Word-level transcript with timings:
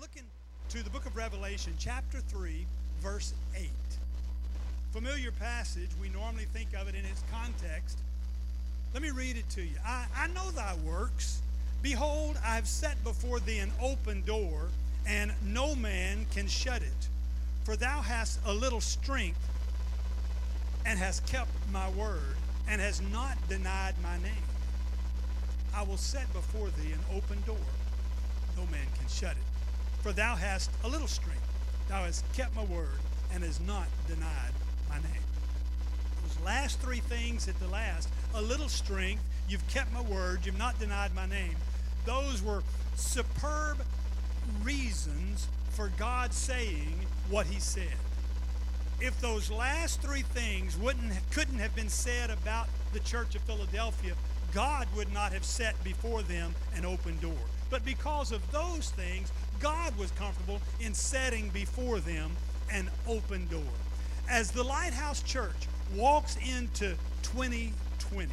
looking 0.00 0.22
to 0.70 0.82
the 0.82 0.88
book 0.88 1.04
of 1.04 1.14
Revelation, 1.14 1.74
chapter 1.78 2.20
3, 2.20 2.64
verse 3.02 3.34
8. 3.54 3.68
Familiar 4.92 5.30
passage, 5.30 5.90
we 6.00 6.08
normally 6.08 6.46
think 6.54 6.68
of 6.74 6.88
it 6.88 6.94
in 6.94 7.04
its 7.04 7.22
context. 7.30 7.98
Let 8.94 9.02
me 9.02 9.10
read 9.10 9.36
it 9.36 9.46
to 9.50 9.60
you. 9.60 9.74
I, 9.84 10.06
I 10.16 10.28
know 10.28 10.50
thy 10.52 10.74
works. 10.86 11.42
Behold, 11.82 12.38
I 12.42 12.54
have 12.54 12.66
set 12.66 13.02
before 13.04 13.40
thee 13.40 13.58
an 13.58 13.72
open 13.82 14.22
door, 14.22 14.68
and 15.06 15.34
no 15.44 15.74
man 15.74 16.24
can 16.32 16.48
shut 16.48 16.80
it. 16.80 17.08
For 17.64 17.76
thou 17.76 18.00
hast 18.00 18.40
a 18.46 18.54
little 18.54 18.80
strength, 18.80 19.46
and 20.86 20.98
hast 20.98 21.26
kept 21.26 21.50
my 21.70 21.90
word, 21.90 22.36
and 22.66 22.80
hast 22.80 23.02
not 23.12 23.36
denied 23.50 23.96
my 24.02 24.16
name. 24.22 24.48
I 25.74 25.82
will 25.82 25.98
set 25.98 26.32
before 26.32 26.68
thee 26.68 26.92
an 26.92 27.00
open 27.14 27.42
door. 27.46 27.56
No 28.56 28.62
man 28.72 28.86
can 28.98 29.08
shut 29.08 29.32
it. 29.32 29.49
For 30.02 30.12
thou 30.12 30.36
hast 30.36 30.70
a 30.84 30.88
little 30.88 31.08
strength. 31.08 31.46
Thou 31.88 32.04
hast 32.04 32.24
kept 32.32 32.54
my 32.54 32.64
word 32.64 32.98
and 33.32 33.44
hast 33.44 33.60
not 33.66 33.86
denied 34.06 34.52
my 34.88 34.96
name. 34.96 35.22
Those 36.22 36.44
last 36.44 36.80
three 36.80 37.00
things 37.00 37.48
at 37.48 37.58
the 37.60 37.68
last 37.68 38.08
a 38.34 38.40
little 38.40 38.68
strength, 38.68 39.22
you've 39.48 39.66
kept 39.68 39.92
my 39.92 40.00
word, 40.00 40.46
you've 40.46 40.58
not 40.58 40.78
denied 40.78 41.14
my 41.14 41.26
name. 41.26 41.56
Those 42.06 42.42
were 42.42 42.62
superb 42.94 43.78
reasons 44.62 45.48
for 45.70 45.90
God 45.98 46.32
saying 46.32 47.06
what 47.28 47.46
he 47.46 47.60
said. 47.60 47.96
If 49.00 49.20
those 49.20 49.50
last 49.50 50.00
three 50.00 50.22
things 50.22 50.76
wouldn't 50.76 51.12
couldn't 51.30 51.58
have 51.58 51.74
been 51.74 51.88
said 51.88 52.30
about 52.30 52.68
the 52.92 53.00
church 53.00 53.34
of 53.34 53.42
Philadelphia, 53.42 54.14
God 54.52 54.88
would 54.96 55.12
not 55.12 55.32
have 55.32 55.44
set 55.44 55.82
before 55.84 56.22
them 56.22 56.54
an 56.74 56.84
open 56.84 57.18
door. 57.18 57.32
But 57.70 57.84
because 57.84 58.32
of 58.32 58.42
those 58.50 58.90
things, 58.90 59.32
God 59.60 59.96
was 59.96 60.10
comfortable 60.12 60.60
in 60.80 60.92
setting 60.92 61.48
before 61.50 62.00
them 62.00 62.32
an 62.70 62.90
open 63.06 63.46
door. 63.48 63.62
As 64.28 64.50
the 64.50 64.62
Lighthouse 64.62 65.22
Church 65.22 65.68
walks 65.94 66.36
into 66.36 66.94
2020, 67.22 68.28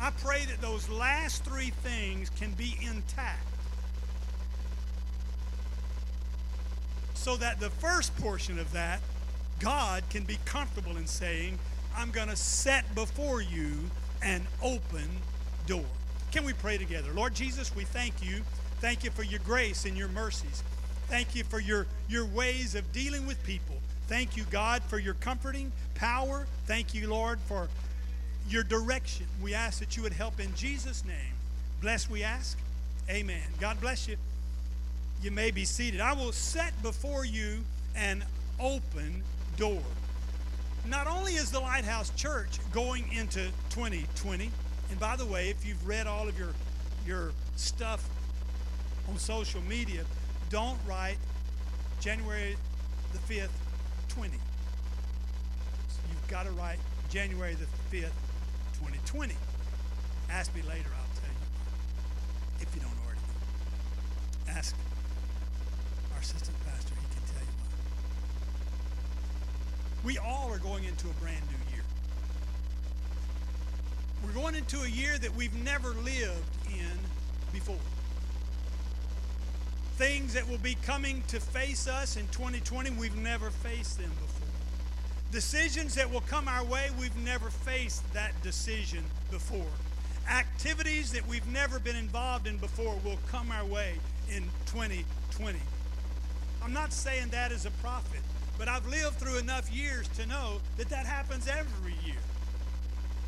I 0.00 0.10
pray 0.10 0.44
that 0.44 0.60
those 0.60 0.88
last 0.88 1.44
three 1.44 1.70
things 1.70 2.30
can 2.30 2.52
be 2.52 2.76
intact. 2.80 3.46
So 7.14 7.36
that 7.36 7.58
the 7.58 7.70
first 7.70 8.14
portion 8.16 8.58
of 8.58 8.70
that, 8.72 9.00
God 9.58 10.02
can 10.10 10.24
be 10.24 10.38
comfortable 10.44 10.96
in 10.96 11.06
saying, 11.06 11.58
I'm 11.96 12.10
going 12.10 12.28
to 12.28 12.36
set 12.36 12.94
before 12.94 13.40
you 13.40 13.90
an 14.20 14.46
open 14.62 15.08
door. 15.66 15.84
Can 16.34 16.44
we 16.44 16.52
pray 16.52 16.76
together? 16.76 17.12
Lord 17.14 17.34
Jesus, 17.34 17.74
we 17.74 17.84
thank 17.84 18.22
you 18.22 18.42
Thank 18.84 19.02
you 19.02 19.10
for 19.10 19.22
your 19.22 19.40
grace 19.40 19.86
and 19.86 19.96
your 19.96 20.08
mercies. 20.08 20.62
Thank 21.08 21.34
you 21.34 21.42
for 21.42 21.58
your, 21.58 21.86
your 22.06 22.26
ways 22.26 22.74
of 22.74 22.92
dealing 22.92 23.26
with 23.26 23.42
people. 23.42 23.76
Thank 24.08 24.36
you, 24.36 24.44
God, 24.50 24.82
for 24.82 24.98
your 24.98 25.14
comforting 25.14 25.72
power. 25.94 26.46
Thank 26.66 26.92
you, 26.92 27.08
Lord, 27.08 27.40
for 27.46 27.68
your 28.46 28.62
direction. 28.62 29.24
We 29.42 29.54
ask 29.54 29.78
that 29.78 29.96
you 29.96 30.02
would 30.02 30.12
help 30.12 30.38
in 30.38 30.54
Jesus' 30.54 31.02
name. 31.02 31.32
Bless, 31.80 32.10
we 32.10 32.22
ask. 32.22 32.58
Amen. 33.08 33.40
God 33.58 33.80
bless 33.80 34.06
you. 34.06 34.16
You 35.22 35.30
may 35.30 35.50
be 35.50 35.64
seated. 35.64 36.02
I 36.02 36.12
will 36.12 36.32
set 36.32 36.74
before 36.82 37.24
you 37.24 37.64
an 37.96 38.22
open 38.60 39.22
door. 39.56 39.80
Not 40.86 41.06
only 41.06 41.36
is 41.36 41.50
the 41.50 41.60
Lighthouse 41.60 42.10
Church 42.16 42.58
going 42.70 43.10
into 43.12 43.46
2020, 43.70 44.50
and 44.90 45.00
by 45.00 45.16
the 45.16 45.26
way, 45.26 45.48
if 45.48 45.66
you've 45.66 45.86
read 45.86 46.06
all 46.06 46.28
of 46.28 46.38
your, 46.38 46.50
your 47.06 47.32
stuff 47.56 48.08
on 49.08 49.18
social 49.18 49.60
media, 49.62 50.04
don't 50.50 50.78
write 50.86 51.16
January 52.00 52.56
the 53.12 53.18
5th, 53.18 53.48
20. 54.08 54.30
So 54.30 56.00
you've 56.10 56.28
got 56.28 56.46
to 56.46 56.52
write 56.52 56.78
January 57.10 57.54
the 57.54 57.66
5th, 57.96 58.12
2020. 58.74 59.34
Ask 60.30 60.54
me 60.54 60.62
later, 60.62 60.88
I'll 60.96 61.20
tell 61.20 61.30
you. 61.30 61.36
If 62.60 62.74
you 62.74 62.80
don't 62.80 62.96
already. 63.04 63.20
Ask 64.48 64.74
our 66.12 66.20
assistant 66.20 66.56
pastor, 66.64 66.94
he 66.94 67.06
can 67.14 67.22
tell 67.32 67.42
you 67.42 67.54
why. 67.58 67.68
We 70.04 70.18
all 70.18 70.52
are 70.52 70.58
going 70.58 70.84
into 70.84 71.08
a 71.08 71.12
brand 71.14 71.42
new. 71.48 71.63
We're 74.24 74.32
going 74.32 74.54
into 74.54 74.80
a 74.82 74.88
year 74.88 75.18
that 75.18 75.34
we've 75.34 75.54
never 75.64 75.90
lived 75.90 76.44
in 76.68 76.98
before 77.52 77.76
things 79.96 80.34
that 80.34 80.48
will 80.48 80.58
be 80.58 80.74
coming 80.82 81.22
to 81.28 81.38
face 81.38 81.86
us 81.86 82.16
in 82.16 82.26
2020. 82.28 82.90
We've 82.90 83.14
never 83.16 83.50
faced 83.50 83.98
them 83.98 84.10
before. 84.10 84.48
Decisions 85.30 85.94
that 85.94 86.10
will 86.10 86.22
come 86.22 86.48
our 86.48 86.64
way, 86.64 86.88
we've 86.98 87.16
never 87.18 87.48
faced 87.48 88.02
that 88.12 88.40
decision 88.42 89.04
before. 89.30 89.70
Activities 90.28 91.12
that 91.12 91.26
we've 91.28 91.46
never 91.46 91.78
been 91.78 91.94
involved 91.94 92.48
in 92.48 92.56
before 92.56 92.96
will 93.04 93.18
come 93.30 93.52
our 93.52 93.64
way 93.64 93.94
in 94.28 94.42
2020. 94.66 95.58
I'm 96.62 96.72
not 96.72 96.92
saying 96.92 97.28
that 97.28 97.52
as 97.52 97.64
a 97.64 97.70
prophet, 97.70 98.20
but 98.58 98.68
I've 98.68 98.86
lived 98.88 99.16
through 99.16 99.38
enough 99.38 99.72
years 99.72 100.08
to 100.08 100.26
know 100.26 100.60
that 100.76 100.88
that 100.88 101.06
happens 101.06 101.46
every 101.46 101.94
year. 102.04 102.16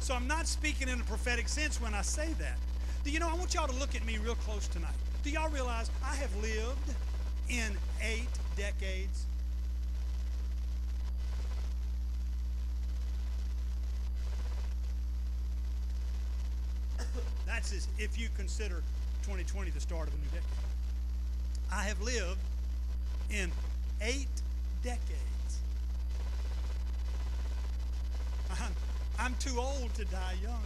So 0.07 0.15
I'm 0.15 0.29
not 0.29 0.47
speaking 0.47 0.89
in 0.89 1.01
a 1.01 1.03
prophetic 1.03 1.49
sense 1.49 1.81
when 1.81 1.93
I 1.93 2.03
say 2.03 2.33
that. 2.35 2.57
Do 3.03 3.11
you 3.11 3.19
know, 3.19 3.29
I 3.29 3.35
want 3.35 3.55
y'all 3.55 3.67
to 3.67 3.75
look 3.75 3.97
at 3.97 4.07
me 4.07 4.19
real 4.19 4.37
close 4.37 4.69
tonight. 4.69 4.95
Do 5.25 5.31
y'all 5.31 5.51
realize 5.51 5.91
I 6.01 6.15
have 6.15 6.31
lived 6.37 6.95
in 7.49 7.77
eight 8.01 8.29
decades? 8.57 9.27
That's 17.45 17.73
as 17.73 17.89
if 17.99 18.17
you 18.17 18.29
consider 18.37 18.85
2020 19.23 19.71
the 19.71 19.81
start 19.81 20.07
of 20.07 20.15
a 20.15 20.19
new 20.19 20.23
decade. 20.27 20.47
I 21.73 21.83
have 21.83 22.01
lived 22.01 22.39
in 23.29 23.51
eight 24.01 24.29
decades. 24.85 25.36
I'm, 29.19 29.35
too 29.41 29.59
old 29.59 29.93
to 29.95 30.05
die 30.07 30.37
young. 30.43 30.63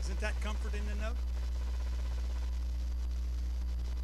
Isn't 0.00 0.20
that 0.20 0.40
comforting 0.40 0.82
to 0.92 1.02
know? 1.02 1.12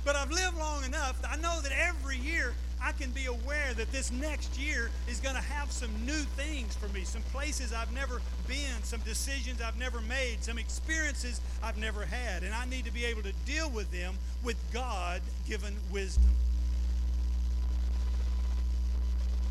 But 0.05 0.16
I've 0.16 0.31
lived 0.31 0.59
long 0.59 0.84
enough. 0.84 1.21
I 1.28 1.37
know 1.37 1.60
that 1.60 1.72
every 1.72 2.16
year 2.16 2.55
I 2.83 2.91
can 2.91 3.10
be 3.10 3.27
aware 3.27 3.72
that 3.75 3.93
this 3.93 4.10
next 4.10 4.59
year 4.59 4.91
is 5.09 5.21
going 5.21 5.37
to 5.37 5.41
have 5.41 5.71
some 5.71 5.91
new 6.05 6.25
things 6.37 6.75
for 6.75 6.88
me, 6.88 7.05
some 7.05 7.22
places 7.22 7.72
I've 7.72 7.93
never 7.93 8.21
been, 8.49 8.83
some 8.83 8.99
decisions 9.00 9.62
I've 9.62 9.78
never 9.78 10.00
made, 10.00 10.43
some 10.43 10.59
experiences 10.59 11.41
I've 11.62 11.78
never 11.78 12.04
had. 12.04 12.43
And 12.43 12.53
I 12.53 12.65
need 12.65 12.84
to 12.87 12.93
be 12.93 13.04
able 13.04 13.22
to 13.22 13.33
deal 13.47 13.71
with 13.71 13.93
them 13.93 14.15
with 14.43 14.56
God 14.72 15.21
given 15.47 15.77
wisdom. 15.93 16.31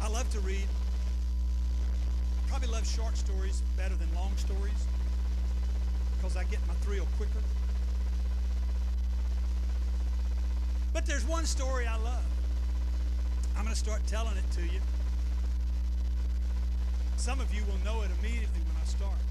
I 0.02 0.10
love 0.10 0.30
to 0.32 0.40
read. 0.42 0.68
Probably 2.52 2.68
love 2.68 2.86
short 2.86 3.16
stories 3.16 3.64
better 3.78 3.96
than 3.96 4.14
long 4.14 4.36
stories 4.36 4.86
because 6.18 6.36
I 6.36 6.44
get 6.44 6.60
my 6.68 6.74
thrill 6.82 7.08
quicker. 7.16 7.40
But 10.92 11.06
there's 11.06 11.24
one 11.24 11.46
story 11.46 11.88
I 11.88 11.96
love. 11.96 12.26
I'm 13.56 13.64
going 13.64 13.74
to 13.74 13.80
start 13.80 14.06
telling 14.06 14.36
it 14.36 14.52
to 14.52 14.64
you. 14.64 14.82
Some 17.16 17.40
of 17.40 17.54
you 17.54 17.64
will 17.64 17.80
know 17.86 18.02
it 18.02 18.10
immediately 18.20 18.60
when 18.68 18.76
I 18.82 18.86
start. 18.86 19.22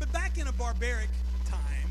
But 0.00 0.12
back 0.12 0.36
in 0.36 0.48
a 0.48 0.52
barbaric 0.52 1.10
time, 1.44 1.90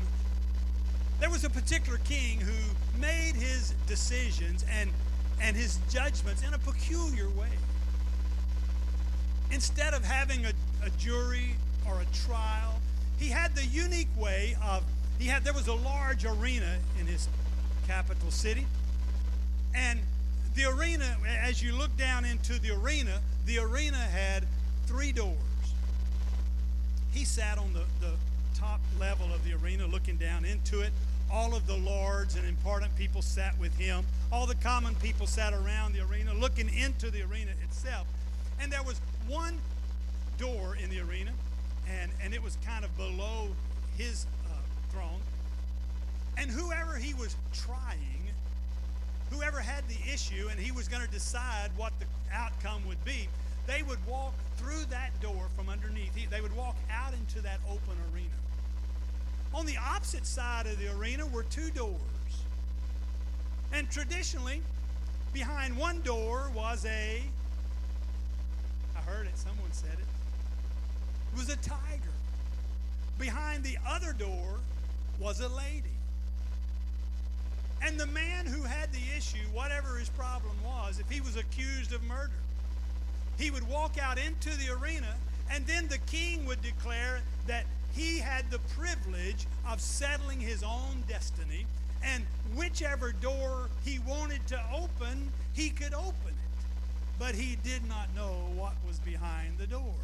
there 1.18 1.30
was 1.30 1.44
a 1.44 1.50
particular 1.50 1.98
king 2.04 2.40
who 2.40 3.00
made 3.00 3.36
his 3.36 3.72
decisions 3.86 4.66
and, 4.70 4.90
and 5.40 5.56
his 5.56 5.78
judgments 5.88 6.42
in 6.46 6.52
a 6.52 6.58
peculiar 6.58 7.30
way. 7.30 7.48
Instead 9.50 9.94
of 9.94 10.04
having 10.04 10.44
a, 10.46 10.52
a 10.84 10.90
jury 10.98 11.56
or 11.86 12.00
a 12.00 12.06
trial, 12.26 12.80
he 13.18 13.28
had 13.28 13.54
the 13.54 13.66
unique 13.66 14.08
way 14.16 14.56
of 14.62 14.82
he 15.18 15.26
had 15.26 15.44
there 15.44 15.52
was 15.52 15.68
a 15.68 15.74
large 15.74 16.24
arena 16.24 16.78
in 16.98 17.06
his 17.06 17.28
capital 17.86 18.30
city. 18.30 18.66
And 19.74 20.00
the 20.54 20.64
arena, 20.64 21.16
as 21.26 21.62
you 21.62 21.76
look 21.76 21.94
down 21.98 22.24
into 22.24 22.58
the 22.58 22.70
arena, 22.70 23.20
the 23.44 23.58
arena 23.58 23.98
had 23.98 24.46
three 24.86 25.12
doors. 25.12 25.36
He 27.12 27.24
sat 27.24 27.58
on 27.58 27.74
the, 27.74 27.82
the 28.00 28.14
top 28.54 28.80
level 28.98 29.26
of 29.32 29.44
the 29.44 29.52
arena 29.52 29.86
looking 29.86 30.16
down 30.16 30.44
into 30.46 30.80
it. 30.80 30.92
All 31.30 31.54
of 31.54 31.66
the 31.66 31.76
lords 31.76 32.34
and 32.36 32.46
important 32.46 32.96
people 32.96 33.20
sat 33.20 33.58
with 33.58 33.76
him. 33.76 34.04
All 34.32 34.46
the 34.46 34.54
common 34.56 34.94
people 34.96 35.26
sat 35.26 35.52
around 35.52 35.92
the 35.92 36.00
arena 36.00 36.32
looking 36.32 36.72
into 36.74 37.10
the 37.10 37.22
arena 37.22 37.52
itself. 37.62 38.06
And 38.60 38.70
there 38.70 38.82
was 38.82 39.00
one 39.26 39.58
door 40.38 40.76
in 40.82 40.90
the 40.90 41.00
arena, 41.00 41.32
and, 41.88 42.10
and 42.22 42.34
it 42.34 42.42
was 42.42 42.56
kind 42.64 42.84
of 42.84 42.96
below 42.96 43.48
his 43.96 44.26
uh, 44.46 44.54
throne. 44.90 45.20
And 46.36 46.50
whoever 46.50 46.96
he 46.96 47.14
was 47.14 47.36
trying, 47.52 48.20
whoever 49.30 49.60
had 49.60 49.84
the 49.88 50.12
issue 50.12 50.48
and 50.50 50.58
he 50.58 50.72
was 50.72 50.88
going 50.88 51.04
to 51.04 51.10
decide 51.10 51.70
what 51.76 51.92
the 51.98 52.06
outcome 52.32 52.86
would 52.86 53.02
be, 53.04 53.28
they 53.66 53.82
would 53.82 54.04
walk 54.06 54.34
through 54.56 54.84
that 54.90 55.10
door 55.20 55.48
from 55.56 55.68
underneath. 55.68 56.12
They 56.30 56.40
would 56.40 56.56
walk 56.56 56.76
out 56.90 57.12
into 57.14 57.40
that 57.42 57.60
open 57.68 57.96
arena. 58.12 58.28
On 59.52 59.66
the 59.66 59.76
opposite 59.76 60.26
side 60.26 60.66
of 60.66 60.78
the 60.78 60.88
arena 60.96 61.26
were 61.26 61.42
two 61.44 61.70
doors. 61.70 61.96
And 63.72 63.90
traditionally, 63.90 64.62
behind 65.32 65.76
one 65.76 66.00
door 66.02 66.50
was 66.54 66.84
a, 66.86 67.22
heard 69.10 69.26
it, 69.26 69.36
someone 69.36 69.72
said 69.72 69.92
it, 69.94 70.06
it 71.32 71.38
was 71.38 71.48
a 71.48 71.56
tiger. 71.56 72.14
Behind 73.18 73.64
the 73.64 73.76
other 73.86 74.12
door 74.12 74.60
was 75.18 75.40
a 75.40 75.48
lady. 75.48 75.96
And 77.82 77.98
the 77.98 78.06
man 78.06 78.46
who 78.46 78.62
had 78.62 78.92
the 78.92 79.02
issue, 79.16 79.44
whatever 79.52 79.96
his 79.96 80.08
problem 80.10 80.54
was, 80.64 81.00
if 81.00 81.10
he 81.10 81.20
was 81.20 81.36
accused 81.36 81.92
of 81.92 82.02
murder, 82.04 82.32
he 83.36 83.50
would 83.50 83.66
walk 83.68 83.98
out 83.98 84.18
into 84.18 84.50
the 84.50 84.70
arena, 84.70 85.14
and 85.50 85.66
then 85.66 85.88
the 85.88 85.98
king 85.98 86.46
would 86.46 86.62
declare 86.62 87.20
that 87.46 87.64
he 87.92 88.18
had 88.18 88.48
the 88.50 88.60
privilege 88.76 89.46
of 89.68 89.80
settling 89.80 90.40
his 90.40 90.62
own 90.62 91.02
destiny, 91.08 91.66
and 92.04 92.24
whichever 92.54 93.12
door 93.12 93.68
he 93.84 93.98
wanted 93.98 94.46
to 94.46 94.60
open, 94.72 95.32
he 95.52 95.70
could 95.70 95.94
open. 95.94 96.34
But 97.20 97.34
he 97.34 97.58
did 97.62 97.86
not 97.86 98.08
know 98.16 98.32
what 98.56 98.72
was 98.88 98.98
behind 98.98 99.58
the 99.58 99.66
door. 99.66 99.94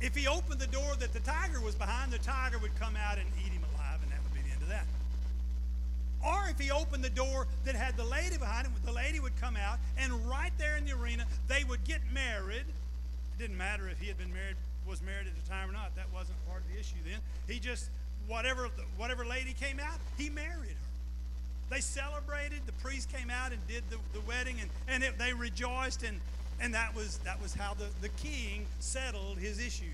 If 0.00 0.16
he 0.16 0.26
opened 0.26 0.58
the 0.58 0.66
door 0.66 0.96
that 0.98 1.12
the 1.12 1.20
tiger 1.20 1.60
was 1.60 1.76
behind, 1.76 2.10
the 2.12 2.18
tiger 2.18 2.58
would 2.58 2.74
come 2.80 2.96
out 2.96 3.16
and 3.16 3.26
eat 3.38 3.52
him 3.52 3.62
alive, 3.74 4.00
and 4.02 4.10
that 4.10 4.18
would 4.24 4.34
be 4.34 4.40
the 4.40 4.52
end 4.52 4.60
of 4.60 4.68
that. 4.68 4.86
Or 6.26 6.50
if 6.50 6.58
he 6.58 6.72
opened 6.72 7.04
the 7.04 7.10
door 7.10 7.46
that 7.64 7.76
had 7.76 7.96
the 7.96 8.04
lady 8.04 8.38
behind 8.38 8.66
him, 8.66 8.74
the 8.84 8.92
lady 8.92 9.20
would 9.20 9.40
come 9.40 9.56
out, 9.56 9.78
and 9.96 10.12
right 10.28 10.52
there 10.58 10.76
in 10.76 10.84
the 10.84 10.92
arena, 10.92 11.26
they 11.46 11.62
would 11.62 11.84
get 11.84 12.00
married. 12.12 12.66
It 12.66 13.38
didn't 13.38 13.56
matter 13.56 13.88
if 13.88 14.00
he 14.00 14.08
had 14.08 14.18
been 14.18 14.34
married, 14.34 14.56
was 14.84 15.00
married 15.00 15.28
at 15.28 15.44
the 15.44 15.48
time 15.48 15.70
or 15.70 15.72
not. 15.72 15.94
That 15.94 16.12
wasn't 16.12 16.44
part 16.48 16.62
of 16.62 16.74
the 16.74 16.80
issue 16.80 16.98
then. 17.04 17.20
He 17.46 17.60
just, 17.60 17.88
whatever, 18.26 18.68
whatever 18.96 19.24
lady 19.24 19.52
came 19.52 19.78
out, 19.78 20.00
he 20.18 20.28
married 20.28 20.74
her. 20.74 20.85
They 21.70 21.80
celebrated. 21.80 22.60
The 22.66 22.72
priest 22.72 23.12
came 23.12 23.30
out 23.30 23.52
and 23.52 23.66
did 23.66 23.82
the, 23.90 23.96
the 24.12 24.20
wedding, 24.26 24.56
and, 24.60 24.70
and 24.88 25.02
it, 25.02 25.18
they 25.18 25.32
rejoiced, 25.32 26.02
and, 26.02 26.20
and 26.60 26.74
that 26.74 26.94
was, 26.94 27.18
that 27.18 27.40
was 27.42 27.54
how 27.54 27.74
the, 27.74 27.86
the 28.00 28.08
king 28.10 28.66
settled 28.78 29.38
his 29.38 29.58
issues. 29.58 29.90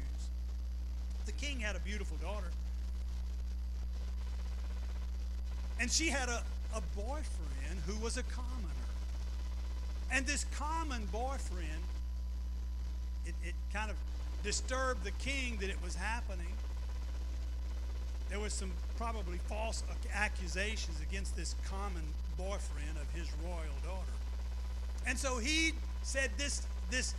The 1.26 1.32
king 1.32 1.60
had 1.60 1.76
a 1.76 1.80
beautiful 1.80 2.16
daughter. 2.19 2.48
And 5.80 5.90
she 5.90 6.08
had 6.08 6.28
a, 6.28 6.42
a 6.74 6.80
boyfriend 6.94 7.80
who 7.86 7.96
was 8.02 8.16
a 8.16 8.22
commoner. 8.25 8.68
And 10.10 10.26
this 10.26 10.44
common 10.54 11.06
boyfriend, 11.06 11.82
it, 13.25 13.34
it 13.42 13.54
kind 13.72 13.90
of 13.90 13.96
disturbed 14.44 15.04
the 15.04 15.10
king 15.12 15.56
that 15.60 15.70
it 15.70 15.82
was 15.82 15.94
happening. 15.94 16.52
There 18.28 18.38
was 18.38 18.52
some 18.52 18.72
probably 19.02 19.38
false 19.49 19.82
accusations 20.14 20.96
against 21.02 21.37
this 21.37 21.56
common 21.69 22.04
boyfriend 22.38 22.96
of 23.00 23.10
his 23.12 23.26
royal 23.44 23.75
daughter. 23.82 24.12
And 25.08 25.19
so 25.19 25.38
he 25.38 25.72
said 26.04 26.31
this, 26.38 26.62
this 26.88 27.12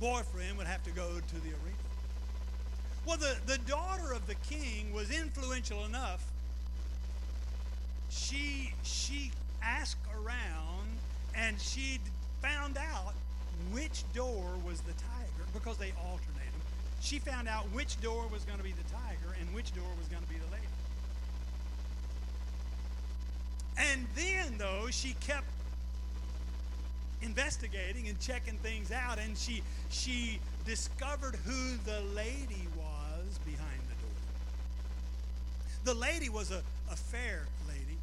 boyfriend 0.00 0.56
would 0.56 0.66
have 0.66 0.82
to 0.84 0.90
go 0.92 1.20
to 1.20 1.34
the 1.34 1.50
arena. 1.50 1.84
Well, 3.06 3.18
the, 3.18 3.36
the 3.44 3.58
daughter 3.68 4.14
of 4.14 4.26
the 4.26 4.34
king 4.48 4.94
was 4.94 5.10
influential 5.10 5.84
enough. 5.84 6.24
She, 8.08 8.72
she 8.82 9.30
asked 9.62 9.98
around 10.10 10.88
and 11.36 11.60
she 11.60 11.98
found 12.40 12.78
out 12.78 13.12
which 13.72 14.10
door 14.14 14.54
was 14.66 14.80
the 14.80 14.92
tiger 14.92 15.44
because 15.52 15.76
they 15.76 15.92
alternated. 15.98 16.60
She 17.02 17.18
found 17.18 17.46
out 17.46 17.64
which 17.74 18.00
door 18.00 18.26
was 18.32 18.44
going 18.44 18.56
to 18.56 18.64
be 18.64 18.72
the 18.72 18.90
tiger 18.90 19.36
and 19.38 19.54
which 19.54 19.74
door 19.74 19.84
was 19.98 20.08
going 20.08 20.22
to 20.22 20.28
be 20.30 20.36
the 20.36 20.50
lady. 20.50 20.63
And 23.76 24.06
then, 24.14 24.58
though, 24.58 24.88
she 24.90 25.14
kept 25.20 25.46
investigating 27.22 28.08
and 28.08 28.18
checking 28.20 28.56
things 28.58 28.92
out, 28.92 29.18
and 29.18 29.36
she 29.36 29.62
she 29.90 30.38
discovered 30.64 31.36
who 31.44 31.76
the 31.84 32.00
lady 32.14 32.68
was 32.76 33.38
behind 33.44 33.80
the 33.88 33.94
door. 34.02 35.94
The 35.94 35.94
lady 35.94 36.28
was 36.28 36.50
a, 36.50 36.62
a 36.90 36.96
fair 36.96 37.46
lady. 37.68 37.98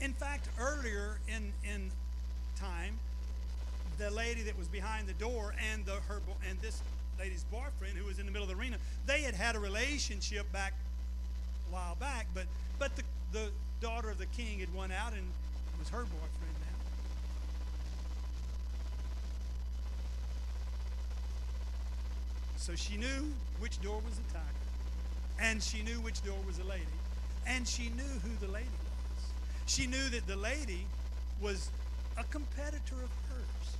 In 0.00 0.12
fact, 0.12 0.48
earlier 0.58 1.18
in 1.28 1.52
in 1.70 1.90
time, 2.58 2.98
the 3.98 4.10
lady 4.10 4.42
that 4.42 4.58
was 4.58 4.68
behind 4.68 5.06
the 5.06 5.12
door 5.14 5.54
and 5.72 5.84
the 5.86 5.96
her 6.08 6.20
and 6.48 6.58
this 6.60 6.80
lady's 7.18 7.44
boyfriend 7.44 7.96
who 7.96 8.04
was 8.04 8.18
in 8.18 8.26
the 8.26 8.32
middle 8.32 8.48
of 8.48 8.54
the 8.54 8.60
arena, 8.60 8.76
they 9.06 9.22
had 9.22 9.34
had 9.34 9.54
a 9.54 9.60
relationship 9.60 10.50
back 10.52 10.72
a 11.70 11.72
while 11.72 11.94
back, 11.94 12.26
but 12.34 12.46
but 12.78 12.96
the 12.96 13.02
the 13.32 13.50
daughter 13.84 14.08
of 14.08 14.16
the 14.16 14.24
king 14.26 14.60
had 14.60 14.72
won 14.72 14.90
out 14.90 15.12
and 15.12 15.22
was 15.78 15.90
her 15.90 16.04
boyfriend 16.04 16.56
now. 16.62 16.78
So 22.56 22.74
she 22.74 22.96
knew 22.96 23.30
which 23.58 23.82
door 23.82 24.00
was 24.02 24.16
the 24.16 24.32
tiger, 24.32 24.42
and 25.38 25.62
she 25.62 25.82
knew 25.82 26.00
which 26.00 26.24
door 26.24 26.38
was 26.46 26.56
the 26.56 26.64
lady, 26.64 26.86
and 27.46 27.68
she 27.68 27.90
knew 27.90 28.02
who 28.22 28.46
the 28.46 28.50
lady 28.50 28.64
was. 28.64 29.24
She 29.66 29.86
knew 29.86 30.08
that 30.08 30.26
the 30.26 30.36
lady 30.36 30.86
was 31.42 31.68
a 32.16 32.24
competitor 32.24 32.94
of 32.94 33.10
hers. 33.28 33.76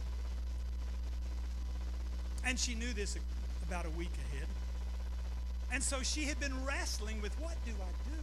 And 2.45 2.59
she 2.59 2.75
knew 2.75 2.93
this 2.93 3.17
about 3.67 3.87
a 3.87 3.91
week 3.91 4.13
ahead. 4.31 4.49
And 5.73 5.83
so 5.83 6.03
she 6.03 6.25
had 6.25 6.39
been 6.41 6.63
wrestling 6.63 7.23
with 7.23 7.33
what 7.41 7.55
do 7.65 7.73
I 7.73 8.11
do? 8.11 8.19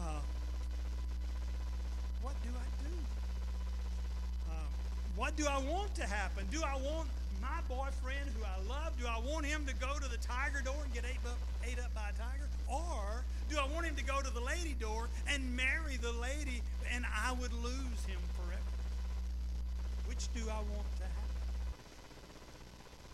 Uh, 0.00 0.20
what 2.26 2.34
do 2.42 2.50
I 2.50 2.68
do? 2.82 2.94
Uh, 4.50 4.54
what 5.14 5.36
do 5.36 5.46
I 5.46 5.58
want 5.70 5.94
to 5.94 6.02
happen? 6.02 6.44
Do 6.50 6.60
I 6.66 6.74
want 6.74 7.08
my 7.40 7.60
boyfriend 7.68 8.26
who 8.36 8.42
I 8.42 8.58
love, 8.68 8.98
do 8.98 9.06
I 9.06 9.20
want 9.20 9.46
him 9.46 9.64
to 9.66 9.74
go 9.76 9.94
to 9.94 10.10
the 10.10 10.16
tiger 10.16 10.60
door 10.60 10.74
and 10.82 10.92
get 10.92 11.04
ate 11.04 11.22
up, 11.24 11.38
ate 11.64 11.78
up 11.78 11.94
by 11.94 12.10
a 12.10 12.18
tiger? 12.18 12.48
Or 12.66 13.22
do 13.48 13.58
I 13.58 13.72
want 13.72 13.86
him 13.86 13.94
to 13.94 14.04
go 14.04 14.20
to 14.20 14.30
the 14.34 14.40
lady 14.40 14.74
door 14.80 15.08
and 15.28 15.54
marry 15.54 15.98
the 15.98 16.10
lady 16.10 16.62
and 16.92 17.06
I 17.06 17.30
would 17.30 17.52
lose 17.52 18.02
him 18.10 18.18
forever? 18.34 18.74
Which 20.08 20.26
do 20.34 20.40
I 20.50 20.58
want 20.74 20.90
to 20.98 21.04
happen? 21.04 21.36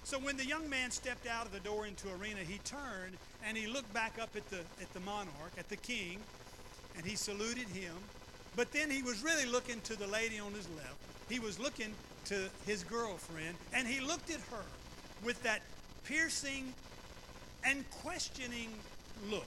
So 0.04 0.18
when 0.20 0.38
the 0.38 0.46
young 0.46 0.70
man 0.70 0.90
stepped 0.90 1.26
out 1.26 1.44
of 1.44 1.52
the 1.52 1.60
door 1.60 1.86
into 1.86 2.08
arena, 2.14 2.40
he 2.40 2.58
turned 2.64 3.18
and 3.46 3.58
he 3.58 3.66
looked 3.66 3.92
back 3.92 4.16
up 4.18 4.30
at 4.36 4.48
the, 4.48 4.60
at 4.80 4.90
the 4.94 5.00
monarch, 5.00 5.52
at 5.58 5.68
the 5.68 5.76
king, 5.76 6.18
and 6.96 7.04
he 7.04 7.14
saluted 7.14 7.68
him. 7.68 7.92
But 8.54 8.72
then 8.72 8.90
he 8.90 9.02
was 9.02 9.22
really 9.22 9.46
looking 9.46 9.80
to 9.82 9.96
the 9.96 10.06
lady 10.06 10.38
on 10.38 10.52
his 10.52 10.68
left. 10.76 10.96
He 11.28 11.38
was 11.38 11.58
looking 11.58 11.94
to 12.26 12.48
his 12.66 12.84
girlfriend, 12.84 13.56
and 13.72 13.86
he 13.86 14.00
looked 14.00 14.30
at 14.30 14.40
her 14.50 14.64
with 15.24 15.42
that 15.42 15.62
piercing 16.04 16.72
and 17.64 17.88
questioning 17.90 18.68
look. 19.30 19.46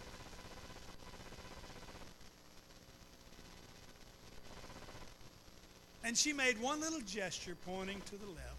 And 6.03 6.17
she 6.17 6.33
made 6.33 6.61
one 6.61 6.81
little 6.81 7.01
gesture 7.01 7.55
pointing 7.65 8.01
to 8.05 8.15
the 8.15 8.27
left. 8.27 8.55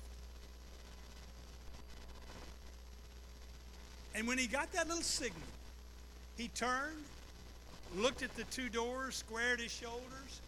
And 4.15 4.27
when 4.27 4.39
he 4.39 4.47
got 4.47 4.73
that 4.73 4.89
little 4.89 5.03
signal, 5.03 5.43
he 6.37 6.49
turned, 6.49 7.05
looked 7.97 8.23
at 8.23 8.35
the 8.37 8.45
two 8.45 8.69
doors, 8.69 9.17
squared 9.17 9.61
his 9.61 9.73
shoulders, 9.73 10.41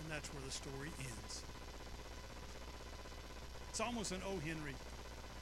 and 0.00 0.10
that's 0.10 0.32
where 0.32 0.42
the 0.44 0.50
story 0.50 0.90
ends. 0.98 1.42
It's 3.70 3.80
almost 3.80 4.12
an 4.12 4.20
O. 4.26 4.38
Henry 4.46 4.74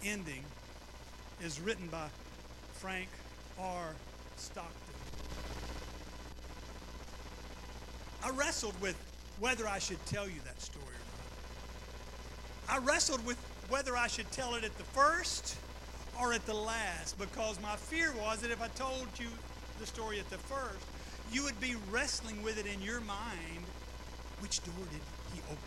ending, 0.04 0.44
is 1.42 1.60
written 1.60 1.86
by 1.88 2.06
Frank 2.74 3.08
R. 3.58 3.94
Stockton. 4.36 4.74
I 8.22 8.30
wrestled 8.30 8.78
with 8.80 8.96
whether 9.38 9.66
I 9.66 9.78
should 9.78 10.04
tell 10.06 10.28
you 10.28 10.40
that 10.44 10.60
story 10.60 10.84
or 10.84 11.06
not. 12.76 12.82
I 12.82 12.84
wrestled 12.84 13.24
with 13.24 13.38
whether 13.68 13.96
I 13.96 14.06
should 14.06 14.30
tell 14.30 14.54
it 14.54 14.64
at 14.64 14.76
the 14.76 14.84
first 14.84 15.56
or 16.18 16.32
at 16.32 16.44
the 16.46 16.54
last 16.54 17.18
because 17.18 17.60
my 17.60 17.76
fear 17.76 18.12
was 18.18 18.40
that 18.40 18.50
if 18.50 18.62
I 18.62 18.68
told 18.68 19.06
you 19.18 19.28
the 19.78 19.86
story 19.86 20.18
at 20.18 20.28
the 20.30 20.38
first, 20.38 20.84
you 21.32 21.44
would 21.44 21.60
be 21.60 21.74
wrestling 21.90 22.42
with 22.42 22.58
it 22.58 22.66
in 22.66 22.80
your 22.82 23.00
mind. 23.00 23.64
Which 24.40 24.62
door 24.64 24.84
did 24.90 25.00
he 25.34 25.40
open? 25.50 25.58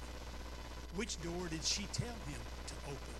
Which 0.95 1.21
door 1.21 1.47
did 1.49 1.63
she 1.63 1.83
tell 1.93 2.07
him 2.07 2.41
to 2.67 2.73
open? 2.87 3.13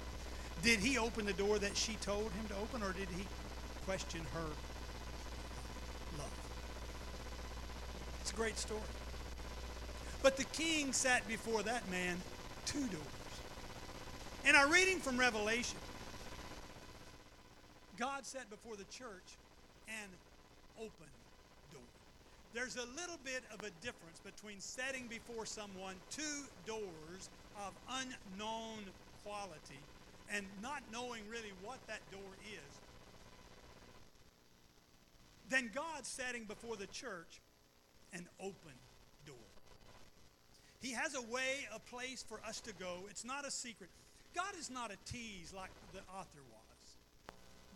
Did 0.61 0.79
he 0.79 0.97
open 0.97 1.25
the 1.25 1.33
door 1.33 1.59
that 1.59 1.75
she 1.75 1.93
told 1.95 2.31
him 2.31 2.47
to 2.49 2.55
open, 2.55 2.83
or 2.83 2.93
did 2.93 3.09
he 3.17 3.25
question 3.85 4.21
her 4.33 4.49
love? 6.17 6.31
It's 8.21 8.31
a 8.31 8.35
great 8.35 8.57
story. 8.57 8.81
But 10.21 10.37
the 10.37 10.45
king 10.45 10.93
sat 10.93 11.27
before 11.27 11.63
that 11.63 11.89
man 11.91 12.17
two 12.65 12.87
doors. 12.87 13.03
In 14.45 14.55
our 14.55 14.67
reading 14.69 14.99
from 14.99 15.17
Revelation, 15.17 15.77
God 17.97 18.25
sat 18.25 18.49
before 18.49 18.75
the 18.75 18.85
church 18.85 19.37
and 19.87 20.11
opened 20.77 21.13
door. 21.71 21.81
There's 22.53 22.75
a 22.75 22.85
little 22.99 23.19
bit 23.23 23.43
of 23.53 23.59
a 23.61 23.71
difference 23.85 24.19
between 24.23 24.59
setting 24.59 25.07
before 25.07 25.45
someone 25.45 25.95
two 26.09 26.45
doors 26.65 27.29
of 27.65 27.73
unknown 27.89 28.85
quality 29.23 29.79
and 30.31 30.45
not 30.61 30.81
knowing 30.91 31.21
really 31.29 31.51
what 31.63 31.79
that 31.87 31.99
door 32.11 32.31
is 32.43 32.79
than 35.49 35.69
God 35.73 36.05
setting 36.05 36.45
before 36.45 36.75
the 36.75 36.87
church 36.87 37.41
an 38.13 38.27
open 38.39 38.73
door. 39.25 39.35
He 40.81 40.91
has 40.91 41.15
a 41.15 41.21
way, 41.21 41.67
a 41.73 41.79
place 41.79 42.23
for 42.27 42.39
us 42.47 42.59
to 42.61 42.73
go. 42.73 43.05
It's 43.09 43.25
not 43.25 43.45
a 43.45 43.51
secret. 43.51 43.89
God 44.35 44.55
is 44.59 44.69
not 44.69 44.91
a 44.91 44.97
tease 45.05 45.53
like 45.55 45.69
the 45.93 45.99
author 46.11 46.41
was. 46.51 46.62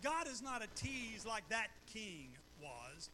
God 0.02 0.28
is 0.28 0.42
not 0.42 0.62
a 0.62 0.68
tease 0.74 1.26
like 1.26 1.48
that 1.48 1.68
king 1.92 2.28
was. 2.62 3.10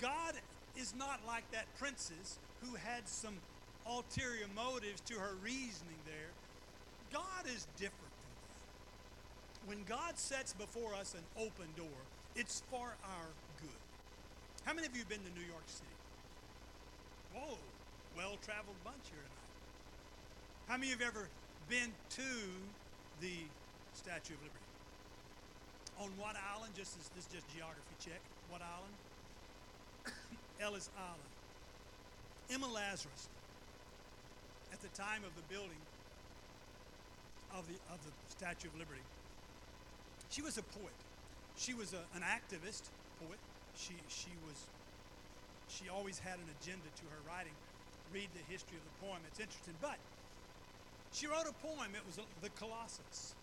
God 0.00 0.34
is 0.76 0.94
not 0.96 1.20
like 1.26 1.50
that 1.52 1.66
princess 1.78 2.38
who 2.62 2.74
had 2.74 3.06
some 3.06 3.34
ulterior 3.86 4.46
motives 4.54 5.00
to 5.02 5.14
her 5.14 5.34
reasoning 5.42 6.00
there. 6.06 6.32
God 7.12 7.46
is 7.46 7.66
different 7.76 8.00
from 8.00 8.32
that. 8.32 9.68
When 9.68 9.84
God 9.84 10.18
sets 10.18 10.52
before 10.52 10.94
us 10.94 11.14
an 11.14 11.24
open 11.36 11.68
door, 11.76 12.00
it's 12.34 12.62
for 12.70 12.96
our 13.04 13.28
good. 13.60 13.80
How 14.64 14.72
many 14.72 14.86
of 14.86 14.94
you 14.94 15.00
have 15.00 15.08
been 15.08 15.20
to 15.22 15.38
New 15.38 15.46
York 15.46 15.64
City? 15.66 15.86
Whoa, 17.34 17.58
well 18.16 18.38
traveled 18.42 18.76
bunch 18.84 19.04
here 19.10 19.20
tonight. 19.20 19.34
How 20.66 20.76
many 20.78 20.92
of 20.92 21.00
you 21.00 21.06
have 21.06 21.14
ever 21.14 21.28
been 21.68 21.92
to 22.16 22.30
the 23.20 23.44
Statue 23.92 24.34
of 24.34 24.42
Liberty? 24.42 24.63
On 26.00 26.10
what 26.18 26.36
island? 26.54 26.74
Just 26.76 26.96
as, 26.98 27.08
this 27.14 27.26
is 27.26 27.32
just 27.32 27.46
geography 27.54 27.96
check. 28.00 28.20
What 28.50 28.60
island? 28.62 28.94
Ellis 30.60 30.90
Island. 30.98 31.32
Emma 32.50 32.68
Lazarus, 32.68 33.28
at 34.72 34.80
the 34.82 34.88
time 34.88 35.24
of 35.24 35.32
the 35.36 35.46
building 35.48 35.80
of 37.56 37.66
the, 37.68 37.78
of 37.88 37.98
the 38.04 38.12
Statue 38.28 38.68
of 38.68 38.76
Liberty, 38.76 39.00
she 40.28 40.42
was 40.42 40.58
a 40.58 40.62
poet. 40.62 40.98
She 41.56 41.72
was 41.72 41.94
a, 41.94 42.02
an 42.14 42.22
activist 42.22 42.90
poet. 43.22 43.38
She, 43.76 43.94
she 44.08 44.30
was 44.46 44.68
she 45.68 45.88
always 45.88 46.18
had 46.18 46.38
an 46.38 46.48
agenda 46.60 46.86
to 46.86 47.04
her 47.10 47.20
writing. 47.26 47.54
Read 48.12 48.28
the 48.34 48.44
history 48.52 48.76
of 48.76 48.84
the 48.84 48.96
poem. 49.06 49.18
It's 49.26 49.40
interesting. 49.40 49.74
But 49.80 49.98
she 51.12 51.26
wrote 51.26 51.48
a 51.48 51.56
poem. 51.64 51.90
It 51.94 52.04
was 52.06 52.20
the 52.42 52.50
Colossus. 52.50 53.34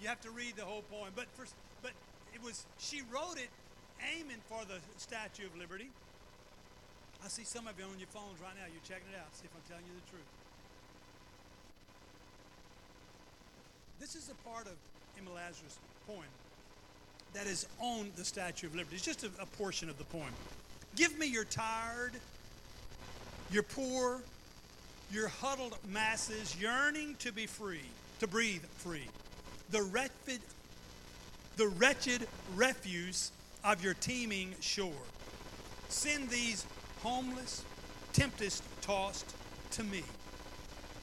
You 0.00 0.08
have 0.08 0.20
to 0.22 0.30
read 0.30 0.56
the 0.56 0.64
whole 0.64 0.82
poem. 0.90 1.10
But 1.14 1.26
first, 1.34 1.54
but 1.82 1.92
it 2.34 2.42
was 2.42 2.66
she 2.78 3.02
wrote 3.12 3.36
it 3.36 3.50
aiming 4.14 4.42
for 4.48 4.64
the 4.64 4.78
Statue 4.96 5.46
of 5.46 5.56
Liberty. 5.56 5.90
I 7.24 7.28
see 7.28 7.44
some 7.44 7.66
of 7.66 7.78
you 7.78 7.84
on 7.84 7.98
your 7.98 8.08
phones 8.08 8.40
right 8.40 8.54
now. 8.54 8.66
You're 8.70 8.86
checking 8.86 9.12
it 9.12 9.18
out. 9.18 9.34
See 9.34 9.44
if 9.44 9.50
I'm 9.54 9.66
telling 9.68 9.84
you 9.86 9.94
the 10.04 10.10
truth. 10.10 10.30
This 13.98 14.14
is 14.14 14.30
a 14.30 14.48
part 14.48 14.66
of 14.66 14.74
Emma 15.18 15.34
Lazarus' 15.34 15.78
poem 16.06 16.30
that 17.34 17.46
is 17.46 17.66
on 17.80 18.10
the 18.16 18.24
Statue 18.24 18.68
of 18.68 18.74
Liberty. 18.74 18.96
It's 18.96 19.04
just 19.04 19.24
a, 19.24 19.30
a 19.40 19.46
portion 19.46 19.90
of 19.90 19.98
the 19.98 20.04
poem. 20.04 20.32
Give 20.94 21.18
me 21.18 21.26
your 21.26 21.44
tired, 21.44 22.12
your 23.50 23.64
poor, 23.64 24.22
your 25.10 25.28
huddled 25.28 25.76
masses 25.88 26.56
yearning 26.60 27.16
to 27.16 27.32
be 27.32 27.46
free, 27.46 27.82
to 28.20 28.26
breathe 28.26 28.64
free. 28.76 29.08
The 29.70 29.82
wretched, 29.82 30.40
the 31.56 31.68
wretched 31.68 32.26
refuse 32.54 33.32
of 33.64 33.82
your 33.84 33.94
teeming 33.94 34.54
shore. 34.60 34.92
Send 35.88 36.30
these 36.30 36.66
homeless, 37.02 37.64
tempest 38.12 38.62
tossed 38.80 39.34
to 39.72 39.82
me. 39.84 40.02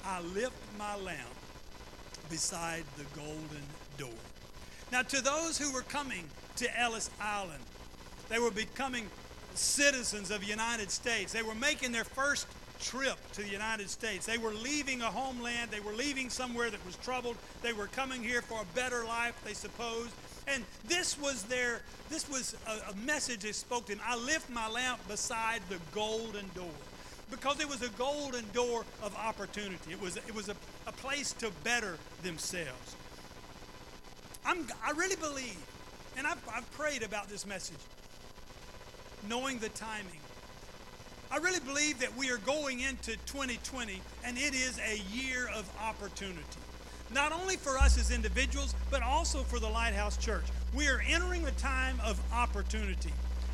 I 0.03 0.21
lift 0.21 0.55
my 0.77 0.95
lamp 0.97 1.29
beside 2.29 2.83
the 2.97 3.03
golden 3.15 3.63
door. 3.97 4.19
Now, 4.91 5.01
to 5.03 5.21
those 5.21 5.57
who 5.57 5.71
were 5.71 5.81
coming 5.81 6.25
to 6.57 6.79
Ellis 6.79 7.09
Island, 7.19 7.63
they 8.29 8.39
were 8.39 8.51
becoming 8.51 9.07
citizens 9.53 10.31
of 10.31 10.41
the 10.41 10.47
United 10.47 10.91
States. 10.91 11.33
They 11.33 11.43
were 11.43 11.55
making 11.55 11.91
their 11.91 12.03
first 12.03 12.47
trip 12.85 13.17
to 13.33 13.41
the 13.41 13.49
United 13.49 13.89
States. 13.89 14.25
They 14.25 14.37
were 14.37 14.53
leaving 14.53 15.01
a 15.01 15.05
homeland. 15.05 15.71
They 15.71 15.79
were 15.79 15.93
leaving 15.93 16.29
somewhere 16.29 16.69
that 16.69 16.85
was 16.85 16.95
troubled. 16.97 17.35
They 17.63 17.73
were 17.73 17.87
coming 17.87 18.23
here 18.23 18.41
for 18.41 18.61
a 18.61 18.75
better 18.75 19.03
life, 19.05 19.35
they 19.43 19.53
supposed. 19.53 20.11
And 20.47 20.63
this 20.87 21.19
was 21.19 21.43
their, 21.43 21.81
this 22.09 22.29
was 22.29 22.55
a, 22.67 22.91
a 22.91 22.95
message 23.05 23.39
they 23.39 23.51
spoke 23.51 23.87
to 23.87 23.93
him. 23.93 23.99
I 24.05 24.15
lift 24.15 24.49
my 24.49 24.69
lamp 24.69 24.99
beside 25.07 25.61
the 25.69 25.79
golden 25.91 26.45
door. 26.53 26.69
Because 27.31 27.59
it 27.59 27.67
was 27.67 27.81
a 27.81 27.89
golden 27.89 28.45
door 28.53 28.85
of 29.01 29.15
opportunity. 29.15 29.91
It 29.91 29.99
was, 29.99 30.17
it 30.17 30.35
was 30.35 30.47
a, 30.47 30.55
a 30.85 30.91
place 30.91 31.33
to 31.33 31.49
better 31.63 31.97
themselves. 32.21 32.95
I'm, 34.45 34.67
I 34.85 34.91
really 34.91 35.15
believe, 35.15 35.57
and 36.17 36.27
I've, 36.27 36.37
I've 36.53 36.71
prayed 36.73 37.01
about 37.01 37.29
this 37.29 37.47
message, 37.47 37.79
knowing 39.27 39.57
the 39.57 39.69
timing. 39.69 40.19
I 41.31 41.37
really 41.37 41.59
believe 41.59 41.99
that 41.99 42.15
we 42.15 42.29
are 42.31 42.37
going 42.37 42.81
into 42.81 43.17
2020 43.25 44.01
and 44.23 44.37
it 44.37 44.53
is 44.53 44.79
a 44.79 44.97
year 45.15 45.49
of 45.55 45.69
opportunity 45.81 46.41
not 47.13 47.31
only 47.31 47.55
for 47.55 47.77
us 47.77 47.97
as 47.97 48.11
individuals, 48.11 48.73
but 48.89 49.01
also 49.03 49.43
for 49.43 49.59
the 49.59 49.69
Lighthouse 49.69 50.17
Church. 50.17 50.45
We 50.73 50.87
are 50.87 51.03
entering 51.07 51.45
a 51.45 51.51
time 51.51 51.99
of 52.03 52.19
opportunity. 52.33 53.13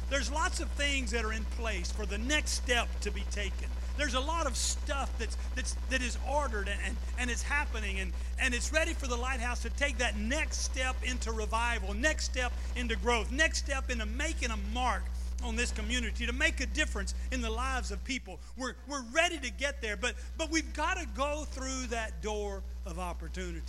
There's 0.09 0.31
lots 0.31 0.59
of 0.59 0.69
things 0.71 1.11
that 1.11 1.23
are 1.23 1.33
in 1.33 1.43
place 1.57 1.91
for 1.91 2.05
the 2.05 2.17
next 2.17 2.51
step 2.51 2.87
to 3.01 3.11
be 3.11 3.23
taken. 3.31 3.67
There's 3.97 4.13
a 4.13 4.19
lot 4.19 4.47
of 4.47 4.57
stuff 4.57 5.11
that's, 5.19 5.37
that's, 5.55 5.75
that 5.89 6.01
is 6.01 6.17
ordered 6.29 6.69
and, 6.69 6.97
and, 7.19 7.29
it's 7.29 7.43
happening, 7.43 7.99
and, 7.99 8.11
and 8.39 8.53
it's 8.53 8.73
ready 8.73 8.93
for 8.93 9.07
the 9.07 9.15
Lighthouse 9.15 9.61
to 9.61 9.69
take 9.69 9.97
that 9.99 10.17
next 10.17 10.63
step 10.63 10.95
into 11.03 11.31
revival, 11.31 11.93
next 11.93 12.25
step 12.25 12.51
into 12.75 12.95
growth, 12.95 13.31
next 13.31 13.59
step 13.59 13.89
into 13.89 14.05
making 14.05 14.49
a 14.49 14.57
mark 14.73 15.03
on 15.43 15.55
this 15.55 15.71
community 15.71 16.25
to 16.25 16.33
make 16.33 16.59
a 16.59 16.65
difference 16.65 17.13
in 17.31 17.41
the 17.41 17.49
lives 17.49 17.91
of 17.91 18.03
people. 18.03 18.39
We're, 18.57 18.75
we're 18.87 19.03
ready 19.13 19.37
to 19.39 19.51
get 19.51 19.81
there, 19.81 19.97
but, 19.97 20.15
but 20.37 20.49
we've 20.49 20.73
got 20.73 20.97
to 20.97 21.05
go 21.15 21.45
through 21.51 21.87
that 21.87 22.21
door 22.21 22.61
of 22.85 22.99
opportunity. 22.99 23.61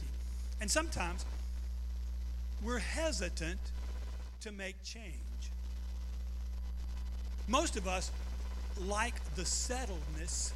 And 0.60 0.70
sometimes 0.70 1.24
we're 2.62 2.78
hesitant 2.78 3.60
to 4.42 4.52
make 4.52 4.76
change. 4.84 5.14
Most 7.48 7.76
of 7.76 7.88
us 7.88 8.10
like 8.86 9.14
the 9.34 9.42
settledness 9.42 10.52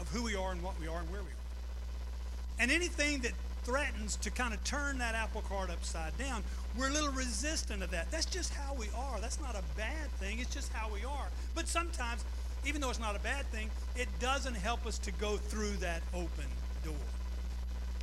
of 0.00 0.08
who 0.10 0.22
we 0.22 0.34
are 0.34 0.52
and 0.52 0.62
what 0.62 0.78
we 0.80 0.86
are 0.86 0.98
and 1.00 1.10
where 1.10 1.22
we 1.22 1.28
are. 1.28 2.58
And 2.58 2.70
anything 2.70 3.20
that 3.20 3.32
threatens 3.64 4.16
to 4.16 4.30
kind 4.30 4.54
of 4.54 4.62
turn 4.64 4.98
that 4.98 5.14
apple 5.14 5.42
cart 5.42 5.70
upside 5.70 6.16
down, 6.18 6.44
we're 6.78 6.88
a 6.88 6.92
little 6.92 7.12
resistant 7.12 7.82
of 7.82 7.90
that. 7.90 8.10
That's 8.10 8.26
just 8.26 8.52
how 8.52 8.74
we 8.74 8.86
are. 8.96 9.20
That's 9.20 9.40
not 9.40 9.54
a 9.54 9.62
bad 9.76 10.10
thing. 10.20 10.38
It's 10.38 10.52
just 10.52 10.72
how 10.72 10.90
we 10.92 11.04
are. 11.04 11.28
But 11.54 11.66
sometimes, 11.66 12.24
even 12.66 12.80
though 12.80 12.90
it's 12.90 13.00
not 13.00 13.16
a 13.16 13.20
bad 13.20 13.46
thing, 13.46 13.70
it 13.96 14.08
doesn't 14.20 14.54
help 14.54 14.86
us 14.86 14.98
to 14.98 15.12
go 15.12 15.36
through 15.36 15.72
that 15.78 16.02
open 16.14 16.46
door. 16.84 16.94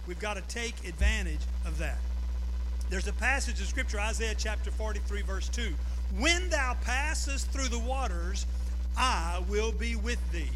We've 0.07 0.19
got 0.19 0.35
to 0.35 0.41
take 0.43 0.87
advantage 0.87 1.41
of 1.65 1.77
that. 1.77 1.97
There's 2.89 3.07
a 3.07 3.13
passage 3.13 3.61
of 3.61 3.67
Scripture, 3.67 3.99
Isaiah 3.99 4.35
chapter 4.37 4.71
43, 4.71 5.21
verse 5.21 5.47
2. 5.49 5.73
When 6.17 6.49
thou 6.49 6.75
passest 6.81 7.47
through 7.51 7.69
the 7.69 7.79
waters, 7.79 8.45
I 8.97 9.41
will 9.47 9.71
be 9.71 9.95
with 9.95 10.19
thee. 10.31 10.49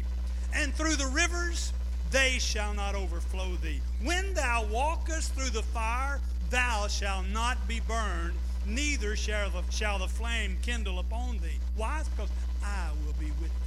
And 0.52 0.74
through 0.74 0.96
the 0.96 1.06
rivers, 1.06 1.72
they 2.10 2.38
shall 2.38 2.74
not 2.74 2.94
overflow 2.94 3.54
thee. 3.56 3.80
When 4.02 4.34
thou 4.34 4.64
walkest 4.70 5.34
through 5.34 5.50
the 5.50 5.62
fire, 5.62 6.20
thou 6.50 6.86
shalt 6.88 7.26
not 7.28 7.66
be 7.66 7.80
burned, 7.80 8.34
neither 8.64 9.16
shall 9.16 9.50
the, 9.50 9.62
shall 9.70 9.98
the 9.98 10.08
flame 10.08 10.58
kindle 10.62 10.98
upon 10.98 11.38
thee. 11.38 11.58
Why? 11.76 12.02
Because 12.14 12.30
I 12.64 12.90
will 13.04 13.14
be 13.14 13.26
with 13.40 13.50
thee. 13.50 13.66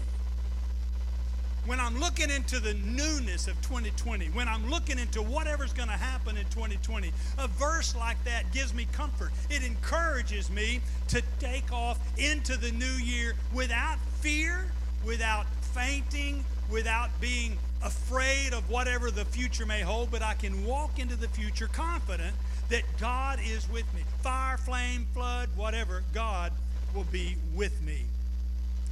When 1.65 1.79
I'm 1.79 2.00
looking 2.00 2.29
into 2.31 2.60
the 2.60 2.74
newness 2.74 3.48
of 3.48 3.62
2020, 3.62 4.27
when 4.27 4.48
I'm 4.48 4.69
looking 4.69 4.98
into 4.98 5.22
whatever's 5.22 5.74
going 5.74 5.89
to 5.89 5.96
happen 5.96 6.38
in 6.38 6.46
2020, 6.46 7.12
a 7.38 7.48
verse 7.48 7.96
like 7.96 8.24
that 8.24 8.51
gives 8.51 8.74
me 8.74 8.88
comfort. 8.91 9.31
It 9.50 9.63
encourages 9.63 10.50
me 10.50 10.81
to 11.10 11.22
take 11.39 11.72
off 11.72 12.00
into 12.17 12.58
the 12.58 12.72
new 12.72 12.86
year 12.86 13.36
without 13.53 14.00
fear, 14.22 14.65
without 15.05 15.46
fainting, 15.74 16.43
without 16.72 17.10
being 17.22 17.58
afraid 17.83 18.53
of 18.53 18.69
whatever 18.69 19.12
the 19.12 19.25
future 19.25 19.65
may 19.65 19.81
hold, 19.81 20.12
but 20.12 20.21
I 20.21 20.33
can 20.33 20.65
walk 20.65 21.00
into 21.00 21.15
the 21.15 21.27
future 21.29 21.67
confident 21.67 22.36
that 22.69 22.83
God 23.00 23.39
is 23.43 23.69
with 23.69 23.91
me. 23.93 24.01
Fire, 24.21 24.57
flame, 24.57 25.07
flood, 25.13 25.50
whatever, 25.55 26.03
God 26.13 26.51
will 26.93 27.05
be 27.05 27.36
with 27.55 27.81
me. 27.81 28.01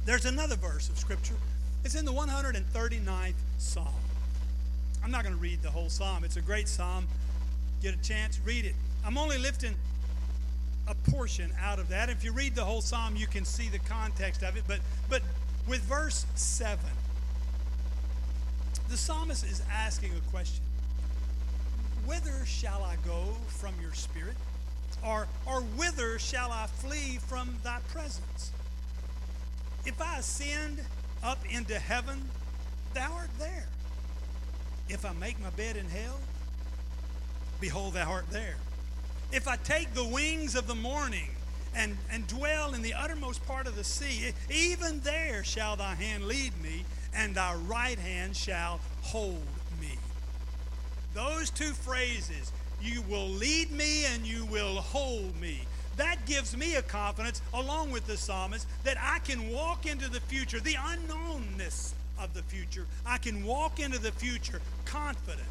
There's 0.04 0.24
another 0.24 0.56
verse 0.56 0.88
of 0.88 0.98
Scripture. 0.98 1.34
It's 1.84 1.94
in 1.94 2.04
the 2.04 2.12
139th 2.12 3.34
Psalm. 3.58 3.86
I'm 5.04 5.10
not 5.10 5.22
going 5.22 5.34
to 5.34 5.40
read 5.40 5.62
the 5.62 5.70
whole 5.70 5.90
Psalm. 5.90 6.24
It's 6.24 6.36
a 6.36 6.42
great 6.42 6.68
Psalm. 6.68 7.06
Get 7.82 7.94
a 7.94 8.02
chance, 8.02 8.40
read 8.44 8.64
it. 8.64 8.74
I'm 9.04 9.16
only 9.16 9.38
lifting 9.38 9.74
a 10.88 10.94
portion 11.10 11.52
out 11.60 11.78
of 11.78 11.88
that. 11.90 12.08
If 12.08 12.24
you 12.24 12.32
read 12.32 12.54
the 12.54 12.64
whole 12.64 12.80
Psalm, 12.80 13.14
you 13.14 13.26
can 13.26 13.44
see 13.44 13.68
the 13.68 13.78
context 13.78 14.42
of 14.42 14.56
it. 14.56 14.64
But, 14.66 14.80
but 15.08 15.22
with 15.68 15.80
verse 15.82 16.26
7, 16.34 16.78
the 18.88 18.96
psalmist 18.96 19.44
is 19.44 19.62
asking 19.72 20.12
a 20.12 20.30
question 20.30 20.62
Whither 22.06 22.44
shall 22.46 22.82
I 22.82 22.96
go 23.06 23.34
from 23.48 23.74
your 23.80 23.92
spirit? 23.92 24.36
Or, 25.06 25.28
or 25.46 25.60
whither 25.60 26.18
shall 26.18 26.50
I 26.50 26.66
flee 26.66 27.18
from 27.18 27.56
thy 27.62 27.78
presence? 27.92 28.50
If 29.84 30.00
I 30.00 30.18
ascend 30.18 30.80
up 31.22 31.38
into 31.50 31.78
heaven, 31.78 32.28
thou 32.94 33.12
art 33.12 33.30
there. 33.38 33.66
If 34.88 35.04
I 35.04 35.12
make 35.12 35.40
my 35.40 35.50
bed 35.50 35.76
in 35.76 35.86
hell, 35.86 36.18
behold, 37.60 37.94
thou 37.94 38.10
art 38.10 38.30
there. 38.30 38.56
If 39.30 39.46
I 39.46 39.56
take 39.56 39.92
the 39.92 40.04
wings 40.04 40.54
of 40.54 40.66
the 40.66 40.74
morning 40.74 41.28
and, 41.74 41.96
and 42.10 42.26
dwell 42.26 42.72
in 42.72 42.82
the 42.82 42.94
uttermost 42.94 43.46
part 43.46 43.66
of 43.66 43.76
the 43.76 43.84
sea, 43.84 44.32
even 44.50 45.00
there 45.00 45.44
shall 45.44 45.76
thy 45.76 45.94
hand 45.94 46.24
lead 46.24 46.52
me, 46.62 46.84
and 47.14 47.34
thy 47.34 47.54
right 47.54 47.98
hand 47.98 48.36
shall 48.36 48.80
hold 49.02 49.46
me. 49.80 49.98
Those 51.14 51.50
two 51.50 51.72
phrases, 51.72 52.52
you 52.80 53.02
will 53.02 53.28
lead 53.28 53.70
me 53.72 54.06
and 54.06 54.26
you 54.26 54.44
will 54.46 54.76
hold 54.76 55.38
me. 55.40 55.60
That 55.96 56.26
gives 56.26 56.56
me 56.56 56.76
a 56.76 56.82
confidence, 56.82 57.42
along 57.52 57.90
with 57.90 58.06
the 58.06 58.16
psalmist, 58.16 58.68
that 58.84 58.96
I 59.00 59.18
can 59.18 59.50
walk 59.50 59.84
into 59.84 60.08
the 60.08 60.20
future, 60.20 60.60
the 60.60 60.74
unknownness 60.74 61.92
of 62.20 62.34
the 62.34 62.42
future. 62.42 62.86
I 63.04 63.18
can 63.18 63.44
walk 63.44 63.80
into 63.80 63.98
the 63.98 64.12
future 64.12 64.60
confident. 64.84 65.48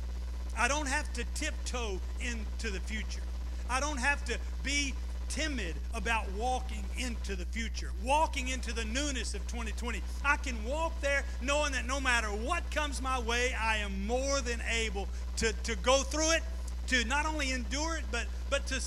I 0.57 0.67
don't 0.67 0.87
have 0.87 1.11
to 1.13 1.25
tiptoe 1.35 1.99
into 2.21 2.71
the 2.71 2.79
future. 2.79 3.21
I 3.69 3.79
don't 3.81 3.99
have 3.99 4.23
to 4.25 4.37
be 4.63 4.93
timid 5.29 5.75
about 5.93 6.31
walking 6.33 6.83
into 6.97 7.35
the 7.35 7.45
future, 7.45 7.91
walking 8.03 8.47
into 8.47 8.73
the 8.73 8.85
newness 8.85 9.33
of 9.33 9.45
2020. 9.47 10.01
I 10.23 10.37
can 10.37 10.63
walk 10.65 10.99
there 11.01 11.23
knowing 11.41 11.73
that 11.73 11.85
no 11.85 11.99
matter 11.99 12.27
what 12.27 12.69
comes 12.71 13.01
my 13.01 13.19
way, 13.19 13.53
I 13.59 13.77
am 13.77 14.07
more 14.07 14.41
than 14.41 14.61
able 14.81 15.07
to, 15.37 15.53
to 15.63 15.75
go 15.77 16.03
through 16.03 16.31
it, 16.31 16.43
to 16.87 17.03
not 17.05 17.25
only 17.25 17.51
endure 17.51 17.97
it, 17.97 18.05
but, 18.11 18.25
but 18.49 18.65
to, 18.67 18.81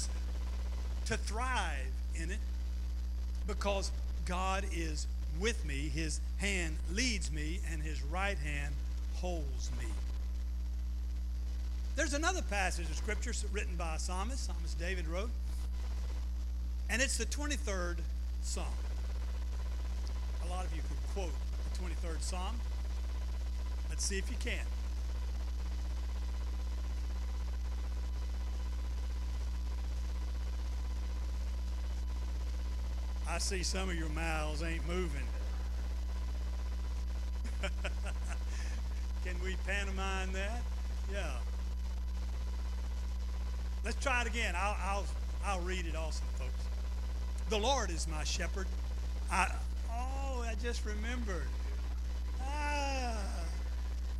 to 1.06 1.16
thrive 1.16 1.87
in 2.14 2.30
it 2.30 2.38
because 3.47 3.90
God 4.26 4.64
is 4.73 5.06
with 5.40 5.64
me. 5.64 5.90
His 5.92 6.20
hand 6.38 6.76
leads 6.92 7.32
me, 7.32 7.61
and 7.73 7.82
his 7.82 8.02
right 8.02 8.38
hand 8.38 8.75
holds 9.16 9.70
me. 9.78 9.87
There's 11.97 12.14
another 12.14 12.42
passage 12.42 12.88
of 12.88 12.97
scripture 12.97 13.32
written 13.52 13.76
by 13.76 13.97
a 13.97 13.99
psalmist, 13.99 14.47
psalmist 14.47 14.78
David 14.78 15.06
wrote, 15.09 15.30
and 16.90 17.00
it's 17.00 17.16
the 17.16 17.25
23rd 17.25 17.99
Psalm. 18.42 18.66
A 20.44 20.49
lot 20.49 20.64
of 20.64 20.75
you 20.75 20.82
could 20.82 21.14
quote 21.14 21.32
the 21.73 21.78
23rd 22.09 22.20
Psalm. 22.20 22.56
Let's 23.88 24.04
see 24.04 24.18
if 24.18 24.28
you 24.28 24.37
can. 24.40 24.59
I 33.29 33.38
see 33.38 33.62
some 33.62 33.88
of 33.88 33.94
your 33.94 34.09
mouths 34.09 34.61
ain't 34.64 34.87
moving. 34.88 35.22
Can 39.24 39.37
we 39.44 39.55
pantomime 39.66 40.33
that? 40.33 40.62
Yeah. 41.12 41.31
Let's 43.85 44.03
try 44.03 44.22
it 44.22 44.26
again. 44.26 44.55
I'll, 44.57 44.76
I'll, 44.83 45.05
I'll 45.44 45.61
read 45.61 45.87
it 45.87 45.94
also, 45.94 46.24
folks. 46.38 46.69
The 47.50 47.58
Lord 47.58 47.90
is 47.90 48.06
my 48.06 48.22
shepherd. 48.22 48.68
I, 49.28 49.52
oh, 49.90 50.44
I 50.48 50.54
just 50.62 50.86
remembered. 50.86 51.48
Ah, 52.40 53.18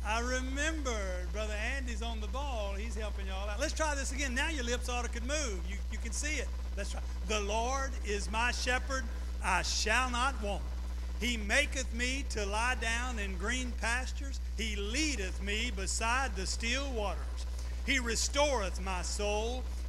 I 0.05 0.19
remembered. 0.19 1.31
Brother 1.31 1.53
Andy's 1.77 2.01
on 2.01 2.19
the 2.19 2.27
ball. 2.27 2.73
He's 2.77 2.93
helping 2.93 3.27
y'all 3.27 3.47
out. 3.47 3.57
Let's 3.57 3.71
try 3.71 3.95
this 3.95 4.11
again. 4.11 4.35
Now 4.35 4.49
your 4.49 4.65
lips 4.65 4.89
ought 4.89 5.05
to 5.05 5.09
could 5.09 5.25
move. 5.25 5.61
You, 5.69 5.77
you 5.93 5.97
can 5.99 6.11
see 6.11 6.39
it. 6.39 6.49
Let's 6.75 6.91
try. 6.91 6.99
The 7.29 7.39
Lord 7.39 7.91
is 8.03 8.29
my 8.29 8.51
shepherd. 8.51 9.05
I 9.41 9.61
shall 9.61 10.09
not 10.09 10.35
want. 10.43 10.61
He 11.21 11.37
maketh 11.37 11.93
me 11.93 12.25
to 12.31 12.45
lie 12.45 12.75
down 12.81 13.17
in 13.17 13.37
green 13.37 13.71
pastures. 13.79 14.41
He 14.57 14.75
leadeth 14.75 15.41
me 15.41 15.71
beside 15.73 16.35
the 16.35 16.45
still 16.45 16.91
waters. 16.91 17.45
He 17.85 17.97
restoreth 17.97 18.81
my 18.81 19.03
soul. 19.03 19.63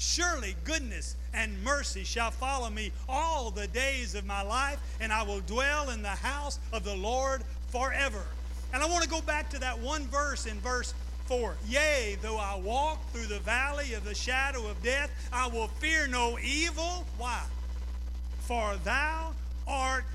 Surely 0.00 0.56
goodness 0.64 1.14
and 1.34 1.62
mercy 1.62 2.04
shall 2.04 2.30
follow 2.30 2.70
me 2.70 2.90
all 3.06 3.50
the 3.50 3.66
days 3.66 4.14
of 4.14 4.24
my 4.24 4.40
life, 4.40 4.80
and 4.98 5.12
I 5.12 5.22
will 5.22 5.40
dwell 5.40 5.90
in 5.90 6.00
the 6.00 6.08
house 6.08 6.58
of 6.72 6.84
the 6.84 6.96
Lord 6.96 7.42
forever. 7.68 8.24
And 8.72 8.82
I 8.82 8.86
want 8.86 9.04
to 9.04 9.10
go 9.10 9.20
back 9.20 9.50
to 9.50 9.60
that 9.60 9.78
one 9.78 10.06
verse 10.06 10.46
in 10.46 10.58
verse 10.60 10.94
4. 11.26 11.54
Yea, 11.68 12.16
though 12.22 12.38
I 12.38 12.56
walk 12.56 13.12
through 13.12 13.26
the 13.26 13.40
valley 13.40 13.92
of 13.92 14.04
the 14.04 14.14
shadow 14.14 14.66
of 14.68 14.82
death, 14.82 15.10
I 15.34 15.48
will 15.48 15.68
fear 15.68 16.06
no 16.06 16.38
evil. 16.38 17.04
Why? 17.18 17.42
For 18.38 18.76
thou 18.82 19.34
art 19.68 20.06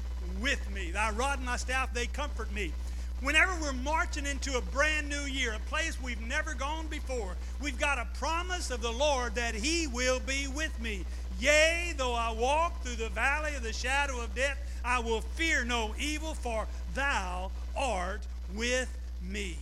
with 0.41 0.67
me. 0.71 0.89
Thy 0.89 1.12
rod 1.12 1.38
and 1.38 1.48
thy 1.48 1.58
staff, 1.58 1.93
they 1.93 2.08
comfort 2.08 2.52
me. 2.52 2.74
Whenever 3.21 3.51
we're 3.62 3.73
marching 3.73 4.25
into 4.25 4.58
a 4.58 4.62
brand 4.62 5.10
new 5.10 5.21
year, 5.21 5.54
a 5.54 5.69
place 5.69 5.97
we've 6.01 6.21
never 6.21 6.54
gone 6.54 6.86
before, 6.88 7.36
we've 7.62 7.80
got 7.80 7.97
a 7.97 8.08
promise 8.19 8.69
of 8.69 8.82
the 8.82 8.91
Lord 8.91 9.36
that 9.36 9.56
He 9.56 9.88
will 9.88 10.19
be 10.19 10.47
with 10.47 10.80
me. 10.80 11.06
Yea, 11.39 11.93
though 11.97 12.13
I 12.13 12.32
walk 12.32 12.84
through 12.84 12.95
the 12.95 13.10
valley 13.10 13.56
of 13.56 13.63
the 13.63 13.73
shadow 13.73 14.21
of 14.21 14.36
death, 14.36 14.58
I 14.84 14.99
will 14.99 15.21
fear 15.21 15.65
no 15.65 15.95
evil, 15.99 16.34
for 16.34 16.67
thou 16.93 17.51
art 17.75 18.21
with 18.54 18.95
me. 19.21 19.58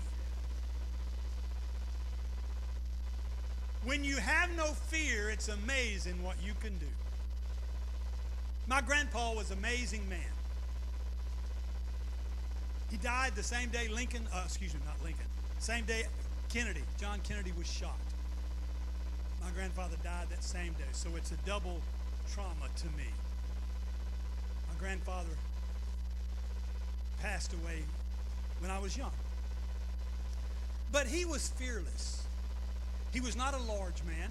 When 3.85 4.03
you 4.03 4.17
have 4.17 4.49
no 4.55 4.65
fear, 4.65 5.29
it's 5.29 5.49
amazing 5.49 6.23
what 6.23 6.37
you 6.43 6.53
can 6.61 6.77
do. 6.77 6.87
My 8.67 8.81
grandpa 8.81 9.33
was 9.33 9.51
an 9.51 9.57
amazing 9.57 10.07
man. 10.07 10.32
He 12.93 12.99
died 12.99 13.33
the 13.33 13.41
same 13.41 13.69
day 13.69 13.87
Lincoln, 13.87 14.27
uh, 14.31 14.43
excuse 14.45 14.71
me, 14.71 14.79
not 14.85 15.03
Lincoln, 15.03 15.25
same 15.57 15.83
day 15.83 16.03
Kennedy, 16.49 16.83
John 16.99 17.19
Kennedy 17.23 17.51
was 17.57 17.65
shot. 17.65 17.97
My 19.43 19.49
grandfather 19.49 19.95
died 20.03 20.27
that 20.29 20.43
same 20.43 20.73
day, 20.73 20.91
so 20.91 21.09
it's 21.17 21.31
a 21.31 21.37
double 21.37 21.81
trauma 22.31 22.69
to 22.75 22.85
me. 22.95 23.09
My 24.71 24.79
grandfather 24.79 25.31
passed 27.19 27.53
away 27.53 27.81
when 28.59 28.69
I 28.69 28.77
was 28.77 28.95
young. 28.95 29.11
But 30.91 31.07
he 31.07 31.25
was 31.25 31.47
fearless. 31.47 32.21
He 33.11 33.21
was 33.21 33.35
not 33.35 33.55
a 33.55 33.63
large 33.63 34.03
man. 34.03 34.29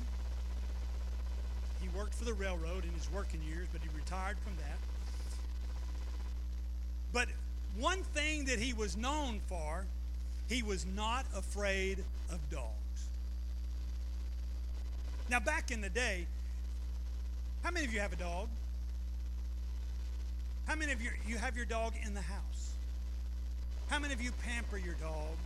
He 1.80 1.88
worked 1.88 2.14
for 2.14 2.24
the 2.24 2.34
railroad 2.34 2.84
in 2.84 2.92
his 2.92 3.10
working 3.10 3.42
years, 3.42 3.66
but 3.72 3.80
he 3.82 3.88
retired 3.96 4.36
from 4.38 4.54
that. 4.58 4.78
But 7.12 7.26
one 7.78 8.02
thing 8.02 8.44
that 8.46 8.58
he 8.58 8.72
was 8.72 8.96
known 8.96 9.40
for, 9.48 9.86
he 10.48 10.62
was 10.62 10.84
not 10.94 11.24
afraid 11.34 11.98
of 12.30 12.38
dogs. 12.50 12.68
Now, 15.30 15.40
back 15.40 15.70
in 15.70 15.80
the 15.80 15.88
day, 15.88 16.26
how 17.62 17.70
many 17.70 17.86
of 17.86 17.92
you 17.92 18.00
have 18.00 18.12
a 18.12 18.16
dog? 18.16 18.48
How 20.66 20.74
many 20.74 20.92
of 20.92 21.00
you, 21.00 21.10
you 21.26 21.38
have 21.38 21.56
your 21.56 21.64
dog 21.64 21.94
in 22.04 22.14
the 22.14 22.20
house? 22.20 22.72
How 23.88 23.98
many 23.98 24.12
of 24.12 24.20
you 24.20 24.30
pamper 24.44 24.78
your 24.78 24.94
dog? 24.94 25.36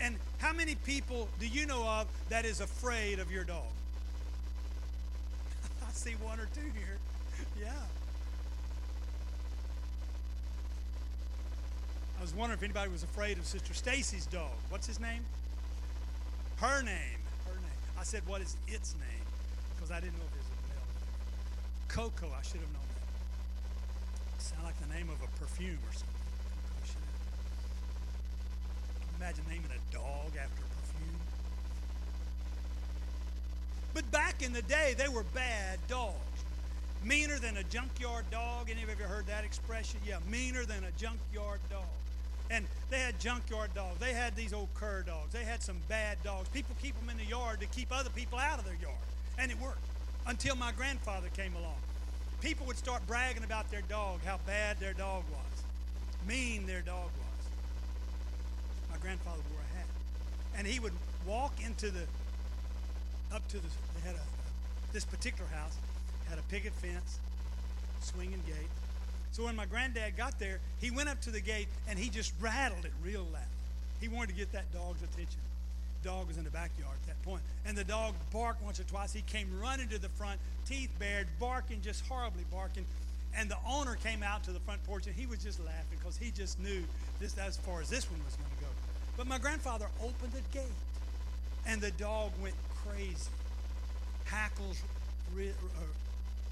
And 0.00 0.16
how 0.38 0.52
many 0.52 0.74
people 0.76 1.28
do 1.40 1.46
you 1.46 1.66
know 1.66 1.86
of 1.86 2.06
that 2.28 2.44
is 2.44 2.60
afraid 2.60 3.18
of 3.18 3.30
your 3.30 3.44
dog? 3.44 3.64
I 5.88 5.92
see 5.92 6.12
one 6.22 6.38
or 6.38 6.48
two 6.54 6.60
here. 6.60 6.98
Yeah. 7.60 7.72
I 12.18 12.20
was 12.20 12.34
wondering 12.34 12.58
if 12.58 12.64
anybody 12.64 12.90
was 12.90 13.04
afraid 13.04 13.38
of 13.38 13.46
Sister 13.46 13.72
Stacy's 13.72 14.26
dog. 14.26 14.50
What's 14.70 14.86
his 14.86 14.98
name? 14.98 15.24
Her 16.56 16.82
name. 16.82 17.20
Her 17.46 17.54
name. 17.54 17.78
I 17.98 18.02
said, 18.02 18.26
what 18.26 18.40
is 18.40 18.56
its 18.66 18.94
name? 18.94 19.24
Because 19.76 19.92
I 19.92 20.00
didn't 20.00 20.18
know 20.18 20.24
if 20.26 20.34
it 20.34 20.38
was 20.38 20.48
a 20.48 20.58
male. 20.74 20.82
Coco. 21.86 22.26
I 22.36 22.42
should 22.42 22.60
have 22.60 22.72
known 22.72 22.82
that. 22.94 24.42
Sound 24.42 24.64
like 24.64 24.78
the 24.80 24.92
name 24.92 25.08
of 25.08 25.22
a 25.22 25.28
perfume 25.38 25.78
or 25.86 25.92
something. 25.92 26.14
Imagine 29.18 29.44
naming 29.48 29.70
a 29.70 29.94
dog 29.94 30.28
after 30.28 30.62
a 30.62 30.70
perfume. 30.78 31.18
But 33.92 34.08
back 34.12 34.42
in 34.42 34.52
the 34.52 34.62
day, 34.62 34.94
they 34.96 35.08
were 35.08 35.24
bad 35.34 35.80
dogs. 35.88 36.14
Meaner 37.04 37.38
than 37.38 37.56
a 37.56 37.64
junkyard 37.64 38.30
dog. 38.30 38.70
Any 38.70 38.82
of 38.82 38.88
you 38.88 38.94
ever 38.94 39.04
heard 39.04 39.26
that 39.26 39.44
expression? 39.44 40.00
Yeah, 40.06 40.18
meaner 40.30 40.64
than 40.64 40.84
a 40.84 40.90
junkyard 41.00 41.60
dog. 41.68 41.82
And 42.50 42.64
they 42.90 43.00
had 43.00 43.18
junkyard 43.20 43.74
dogs. 43.74 43.98
They 44.00 44.14
had 44.14 44.34
these 44.34 44.52
old 44.52 44.68
cur 44.74 45.02
dogs. 45.02 45.32
They 45.32 45.44
had 45.44 45.62
some 45.62 45.76
bad 45.88 46.18
dogs. 46.22 46.48
People 46.48 46.74
keep 46.80 46.98
them 46.98 47.10
in 47.10 47.18
the 47.18 47.24
yard 47.24 47.60
to 47.60 47.66
keep 47.66 47.92
other 47.92 48.10
people 48.10 48.38
out 48.38 48.58
of 48.58 48.64
their 48.64 48.78
yard. 48.80 48.96
And 49.38 49.50
it 49.50 49.60
worked 49.60 49.84
until 50.26 50.56
my 50.56 50.72
grandfather 50.72 51.28
came 51.36 51.54
along. 51.56 51.76
People 52.40 52.66
would 52.66 52.78
start 52.78 53.06
bragging 53.06 53.44
about 53.44 53.70
their 53.70 53.82
dog, 53.82 54.20
how 54.24 54.38
bad 54.46 54.78
their 54.78 54.92
dog 54.92 55.24
was, 55.30 55.62
mean 56.26 56.66
their 56.66 56.82
dog 56.82 57.04
was. 57.04 57.48
My 58.90 58.96
grandfather 58.98 59.42
wore 59.52 59.60
a 59.60 59.76
hat. 59.76 59.86
And 60.56 60.66
he 60.66 60.78
would 60.78 60.92
walk 61.26 61.52
into 61.64 61.90
the, 61.90 62.04
up 63.34 63.46
to 63.48 63.56
the, 63.58 63.66
they 63.96 64.06
had 64.06 64.16
a, 64.16 64.92
this 64.92 65.04
particular 65.04 65.48
house, 65.50 65.76
had 66.28 66.38
a 66.38 66.42
picket 66.42 66.72
fence, 66.74 67.18
swinging 68.00 68.42
gate. 68.46 68.68
So 69.32 69.44
when 69.44 69.56
my 69.56 69.66
granddad 69.66 70.16
got 70.16 70.38
there, 70.38 70.58
he 70.80 70.90
went 70.90 71.08
up 71.08 71.20
to 71.22 71.30
the 71.30 71.40
gate 71.40 71.68
and 71.88 71.98
he 71.98 72.08
just 72.08 72.32
rattled 72.40 72.84
it 72.84 72.92
real 73.04 73.26
loud. 73.32 73.42
He 74.00 74.08
wanted 74.08 74.30
to 74.30 74.34
get 74.34 74.52
that 74.52 74.72
dog's 74.72 75.02
attention. 75.02 75.40
Dog 76.04 76.28
was 76.28 76.38
in 76.38 76.44
the 76.44 76.50
backyard 76.50 76.94
at 77.02 77.08
that 77.08 77.22
point. 77.22 77.42
And 77.66 77.76
the 77.76 77.84
dog 77.84 78.14
barked 78.32 78.62
once 78.62 78.78
or 78.78 78.84
twice. 78.84 79.12
He 79.12 79.22
came 79.22 79.48
running 79.60 79.88
to 79.88 79.98
the 79.98 80.08
front, 80.10 80.38
teeth 80.66 80.90
bared, 80.98 81.26
barking, 81.40 81.80
just 81.82 82.06
horribly 82.06 82.44
barking. 82.52 82.86
And 83.36 83.50
the 83.50 83.58
owner 83.66 83.96
came 83.96 84.22
out 84.22 84.44
to 84.44 84.52
the 84.52 84.60
front 84.60 84.82
porch 84.84 85.06
and 85.06 85.14
he 85.14 85.26
was 85.26 85.42
just 85.42 85.60
laughing 85.60 85.98
because 85.98 86.16
he 86.16 86.30
just 86.30 86.58
knew 86.60 86.82
this 87.20 87.36
as 87.38 87.56
far 87.58 87.80
as 87.80 87.90
this 87.90 88.10
one 88.10 88.20
was 88.24 88.34
going 88.36 88.50
to 88.58 88.64
go. 88.64 88.70
But 89.16 89.26
my 89.26 89.38
grandfather 89.38 89.86
opened 90.00 90.32
the 90.32 90.42
gate 90.56 90.66
and 91.66 91.80
the 91.80 91.90
dog 91.92 92.30
went 92.40 92.54
crazy. 92.84 93.30
Hackles, 94.24 94.80
uh, 95.36 95.42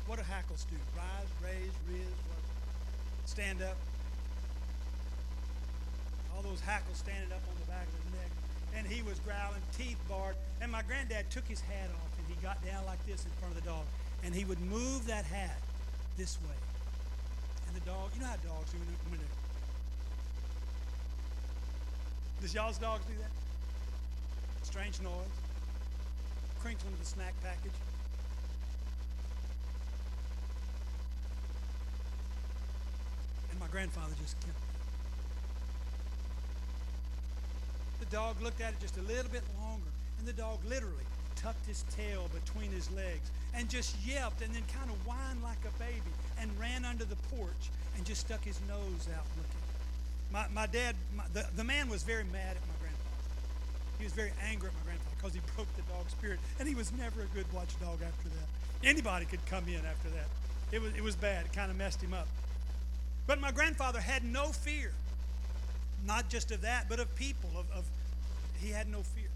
what 0.06 0.18
do 0.18 0.24
hackles 0.24 0.66
do? 0.70 0.76
Rise, 0.96 1.30
raise, 1.42 1.72
riz, 1.88 2.12
stand 3.26 3.60
up. 3.62 3.76
All 6.34 6.42
those 6.42 6.60
hackles 6.60 6.98
standing 6.98 7.32
up 7.32 7.42
on 7.48 7.54
the 7.60 7.66
back 7.70 7.86
of 7.86 7.94
his 8.04 8.12
neck. 8.14 8.30
And 8.76 8.86
he 8.86 9.02
was 9.02 9.18
growling, 9.20 9.62
teeth 9.76 9.98
bared. 10.08 10.36
And 10.60 10.70
my 10.70 10.82
granddad 10.82 11.30
took 11.30 11.46
his 11.46 11.60
hat 11.60 11.90
off 11.90 12.10
and 12.18 12.26
he 12.28 12.34
got 12.42 12.64
down 12.64 12.84
like 12.86 13.04
this 13.06 13.24
in 13.24 13.30
front 13.40 13.56
of 13.56 13.62
the 13.62 13.68
dog. 13.68 13.84
And 14.24 14.34
he 14.34 14.44
would 14.44 14.60
move 14.60 15.06
that 15.06 15.24
hat 15.24 15.58
this 16.16 16.38
way. 16.42 16.56
And 17.68 17.76
the 17.76 17.84
dog, 17.84 18.10
you 18.14 18.20
know 18.20 18.28
how 18.28 18.36
dogs 18.36 18.72
do 18.72 18.78
when 18.78 19.18
they're. 19.18 19.28
Does 22.40 22.54
y'all's 22.54 22.78
dogs 22.78 23.04
do 23.06 23.14
that? 23.20 23.30
Strange 24.62 25.00
noise. 25.00 25.12
Crinkling 26.60 26.94
the 27.00 27.06
snack 27.06 27.34
package. 27.42 27.72
My 33.66 33.72
grandfather 33.72 34.14
just 34.22 34.38
kept 34.40 34.59
The 37.98 38.07
dog 38.14 38.40
looked 38.40 38.61
at 38.61 38.72
it 38.72 38.81
just 38.81 38.98
a 38.98 39.02
little 39.02 39.31
bit 39.33 39.42
longer, 39.59 39.90
and 40.18 40.29
the 40.29 40.33
dog 40.33 40.59
literally 40.68 41.02
tucked 41.35 41.66
his 41.66 41.85
tail 41.90 42.31
between 42.33 42.70
his 42.70 42.88
legs 42.92 43.31
and 43.55 43.68
just 43.68 43.96
yelped 44.07 44.42
and 44.42 44.55
then 44.55 44.62
kind 44.72 44.88
of 44.90 44.96
whined 45.05 45.42
like 45.42 45.59
a 45.66 45.74
baby 45.83 46.12
and 46.38 46.50
ran 46.61 46.85
under 46.85 47.05
the 47.05 47.16
porch 47.35 47.72
and 47.96 48.07
just 48.07 48.20
stuck 48.20 48.44
his 48.44 48.61
nose 48.68 49.09
out 49.16 49.26
looking. 49.37 49.64
My, 50.31 50.46
my 50.55 50.66
dad, 50.66 50.94
my, 51.16 51.24
the, 51.33 51.46
the 51.57 51.64
man 51.64 51.88
was 51.88 52.05
very 52.05 52.24
mad 52.24 52.55
at 52.55 52.62
my 52.68 52.76
grandfather. 52.79 53.26
He 53.98 54.05
was 54.05 54.12
very 54.12 54.33
angry 54.46 54.68
at 54.68 54.74
my 54.74 54.85
grandfather 54.85 55.16
because 55.16 55.35
he 55.35 55.40
broke 55.57 55.74
the 55.74 55.83
dog's 55.90 56.12
spirit, 56.12 56.38
and 56.61 56.68
he 56.68 56.76
was 56.76 56.92
never 56.92 57.22
a 57.22 57.31
good 57.35 57.50
watchdog 57.52 57.98
after 58.07 58.29
that. 58.29 58.48
Anybody 58.85 59.24
could 59.24 59.44
come 59.46 59.66
in 59.66 59.83
after 59.83 60.11
that. 60.14 60.31
It 60.70 60.81
was, 60.81 60.94
it 60.94 61.02
was 61.02 61.16
bad. 61.16 61.46
It 61.46 61.52
kind 61.52 61.70
of 61.70 61.76
messed 61.76 62.00
him 62.00 62.14
up. 62.14 62.29
But 63.26 63.40
my 63.40 63.50
grandfather 63.50 64.00
had 64.00 64.24
no 64.24 64.46
fear, 64.46 64.92
not 66.06 66.28
just 66.28 66.52
of 66.52 66.62
that, 66.62 66.88
but 66.88 67.00
of 67.00 67.14
people. 67.16 67.50
Of, 67.56 67.66
of 67.76 67.84
he 68.60 68.70
had 68.70 68.88
no 68.88 69.02
fear. 69.02 69.28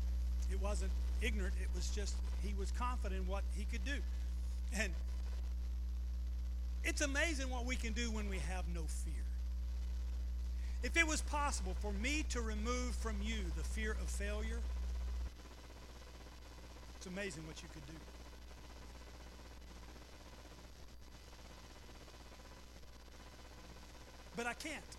It 0.51 0.61
wasn't 0.63 0.93
ignorant. 1.21 1.55
It 1.61 1.69
was 1.75 1.91
just 1.91 2.15
he 2.43 2.55
was 2.59 2.71
confident 2.73 3.23
in 3.23 3.27
what 3.27 3.43
he 3.57 3.65
could 3.65 3.85
do, 3.85 3.97
and 4.77 4.93
it's 6.85 7.01
amazing 7.01 7.51
what 7.51 7.67
we 7.67 7.77
can 7.77 7.93
do 7.93 8.11
when 8.11 8.29
we 8.29 8.39
have 8.39 8.65
no 8.75 8.83
fear. 8.83 9.25
If 10.83 10.97
it 10.97 11.07
was 11.07 11.21
possible 11.21 11.77
for 11.81 11.93
me 11.93 12.25
to 12.31 12.41
remove 12.41 12.95
from 12.95 13.17
you 13.23 13.37
the 13.57 13.65
fear 13.65 13.93
of 13.93 14.09
failure, 14.09 14.61
it's 16.97 17.07
amazing 17.07 17.47
what 17.47 17.61
you 17.63 17.69
could 17.73 17.87
do. 17.87 17.93
But 24.41 24.47
I 24.47 24.55
can't. 24.55 24.97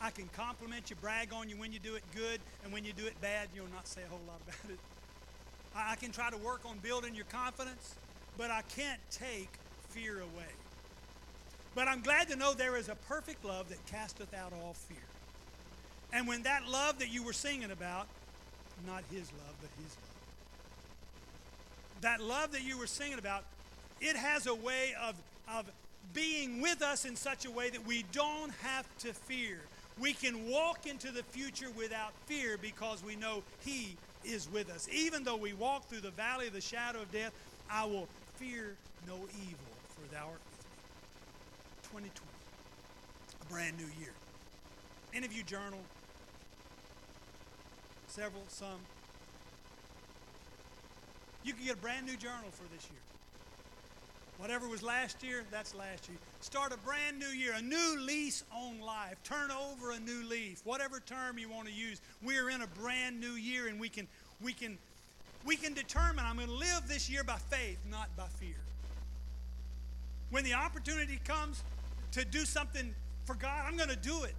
I 0.00 0.08
can 0.08 0.26
compliment 0.28 0.88
you, 0.88 0.96
brag 0.96 1.34
on 1.34 1.50
you 1.50 1.58
when 1.58 1.74
you 1.74 1.78
do 1.78 1.94
it 1.94 2.02
good, 2.16 2.40
and 2.64 2.72
when 2.72 2.86
you 2.86 2.94
do 2.94 3.04
it 3.04 3.20
bad, 3.20 3.48
you'll 3.54 3.68
not 3.68 3.86
say 3.86 4.00
a 4.02 4.08
whole 4.08 4.22
lot 4.26 4.40
about 4.48 4.70
it. 4.70 4.78
I, 5.76 5.94
can 5.96 6.10
try 6.10 6.30
to 6.30 6.38
work 6.38 6.62
on 6.64 6.78
building 6.78 7.14
your 7.14 7.26
confidence, 7.26 7.96
but 8.38 8.50
I 8.50 8.62
can't 8.62 8.98
take 9.10 9.50
fear 9.90 10.20
away. 10.20 10.48
But 11.74 11.86
I'm 11.86 12.00
glad 12.00 12.30
to 12.30 12.36
know 12.36 12.54
there 12.54 12.78
is 12.78 12.88
a 12.88 12.94
perfect 12.94 13.44
love 13.44 13.68
that 13.68 13.84
casteth 13.84 14.32
out 14.32 14.54
all 14.54 14.72
fear. 14.72 14.96
And 16.14 16.26
when 16.26 16.44
that 16.44 16.66
love 16.66 16.98
that 17.00 17.12
you 17.12 17.22
were 17.22 17.34
singing 17.34 17.72
about, 17.72 18.08
not 18.86 19.04
his 19.10 19.30
love, 19.32 19.54
but 19.60 19.68
his 19.76 19.94
love, 20.00 20.16
that 22.00 22.22
love 22.22 22.52
that 22.52 22.64
you 22.64 22.78
were 22.78 22.86
singing 22.86 23.18
about, 23.18 23.44
it 24.00 24.16
has 24.16 24.46
a 24.46 24.54
way 24.54 24.94
of, 24.98 25.14
of 25.46 25.70
being 26.12 26.60
with 26.60 26.82
us 26.82 27.04
in 27.04 27.16
such 27.16 27.44
a 27.44 27.50
way 27.50 27.70
that 27.70 27.86
we 27.86 28.04
don't 28.12 28.52
have 28.62 28.86
to 28.98 29.12
fear. 29.12 29.60
We 30.00 30.12
can 30.12 30.48
walk 30.48 30.86
into 30.86 31.10
the 31.10 31.22
future 31.22 31.70
without 31.76 32.12
fear 32.26 32.56
because 32.58 33.04
we 33.04 33.16
know 33.16 33.42
He 33.60 33.96
is 34.24 34.48
with 34.50 34.70
us. 34.70 34.88
Even 34.92 35.24
though 35.24 35.36
we 35.36 35.52
walk 35.52 35.88
through 35.88 36.00
the 36.00 36.10
valley 36.10 36.46
of 36.46 36.52
the 36.52 36.60
shadow 36.60 37.02
of 37.02 37.12
death, 37.12 37.32
I 37.70 37.84
will 37.84 38.08
fear 38.36 38.76
no 39.06 39.14
evil, 39.14 39.72
for 39.88 40.14
thou 40.14 40.26
art 40.26 40.40
with 40.50 42.00
me. 42.02 42.10
2020, 42.10 42.28
a 43.40 43.52
brand 43.52 43.76
new 43.76 44.02
year. 44.02 44.12
Any 45.14 45.26
of 45.26 45.32
you 45.32 45.42
journal? 45.42 45.80
Several, 48.06 48.42
some. 48.48 48.80
You 51.44 51.54
can 51.54 51.64
get 51.64 51.74
a 51.74 51.78
brand 51.78 52.06
new 52.06 52.16
journal 52.16 52.50
for 52.52 52.64
this 52.74 52.88
year. 52.90 53.00
Whatever 54.42 54.66
was 54.66 54.82
last 54.82 55.22
year, 55.22 55.44
that's 55.52 55.72
last 55.72 56.08
year. 56.08 56.18
Start 56.40 56.72
a 56.72 56.76
brand 56.78 57.16
new 57.16 57.28
year, 57.28 57.52
a 57.56 57.62
new 57.62 58.00
lease 58.00 58.42
on 58.52 58.80
life. 58.80 59.14
Turn 59.22 59.52
over 59.52 59.92
a 59.92 60.00
new 60.00 60.24
leaf. 60.28 60.62
Whatever 60.64 60.98
term 60.98 61.38
you 61.38 61.48
want 61.48 61.68
to 61.68 61.72
use. 61.72 62.00
We're 62.24 62.50
in 62.50 62.60
a 62.60 62.66
brand 62.66 63.20
new 63.20 63.34
year 63.34 63.68
and 63.68 63.78
we 63.78 63.88
can 63.88 64.08
we 64.42 64.52
can 64.52 64.78
we 65.46 65.54
can 65.54 65.74
determine 65.74 66.24
I'm 66.26 66.38
going 66.38 66.48
to 66.48 66.54
live 66.54 66.88
this 66.88 67.08
year 67.08 67.22
by 67.22 67.36
faith, 67.36 67.78
not 67.88 68.08
by 68.16 68.24
fear. 68.40 68.56
When 70.30 70.42
the 70.42 70.54
opportunity 70.54 71.20
comes 71.24 71.62
to 72.10 72.24
do 72.24 72.40
something 72.40 72.92
for 73.24 73.36
God, 73.36 73.62
I'm 73.64 73.76
going 73.76 73.90
to 73.90 73.96
do 73.96 74.24
it. 74.24 74.34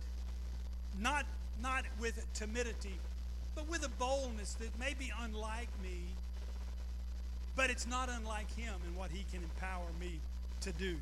Not 1.00 1.26
not 1.62 1.86
with 1.98 2.22
timidity, 2.34 3.00
but 3.56 3.70
with 3.70 3.86
a 3.86 3.90
boldness 3.92 4.56
that 4.56 4.78
may 4.78 4.96
be 5.00 5.14
unlike 5.22 5.70
me 5.82 6.02
but 7.56 7.70
it's 7.70 7.88
not 7.88 8.10
unlike 8.10 8.54
him 8.56 8.74
in 8.88 8.96
what 8.96 9.12
he 9.12 9.26
can 9.32 9.44
empower 9.44 9.88
me 10.00 10.20
to 10.62 10.72
do. 10.74 10.98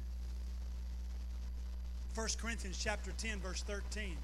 1 2.15 2.27
Corinthians 2.41 2.77
chapter 2.81 3.11
10 3.17 3.39
verse 3.39 3.61
13. 3.63 4.17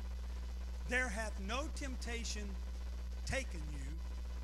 There 0.89 1.07
hath 1.07 1.39
no 1.47 1.67
temptation 1.75 2.43
taken 3.25 3.61
you, 3.71 3.85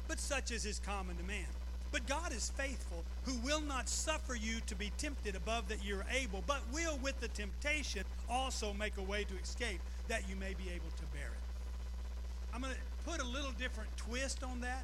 but 0.07 0.19
such 0.19 0.51
as 0.51 0.65
is 0.65 0.79
common 0.79 1.15
to 1.17 1.23
man. 1.23 1.45
But 1.91 2.07
God 2.07 2.33
is 2.33 2.51
faithful, 2.57 3.03
who 3.23 3.35
will 3.45 3.61
not 3.61 3.87
suffer 3.87 4.35
you 4.35 4.59
to 4.65 4.75
be 4.75 4.91
tempted 4.97 5.35
above 5.35 5.67
that 5.69 5.85
you're 5.85 6.05
able, 6.11 6.43
but 6.47 6.61
will 6.73 6.97
with 7.03 7.19
the 7.19 7.27
temptation 7.27 8.03
also 8.27 8.73
make 8.73 8.97
a 8.97 9.03
way 9.03 9.23
to 9.25 9.33
escape, 9.41 9.79
that 10.07 10.27
you 10.27 10.35
may 10.35 10.55
be 10.55 10.71
able 10.73 10.89
to 10.97 11.03
bear 11.13 11.27
it. 11.27 12.53
I'm 12.53 12.61
going 12.61 12.73
to 12.73 13.09
put 13.09 13.21
a 13.21 13.27
little 13.27 13.51
different 13.51 13.95
twist 13.95 14.43
on 14.43 14.61
that. 14.61 14.83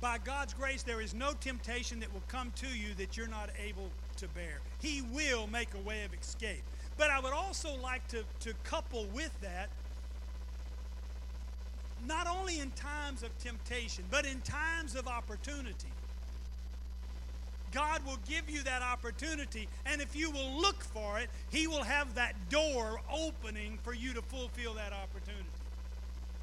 By 0.00 0.18
God's 0.18 0.52
grace, 0.52 0.82
there 0.82 1.00
is 1.00 1.14
no 1.14 1.32
temptation 1.32 2.00
that 2.00 2.12
will 2.12 2.22
come 2.28 2.52
to 2.56 2.66
you 2.66 2.94
that 2.98 3.16
you're 3.16 3.28
not 3.28 3.50
able 3.64 3.90
to 4.16 4.28
bear. 4.28 4.60
He 4.80 5.02
will 5.02 5.46
make 5.46 5.74
a 5.74 5.78
way 5.78 6.04
of 6.04 6.12
escape. 6.12 6.62
But 6.96 7.10
I 7.10 7.20
would 7.20 7.32
also 7.32 7.74
like 7.80 8.06
to, 8.08 8.24
to 8.40 8.54
couple 8.64 9.06
with 9.14 9.32
that 9.40 9.70
not 12.06 12.26
only 12.26 12.60
in 12.60 12.70
times 12.72 13.22
of 13.22 13.36
temptation, 13.38 14.04
but 14.10 14.26
in 14.26 14.40
times 14.42 14.94
of 14.94 15.08
opportunity. 15.08 15.88
God 17.72 18.04
will 18.06 18.18
give 18.28 18.48
you 18.48 18.62
that 18.62 18.82
opportunity, 18.82 19.68
and 19.84 20.00
if 20.00 20.14
you 20.14 20.30
will 20.30 20.60
look 20.60 20.84
for 20.84 21.18
it, 21.18 21.28
He 21.50 21.66
will 21.66 21.82
have 21.82 22.14
that 22.14 22.34
door 22.48 23.00
opening 23.12 23.78
for 23.82 23.92
you 23.92 24.14
to 24.14 24.22
fulfill 24.22 24.74
that 24.74 24.92
opportunity. 24.92 25.48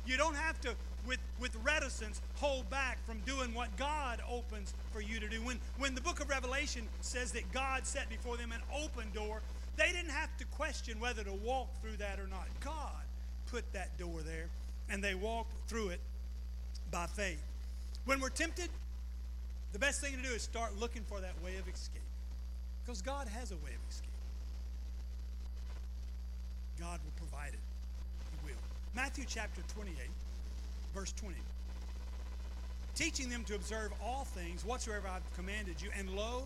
You 0.06 0.18
don't 0.18 0.36
have 0.36 0.60
to, 0.62 0.76
with, 1.06 1.20
with 1.40 1.56
reticence, 1.64 2.22
hold 2.36 2.70
back 2.70 3.04
from 3.06 3.20
doing 3.20 3.54
what 3.54 3.76
God 3.78 4.22
opens 4.30 4.74
for 4.92 5.02
you 5.02 5.20
to 5.20 5.28
do. 5.28 5.42
When, 5.42 5.60
when 5.78 5.96
the 5.96 6.02
book 6.02 6.20
of 6.20 6.30
Revelation 6.30 6.88
says 7.02 7.32
that 7.34 7.52
God 7.52 7.86
set 7.86 8.10
before 8.10 8.38
them 8.38 8.52
an 8.52 8.62
open 8.84 9.08
door, 9.14 9.42
they 9.78 9.92
didn't 9.92 10.12
have 10.12 10.36
to 10.38 10.46
question 10.46 11.00
whether 11.00 11.24
to 11.24 11.34
walk 11.34 11.70
through 11.82 11.98
that 11.98 12.20
or 12.20 12.28
not. 12.28 12.48
God 12.60 13.04
put 13.48 13.72
that 13.74 13.98
door 13.98 14.22
there, 14.26 14.48
and 14.90 15.04
they 15.04 15.16
walked 15.16 15.54
through 15.68 15.90
it 15.90 16.00
by 16.92 17.08
faith. 17.08 17.44
When 18.06 18.20
we're 18.20 18.30
tempted, 18.30 18.70
the 19.74 19.80
best 19.80 20.02
thing 20.02 20.16
to 20.16 20.22
do 20.22 20.34
is 20.34 20.42
start 20.42 20.78
looking 20.78 21.04
for 21.04 21.20
that 21.22 21.42
way 21.44 21.56
of 21.58 21.68
escape. 21.68 22.02
Because 22.84 23.02
God 23.02 23.28
has 23.28 23.52
a 23.52 23.56
way 23.58 23.72
of 23.72 23.90
escape. 23.90 24.10
God 26.80 27.00
will 27.04 27.14
provide 27.16 27.54
it. 27.54 27.60
He 28.32 28.48
will. 28.48 28.60
Matthew 28.96 29.24
chapter 29.28 29.62
28, 29.74 29.96
verse 30.94 31.12
20. 31.14 31.36
Teaching 32.96 33.30
them 33.30 33.44
to 33.46 33.56
observe 33.56 33.92
all 34.04 34.26
things 34.26 34.66
whatsoever 34.66 35.08
I've 35.08 35.34
commanded 35.36 35.82
you, 35.82 35.90
and 35.98 36.10
lo, 36.10 36.44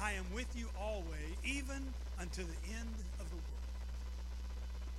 I 0.00 0.12
am 0.12 0.24
with 0.34 0.48
you 0.56 0.68
always, 0.80 1.34
even 1.44 1.82
unto 2.18 2.42
the 2.42 2.56
end 2.70 2.94
of 3.18 3.28
the 3.28 3.36
world. 3.36 3.50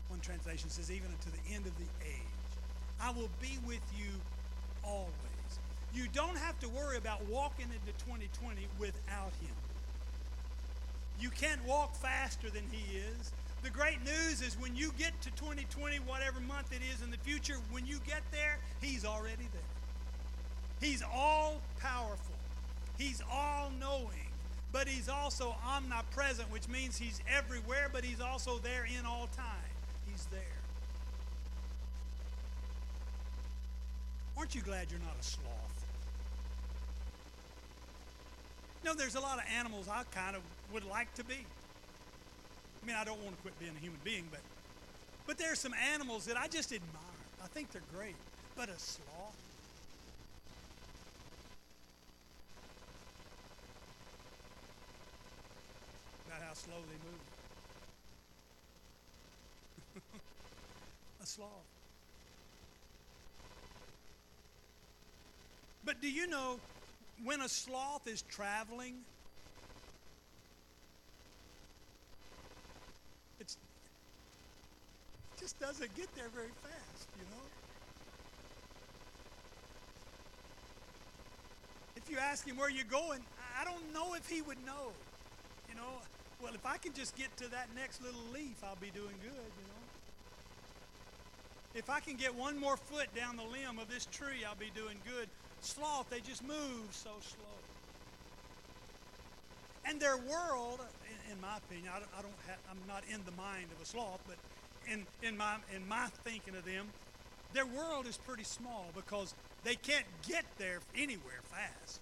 One 0.10 0.20
translation 0.20 0.70
says, 0.70 0.92
even 0.92 1.08
unto 1.08 1.32
the 1.32 1.56
end 1.56 1.66
of 1.66 1.76
the 1.78 1.88
age. 2.06 2.52
I 3.02 3.12
will 3.12 3.30
be 3.42 3.58
with 3.66 3.82
you 3.98 4.12
always. 4.84 5.12
You 5.94 6.08
don't 6.14 6.38
have 6.38 6.60
to 6.60 6.70
worry 6.70 6.98
about 6.98 7.26
walking 7.28 7.66
into 7.66 7.98
2020 8.06 8.68
without 8.78 9.32
Him. 9.42 9.56
You 11.20 11.30
can't 11.30 11.64
walk 11.66 11.96
faster 11.96 12.50
than 12.50 12.64
He 12.72 12.98
is. 12.98 13.32
The 13.64 13.70
great 13.70 14.04
news 14.04 14.42
is 14.42 14.60
when 14.60 14.76
you 14.76 14.92
get 14.98 15.20
to 15.22 15.30
2020, 15.32 15.98
whatever 15.98 16.40
month 16.40 16.72
it 16.72 16.82
is 16.94 17.04
in 17.04 17.12
the 17.12 17.18
future, 17.18 17.58
when 17.72 17.86
you 17.86 18.00
get 18.08 18.24
there, 18.32 18.58
He's 18.82 19.06
already 19.06 19.48
there. 19.54 19.62
He's 20.80 21.04
all 21.04 21.62
powerful, 21.80 22.36
He's 22.98 23.22
all 23.32 23.72
knowing, 23.80 24.30
but 24.72 24.88
He's 24.88 25.10
also 25.10 25.56
omnipresent, 25.66 26.52
which 26.52 26.68
means 26.68 26.98
He's 26.98 27.22
everywhere, 27.30 27.88
but 27.92 28.04
He's 28.04 28.20
also 28.20 28.58
there 28.58 28.86
in 28.86 29.06
all 29.06 29.28
time. 29.36 29.46
He's 30.10 30.26
there. 30.26 30.42
Aren't 34.36 34.56
you 34.56 34.62
glad 34.62 34.88
you're 34.90 35.00
not 35.02 35.16
a 35.20 35.24
sloth? 35.24 35.86
You 38.84 38.90
know, 38.90 38.96
there's 38.96 39.14
a 39.14 39.20
lot 39.20 39.38
of 39.38 39.44
animals 39.56 39.88
I 39.88 40.02
kind 40.10 40.36
of 40.36 40.42
would 40.74 40.84
like 40.86 41.14
to 41.14 41.24
be. 41.24 41.46
I 42.82 42.86
mean, 42.86 42.96
I 42.96 43.04
don't 43.04 43.22
want 43.22 43.36
to 43.36 43.42
quit 43.42 43.60
being 43.60 43.76
a 43.76 43.80
human 43.80 44.00
being, 44.04 44.30
but 44.32 44.42
but 45.28 45.38
there 45.38 45.52
are 45.52 45.56
some 45.56 45.74
animals 45.94 46.26
that 46.26 46.38
I 46.38 46.48
just 46.48 46.72
admire. 46.72 47.02
I 47.42 47.48
think 47.48 47.72
they're 47.72 47.82
great. 47.82 48.18
But 48.56 48.70
a 48.70 48.80
sloth? 48.80 49.38
About 56.26 56.42
how 56.42 56.54
slow 56.54 56.86
they 56.88 56.98
move. 56.98 57.22
a 61.22 61.26
sloth. 61.26 61.68
But 65.84 66.02
do 66.02 66.10
you 66.12 66.28
know 66.28 66.62
when 67.24 67.42
a 67.42 67.50
sloth 67.50 68.08
is 68.08 68.22
traveling, 68.22 69.06
it's, 73.40 73.58
it 75.36 75.40
just 75.40 75.51
doesn't 75.62 75.94
get 75.96 76.14
there 76.16 76.28
very 76.34 76.50
fast, 76.64 77.08
you 77.16 77.26
know? 77.30 77.46
If 81.96 82.10
you 82.10 82.18
ask 82.18 82.48
him 82.48 82.58
where 82.58 82.70
you're 82.70 82.84
going, 82.86 83.22
I 83.60 83.64
don't 83.64 83.94
know 83.94 84.16
if 84.16 84.28
he 84.28 84.42
would 84.42 84.58
know. 84.66 84.92
You 85.70 85.76
know, 85.76 86.02
well, 86.42 86.56
if 86.56 86.66
I 86.66 86.78
can 86.78 86.94
just 86.94 87.16
get 87.16 87.36
to 87.38 87.48
that 87.52 87.70
next 87.76 88.02
little 88.02 88.20
leaf, 88.34 88.58
I'll 88.64 88.76
be 88.76 88.90
doing 88.90 89.16
good, 89.22 89.32
you 89.32 89.68
know? 89.70 89.84
If 91.76 91.90
I 91.90 92.00
can 92.00 92.16
get 92.16 92.34
one 92.34 92.60
more 92.60 92.76
foot 92.76 93.14
down 93.16 93.38
the 93.38 93.44
limb 93.44 93.80
of 93.80 93.88
this 93.88 94.08
tree, 94.08 94.44
I'll 94.46 94.56
be 94.56 94.72
doing 94.76 94.98
good 95.06 95.30
sloth, 95.62 96.10
they 96.10 96.20
just 96.20 96.44
move 96.44 96.90
so 96.90 97.12
slow. 97.22 97.58
And 99.86 100.00
their 100.00 100.18
world, 100.18 100.82
in, 101.32 101.40
my 101.40 101.58
opinion, 101.58 101.92
I, 101.94 101.98
I 102.18 102.22
don't 102.22 102.34
have, 102.48 102.58
I'm 102.70 102.82
not 102.88 103.04
in 103.12 103.22
the 103.26 103.32
mind 103.32 103.68
of 103.76 103.82
a 103.82 103.86
sloth, 103.86 104.22
but 104.28 104.38
in, 104.88 105.06
in, 105.22 105.38
my, 105.38 105.56
in 105.76 105.88
my 105.88 106.08
thinking 106.24 106.56
of 106.56 106.66
them, 106.66 106.88
their 107.54 107.66
world 107.66 108.08
is 108.08 108.18
pretty 108.18 108.44
small 108.44 108.88
because 108.96 109.36
they 109.64 109.76
can't 109.76 110.06
get 110.28 110.46
there 110.58 110.80
anywhere 110.96 111.42
fast. 111.44 112.00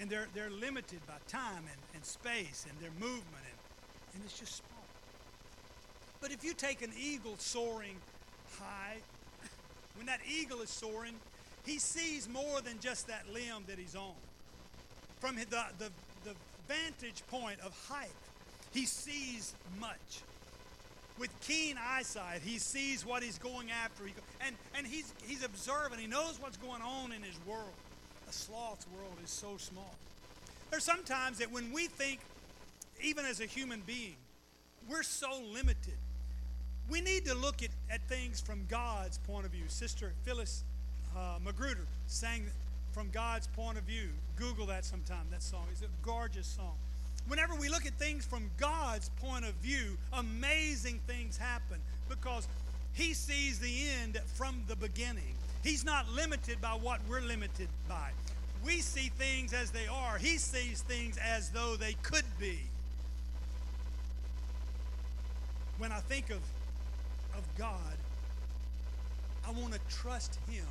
And 0.00 0.10
they're, 0.10 0.26
they're 0.34 0.50
limited 0.50 1.00
by 1.06 1.14
time 1.28 1.64
and, 1.70 1.80
and 1.94 2.04
space 2.04 2.66
and 2.68 2.78
their 2.80 2.90
movement, 2.98 3.44
and, 3.44 4.14
and 4.14 4.24
it's 4.24 4.38
just 4.38 4.56
small. 4.56 4.84
But 6.20 6.32
if 6.32 6.44
you 6.44 6.54
take 6.54 6.82
an 6.82 6.92
eagle 7.00 7.34
soaring 7.38 7.96
high, 8.58 8.96
when 9.96 10.06
that 10.06 10.20
eagle 10.28 10.60
is 10.60 10.70
soaring, 10.70 11.14
he 11.64 11.78
sees 11.78 12.28
more 12.28 12.60
than 12.60 12.80
just 12.80 13.06
that 13.06 13.24
limb 13.32 13.64
that 13.68 13.78
he's 13.78 13.94
on. 13.94 14.14
From 15.20 15.36
the, 15.36 15.44
the, 15.78 15.90
the 16.24 16.34
vantage 16.68 17.22
point 17.30 17.60
of 17.60 17.72
height, 17.88 18.10
he 18.72 18.86
sees 18.86 19.54
much. 19.80 20.22
With 21.18 21.30
keen 21.40 21.76
eyesight, 21.78 22.40
he 22.42 22.58
sees 22.58 23.04
what 23.04 23.22
he's 23.22 23.38
going 23.38 23.70
after. 23.70 24.06
He, 24.06 24.14
and 24.44 24.56
and 24.76 24.86
he's, 24.86 25.12
he's 25.26 25.44
observing. 25.44 25.98
He 25.98 26.06
knows 26.06 26.38
what's 26.40 26.56
going 26.56 26.82
on 26.82 27.12
in 27.12 27.22
his 27.22 27.38
world. 27.46 27.74
A 28.28 28.32
sloth's 28.32 28.86
world 28.96 29.14
is 29.22 29.30
so 29.30 29.56
small. 29.58 29.94
There's 30.70 30.84
sometimes 30.84 31.38
that 31.38 31.52
when 31.52 31.70
we 31.70 31.86
think, 31.86 32.20
even 33.02 33.26
as 33.26 33.40
a 33.40 33.46
human 33.46 33.82
being, 33.86 34.16
we're 34.88 35.02
so 35.02 35.40
limited. 35.52 35.98
We 36.90 37.00
need 37.00 37.26
to 37.26 37.34
look 37.34 37.62
at, 37.62 37.70
at 37.90 38.00
things 38.08 38.40
from 38.40 38.64
God's 38.68 39.18
point 39.18 39.44
of 39.44 39.52
view. 39.52 39.64
Sister 39.68 40.12
Phyllis 40.24 40.64
uh, 41.16 41.38
Magruder 41.44 41.86
sang 42.06 42.46
from 42.92 43.10
God's 43.10 43.46
point 43.48 43.78
of 43.78 43.84
view. 43.84 44.08
Google 44.36 44.66
that 44.66 44.84
sometime, 44.84 45.26
that 45.30 45.42
song. 45.42 45.66
It's 45.70 45.82
a 45.82 45.86
gorgeous 46.02 46.46
song. 46.46 46.76
Whenever 47.28 47.54
we 47.54 47.68
look 47.68 47.86
at 47.86 47.92
things 47.94 48.24
from 48.24 48.50
God's 48.58 49.08
point 49.20 49.44
of 49.44 49.54
view, 49.54 49.96
amazing 50.12 51.00
things 51.06 51.36
happen 51.36 51.78
because 52.08 52.48
He 52.92 53.14
sees 53.14 53.58
the 53.58 53.88
end 54.02 54.20
from 54.34 54.62
the 54.68 54.76
beginning. 54.76 55.34
He's 55.62 55.84
not 55.84 56.08
limited 56.10 56.60
by 56.60 56.70
what 56.70 57.00
we're 57.08 57.20
limited 57.20 57.68
by. 57.88 58.10
We 58.64 58.80
see 58.80 59.10
things 59.16 59.52
as 59.52 59.70
they 59.70 59.86
are, 59.86 60.18
He 60.18 60.38
sees 60.38 60.82
things 60.82 61.18
as 61.18 61.50
though 61.50 61.76
they 61.76 61.94
could 62.02 62.24
be. 62.38 62.58
When 65.78 65.92
I 65.92 66.00
think 66.00 66.30
of, 66.30 66.40
of 67.36 67.42
God, 67.56 67.96
I 69.46 69.50
want 69.52 69.72
to 69.72 69.80
trust 69.88 70.38
Him 70.48 70.66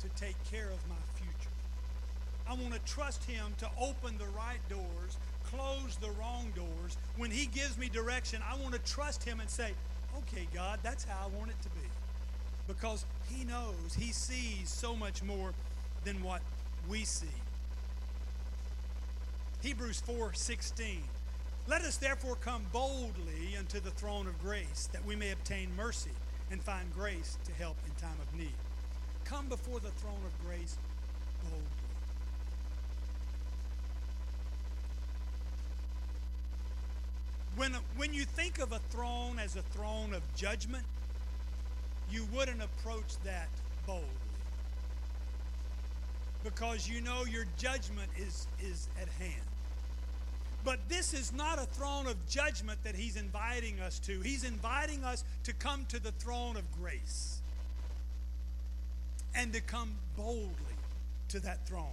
to 0.00 0.08
take 0.20 0.36
care 0.50 0.70
of 0.70 0.88
my. 0.88 0.96
I 2.48 2.54
want 2.54 2.72
to 2.72 2.80
trust 2.80 3.24
Him 3.24 3.54
to 3.58 3.68
open 3.80 4.18
the 4.18 4.26
right 4.36 4.60
doors, 4.68 5.16
close 5.44 5.96
the 5.96 6.10
wrong 6.12 6.52
doors. 6.54 6.96
When 7.16 7.30
He 7.30 7.46
gives 7.46 7.78
me 7.78 7.88
direction, 7.88 8.42
I 8.48 8.56
want 8.56 8.74
to 8.74 8.80
trust 8.80 9.24
Him 9.24 9.40
and 9.40 9.48
say, 9.48 9.72
okay, 10.18 10.46
God, 10.52 10.80
that's 10.82 11.04
how 11.04 11.26
I 11.26 11.38
want 11.38 11.50
it 11.50 11.60
to 11.62 11.68
be. 11.70 11.86
Because 12.68 13.04
He 13.30 13.44
knows, 13.44 13.94
He 13.96 14.12
sees 14.12 14.68
so 14.68 14.94
much 14.94 15.22
more 15.22 15.52
than 16.04 16.22
what 16.22 16.42
we 16.88 17.04
see. 17.04 17.26
Hebrews 19.62 20.00
4 20.00 20.34
16. 20.34 21.02
Let 21.68 21.82
us 21.82 21.96
therefore 21.96 22.34
come 22.36 22.64
boldly 22.72 23.56
unto 23.56 23.78
the 23.78 23.92
throne 23.92 24.26
of 24.26 24.40
grace, 24.42 24.88
that 24.92 25.04
we 25.04 25.14
may 25.14 25.30
obtain 25.30 25.68
mercy 25.76 26.10
and 26.50 26.60
find 26.60 26.92
grace 26.92 27.38
to 27.44 27.52
help 27.52 27.76
in 27.86 27.94
time 27.94 28.16
of 28.20 28.38
need 28.38 28.52
come 29.32 29.48
before 29.48 29.80
the 29.80 29.90
throne 29.92 30.20
of 30.26 30.46
grace 30.46 30.76
boldly. 31.42 31.81
When, 37.56 37.74
when 37.96 38.14
you 38.14 38.24
think 38.24 38.58
of 38.58 38.72
a 38.72 38.78
throne 38.90 39.38
as 39.38 39.56
a 39.56 39.62
throne 39.62 40.14
of 40.14 40.22
judgment, 40.36 40.84
you 42.10 42.26
wouldn't 42.34 42.62
approach 42.62 43.16
that 43.24 43.48
boldly. 43.86 44.06
Because 46.44 46.88
you 46.88 47.00
know 47.00 47.24
your 47.24 47.44
judgment 47.58 48.10
is, 48.18 48.46
is 48.60 48.88
at 49.00 49.08
hand. 49.22 49.42
But 50.64 50.78
this 50.88 51.12
is 51.12 51.32
not 51.32 51.58
a 51.58 51.66
throne 51.66 52.06
of 52.06 52.16
judgment 52.28 52.82
that 52.84 52.94
he's 52.94 53.16
inviting 53.16 53.80
us 53.80 53.98
to. 54.00 54.20
He's 54.20 54.44
inviting 54.44 55.02
us 55.04 55.24
to 55.44 55.52
come 55.52 55.84
to 55.86 56.00
the 56.00 56.12
throne 56.12 56.56
of 56.56 56.64
grace 56.80 57.40
and 59.34 59.52
to 59.52 59.60
come 59.60 59.94
boldly 60.16 60.76
to 61.28 61.40
that 61.40 61.66
throne. 61.66 61.86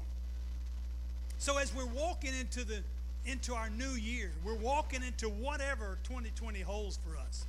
So 1.40 1.58
as 1.58 1.74
we're 1.74 1.86
walking 1.86 2.34
into 2.38 2.64
the 2.64 2.84
into 3.30 3.54
our 3.54 3.70
new 3.70 3.92
year, 3.92 4.32
we're 4.44 4.56
walking 4.56 5.04
into 5.04 5.30
whatever 5.30 5.98
2020 6.04 6.62
holds 6.62 6.98
for 6.98 7.16
us. 7.18 7.46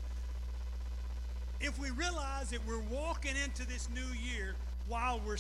If 1.61 1.79
we 1.79 1.90
realize 1.90 2.51
that 2.51 2.61
we're 2.66 2.83
walking 2.90 3.35
into 3.45 3.66
this 3.66 3.88
new 3.90 4.01
year 4.31 4.55
while 4.88 5.21
we're 5.27 5.37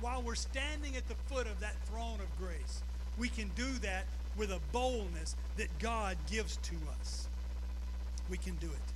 while 0.00 0.20
we're 0.22 0.34
standing 0.34 0.94
at 0.96 1.08
the 1.08 1.14
foot 1.26 1.46
of 1.46 1.58
that 1.60 1.74
throne 1.86 2.18
of 2.20 2.38
grace, 2.38 2.82
we 3.18 3.28
can 3.28 3.50
do 3.56 3.72
that 3.80 4.04
with 4.36 4.50
a 4.50 4.60
boldness 4.70 5.36
that 5.56 5.68
God 5.78 6.18
gives 6.30 6.58
to 6.58 6.74
us. 7.00 7.28
We 8.28 8.36
can 8.36 8.54
do 8.56 8.66
it. 8.66 8.92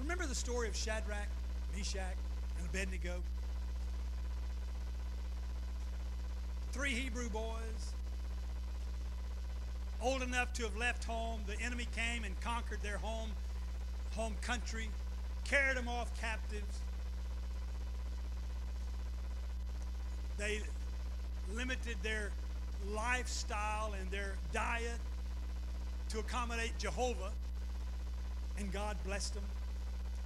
Remember 0.00 0.26
the 0.26 0.34
story 0.34 0.68
of 0.68 0.76
Shadrach, 0.76 1.28
Meshach, 1.76 2.16
and 2.58 2.66
Abednego? 2.68 3.22
Three 6.72 6.94
Hebrew 6.94 7.28
boys, 7.28 7.94
old 10.04 10.22
enough 10.22 10.52
to 10.52 10.64
have 10.64 10.76
left 10.76 11.04
home. 11.04 11.40
The 11.46 11.58
enemy 11.60 11.88
came 11.96 12.24
and 12.24 12.38
conquered 12.42 12.82
their 12.82 12.98
home, 12.98 13.30
home 14.14 14.34
country, 14.42 14.90
carried 15.44 15.76
them 15.76 15.88
off 15.88 16.12
captives. 16.20 16.80
They 20.36 20.60
limited 21.54 21.96
their 22.02 22.30
lifestyle 22.92 23.94
and 23.98 24.10
their 24.10 24.34
diet 24.52 24.98
to 26.10 26.18
accommodate 26.18 26.76
Jehovah, 26.78 27.30
and 28.58 28.70
God 28.72 28.96
blessed 29.04 29.34
them. 29.34 29.44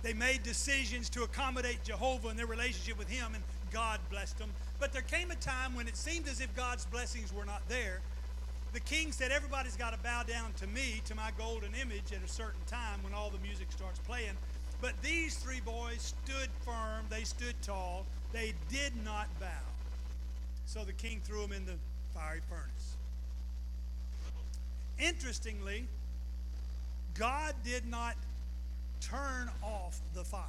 They 0.03 0.13
made 0.13 0.43
decisions 0.43 1.09
to 1.11 1.23
accommodate 1.23 1.85
Jehovah 1.85 2.29
and 2.29 2.39
their 2.39 2.47
relationship 2.47 2.99
with 2.99 3.09
Him, 3.09 3.35
and 3.35 3.45
God 3.71 4.01
blessed 4.11 4.39
them. 4.39 4.51
But 4.81 4.93
there 4.93 5.03
came 5.03 5.31
a 5.31 5.37
time 5.37 5.75
when 5.75 5.87
it 5.87 5.97
seemed 5.97 6.27
as 6.27 6.41
if 6.41 6.55
God's 6.57 6.87
blessings 6.87 7.33
were 7.33 7.45
not 7.45 7.69
there. 7.69 8.01
The 8.73 8.81
king 8.81 9.13
said, 9.13 9.33
Everybody's 9.33 9.77
got 9.77 9.93
to 9.93 9.99
bow 10.01 10.23
down 10.23 10.53
to 10.55 10.67
me, 10.67 11.01
to 11.07 11.15
my 11.15 11.31
golden 11.39 11.73
image, 11.75 12.13
at 12.13 12.23
a 12.25 12.29
certain 12.29 12.61
time 12.67 13.03
when 13.03 13.15
all 13.15 13.31
the 13.31 13.39
music 13.39 13.73
starts 13.73 13.99
playing. 14.01 14.37
But 14.81 15.01
these 15.03 15.35
three 15.35 15.61
boys 15.61 16.15
stood 16.27 16.49
firm, 16.65 17.07
they 17.11 17.25
stood 17.25 17.55
tall, 17.63 18.07
they 18.33 18.55
did 18.69 18.93
not 19.05 19.27
bow. 19.41 19.47
So 20.67 20.85
the 20.85 20.93
king 20.93 21.21
threw 21.25 21.43
them 21.43 21.53
in 21.53 21.65
the 21.65 21.75
fiery 22.15 22.41
furnace. 22.49 22.97
Interestingly, 24.99 25.87
God 27.15 27.55
did 27.65 27.87
not 27.87 28.15
turn 29.01 29.51
off 29.63 29.99
the 30.15 30.25
fire. 30.25 30.45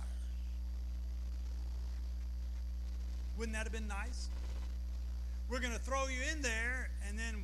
Wouldn't 3.38 3.56
that 3.56 3.64
have 3.64 3.72
been 3.72 3.88
nice? 3.88 4.28
We're 5.50 5.62
going 5.62 5.74
to 5.74 5.80
throw 5.80 6.08
you 6.08 6.20
in 6.32 6.42
there, 6.42 6.90
and 7.08 7.18
then 7.18 7.44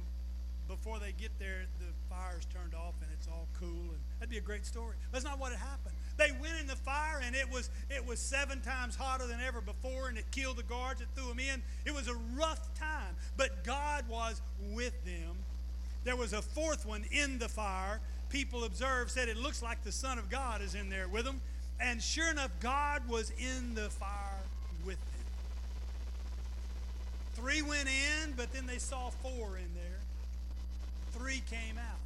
before 0.67 0.99
they 0.99 1.13
get 1.19 1.31
there, 1.39 1.65
the 1.79 1.85
fire's 2.09 2.45
turned 2.45 2.73
off 2.73 2.93
and 3.01 3.09
it's 3.13 3.27
all 3.27 3.47
cool. 3.59 3.69
And 3.69 3.99
that'd 4.19 4.29
be 4.29 4.37
a 4.37 4.41
great 4.41 4.65
story. 4.65 4.95
That's 5.11 5.25
not 5.25 5.39
what 5.39 5.51
had 5.51 5.59
happened. 5.59 5.95
They 6.17 6.31
went 6.41 6.59
in 6.61 6.67
the 6.67 6.77
fire, 6.77 7.21
and 7.23 7.35
it 7.35 7.51
was 7.51 7.69
it 7.89 8.05
was 8.05 8.19
seven 8.19 8.61
times 8.61 8.95
hotter 8.95 9.27
than 9.27 9.41
ever 9.41 9.61
before, 9.61 10.07
and 10.07 10.17
it 10.17 10.25
killed 10.31 10.57
the 10.57 10.63
guards. 10.63 11.01
It 11.01 11.07
threw 11.15 11.27
them 11.27 11.39
in. 11.39 11.61
It 11.85 11.93
was 11.93 12.07
a 12.07 12.15
rough 12.37 12.73
time, 12.75 13.15
but 13.35 13.63
God 13.63 14.07
was 14.09 14.41
with 14.73 14.93
them. 15.03 15.35
There 16.05 16.15
was 16.15 16.33
a 16.33 16.41
fourth 16.41 16.85
one 16.85 17.03
in 17.11 17.37
the 17.37 17.49
fire. 17.49 17.99
People 18.29 18.63
observed, 18.63 19.11
said 19.11 19.27
it 19.27 19.37
looks 19.37 19.61
like 19.61 19.83
the 19.83 19.91
Son 19.91 20.17
of 20.17 20.29
God 20.29 20.61
is 20.61 20.75
in 20.75 20.89
there 20.89 21.07
with 21.07 21.25
them. 21.25 21.41
And 21.79 22.01
sure 22.01 22.29
enough, 22.29 22.51
God 22.59 23.07
was 23.09 23.31
in 23.31 23.75
the 23.75 23.89
fire 23.89 24.43
with 24.85 24.97
them. 24.97 25.25
Three 27.33 27.61
went 27.61 27.89
in, 27.89 28.33
but 28.37 28.53
then 28.53 28.65
they 28.65 28.77
saw 28.77 29.09
four 29.09 29.57
in. 29.57 29.74
Three 31.17 31.41
came 31.49 31.77
out. 31.77 31.99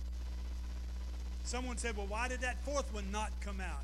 Someone 1.44 1.78
said, 1.78 1.98
Well, 1.98 2.08
why 2.08 2.28
did 2.28 2.42
that 2.42 2.58
fourth 2.64 2.94
one 2.94 3.12
not 3.12 3.32
come 3.42 3.60
out? 3.60 3.84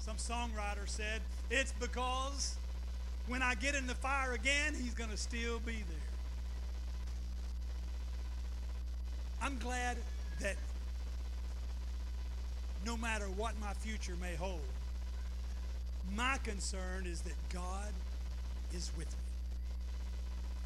Some 0.00 0.16
songwriter 0.16 0.86
said, 0.86 1.20
It's 1.50 1.72
because 1.72 2.56
when 3.28 3.42
I 3.42 3.54
get 3.54 3.74
in 3.74 3.86
the 3.86 3.94
fire 3.94 4.32
again, 4.32 4.74
he's 4.74 4.94
going 4.94 5.10
to 5.10 5.16
still 5.16 5.60
be 5.60 5.72
there. 5.72 6.08
I'm 9.40 9.58
glad 9.58 9.96
that 10.40 10.56
no 12.84 12.96
matter 12.96 13.26
what 13.36 13.54
my 13.60 13.72
future 13.74 14.14
may 14.20 14.34
hold, 14.34 14.60
my 16.16 16.38
concern 16.42 17.06
is 17.06 17.20
that 17.22 17.34
God 17.52 17.92
is 18.74 18.90
with 18.96 19.06
me. 19.06 19.18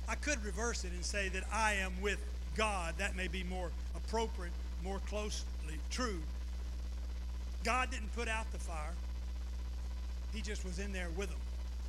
I 0.09 0.15
could 0.15 0.43
reverse 0.45 0.85
it 0.85 0.93
and 0.93 1.05
say 1.05 1.29
that 1.31 1.45
I 1.53 1.75
am 1.75 1.93
with 2.01 2.19
God. 2.57 2.95
That 2.99 3.17
may 3.17 3.29
be 3.29 3.45
more 3.45 3.71
appropriate, 3.95 4.53
more 4.85 5.01
closely 5.09 5.45
true. 5.91 6.21
God 7.65 7.91
didn't 7.91 8.15
put 8.15 8.29
out 8.29 8.51
the 8.53 8.59
fire. 8.59 8.95
He 10.33 10.41
just 10.41 10.65
was 10.65 10.79
in 10.79 10.93
there 10.93 11.09
with 11.17 11.29
them. 11.29 11.39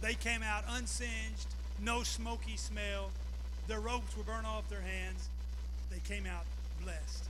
They 0.01 0.13
came 0.13 0.43
out 0.43 0.63
unsinged, 0.69 1.47
no 1.83 2.03
smoky 2.03 2.57
smell. 2.57 3.11
Their 3.67 3.79
ropes 3.79 4.15
were 4.15 4.23
burned 4.23 4.45
off 4.45 4.69
their 4.69 4.81
hands. 4.81 5.29
They 5.91 5.99
came 5.99 6.25
out 6.25 6.45
blessed. 6.81 7.25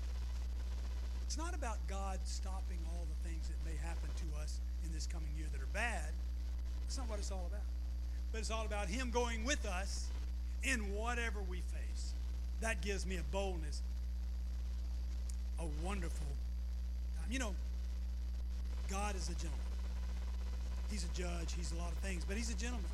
It's 1.25 1.37
not 1.37 1.55
about 1.55 1.77
God 1.87 2.19
stopping 2.23 2.77
all 2.89 3.05
the 3.05 3.29
things 3.29 3.47
that 3.47 3.57
may 3.69 3.75
happen 3.85 4.09
to 4.15 4.41
us 4.41 4.59
in 4.85 4.93
this 4.93 5.07
coming 5.07 5.29
year 5.37 5.47
that 5.51 5.61
are 5.61 5.73
bad. 5.73 6.13
That's 6.83 6.97
not 6.97 7.09
what 7.09 7.19
it's 7.19 7.31
all 7.31 7.45
about. 7.47 7.65
But 8.31 8.39
it's 8.39 8.51
all 8.51 8.65
about 8.65 8.87
Him 8.87 9.09
going 9.11 9.43
with 9.43 9.65
us 9.65 10.07
in 10.63 10.79
whatever 10.93 11.39
we 11.49 11.57
face. 11.57 12.13
That 12.61 12.81
gives 12.81 13.05
me 13.05 13.17
a 13.17 13.23
boldness, 13.31 13.81
a 15.59 15.65
wonderful 15.83 16.25
time. 17.19 17.31
You 17.31 17.39
know, 17.39 17.55
God 18.89 19.15
is 19.15 19.29
a 19.29 19.33
gentleman. 19.33 19.59
He's 20.89 21.03
a 21.03 21.19
judge, 21.19 21.53
he's 21.55 21.71
a 21.73 21.75
lot 21.75 21.91
of 21.91 21.97
things, 21.97 22.23
but 22.25 22.37
he's 22.37 22.49
a 22.49 22.55
gentleman. 22.55 22.89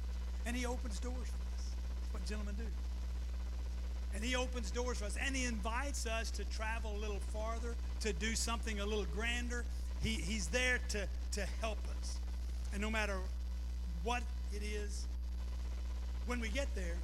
And 0.45 0.55
he 0.55 0.65
opens 0.65 0.99
doors 0.99 1.15
for 1.15 1.21
us. 1.21 1.71
That's 2.01 2.13
what 2.13 2.25
gentlemen 2.25 2.55
do. 2.57 2.65
And 4.15 4.23
he 4.23 4.35
opens 4.35 4.71
doors 4.71 4.99
for 4.99 5.05
us 5.05 5.17
and 5.23 5.35
he 5.35 5.45
invites 5.45 6.05
us 6.05 6.29
to 6.31 6.45
travel 6.45 6.95
a 6.95 6.99
little 6.99 7.19
farther, 7.33 7.75
to 8.01 8.13
do 8.13 8.35
something 8.35 8.79
a 8.79 8.85
little 8.85 9.05
grander. 9.15 9.65
He, 10.01 10.09
he's 10.09 10.47
there 10.47 10.79
to, 10.89 11.07
to 11.31 11.47
help 11.61 11.79
us. 11.99 12.17
And 12.73 12.81
no 12.81 12.91
matter 12.91 13.17
what 14.03 14.21
it 14.53 14.61
is, 14.63 15.05
when 16.25 16.39
we 16.39 16.49
get 16.49 16.73
there, 16.75 16.95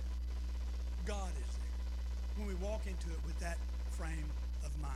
God 1.05 1.29
is. 1.41 1.48
When 2.39 2.47
we 2.47 2.55
walk 2.55 2.87
into 2.87 3.09
it 3.09 3.19
with 3.25 3.37
that 3.41 3.57
frame 3.91 4.31
of 4.65 4.71
mind. 4.81 4.95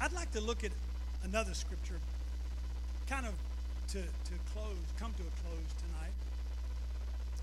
I'd 0.00 0.12
like 0.12 0.30
to 0.32 0.40
look 0.40 0.62
at 0.62 0.70
another 1.24 1.52
scripture 1.52 1.98
kind 3.08 3.26
of 3.26 3.34
to, 3.88 3.98
to 3.98 4.34
close, 4.54 4.76
come 5.00 5.12
to 5.14 5.22
a 5.22 5.34
close 5.42 5.72
tonight. 5.82 6.12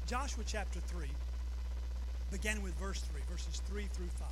Joshua 0.08 0.44
chapter 0.48 0.80
3, 0.80 1.08
began 2.32 2.64
with 2.64 2.74
verse 2.76 3.02
3, 3.02 3.22
verses 3.30 3.62
3 3.68 3.84
through 3.94 4.08
5. 4.08 4.28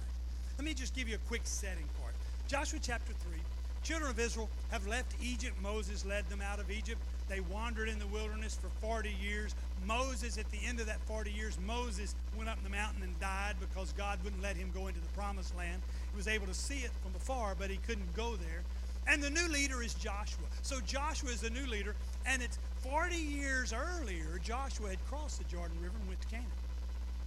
Let 0.58 0.66
me 0.66 0.74
just 0.74 0.96
give 0.96 1.10
you 1.10 1.16
a 1.16 1.28
quick 1.28 1.42
setting 1.44 1.84
it. 1.84 2.16
Joshua 2.48 2.80
chapter 2.82 3.12
3, 3.30 3.38
children 3.84 4.10
of 4.10 4.20
Israel 4.20 4.50
have 4.72 4.88
left 4.88 5.14
Egypt. 5.22 5.56
Moses 5.62 6.06
led 6.06 6.28
them 6.30 6.42
out 6.42 6.60
of 6.60 6.72
Egypt. 6.72 7.02
They 7.28 7.42
wandered 7.42 7.90
in 7.90 8.00
the 8.00 8.08
wilderness 8.08 8.58
for 8.60 8.70
40 8.82 9.14
years. 9.22 9.54
Moses, 9.86 10.38
at 10.38 10.50
the 10.52 10.60
end 10.66 10.80
of 10.80 10.88
that 10.88 11.00
40 11.02 11.32
years, 11.32 11.58
Moses 11.66 12.16
went 12.38 12.50
up 12.50 12.62
the 12.64 12.70
mountain 12.70 13.04
and 13.04 13.20
died 13.20 13.56
because 13.60 13.94
God 13.94 14.20
wouldn't 14.24 14.42
let 14.42 14.56
him 14.56 14.72
go 14.74 14.88
into 14.88 15.00
the 15.00 15.08
promised 15.10 15.56
land. 15.58 15.82
He 16.12 16.18
was 16.18 16.28
able 16.28 16.48
to 16.48 16.54
see 16.54 16.80
it 16.80 16.92
from 17.04 17.14
afar, 17.16 17.56
but 17.58 17.70
he 17.70 17.78
couldn't 17.78 18.14
go 18.16 18.36
there. 18.36 18.64
And 19.08 19.24
the 19.24 19.30
new 19.30 19.48
leader 19.48 19.82
is 19.82 19.94
Joshua. 19.94 20.46
So 20.62 20.82
Joshua 20.82 21.30
is 21.30 21.42
the 21.42 21.50
new 21.50 21.66
leader, 21.66 21.96
and 22.26 22.42
it's 22.42 22.60
40 22.82 23.16
years 23.16 23.74
earlier, 23.74 24.40
Joshua 24.44 24.90
had 24.90 25.06
crossed 25.06 25.38
the 25.38 25.46
Jordan 25.46 25.78
River 25.82 25.96
and 26.00 26.08
went 26.08 26.22
to 26.22 26.28
Canaan. 26.28 26.46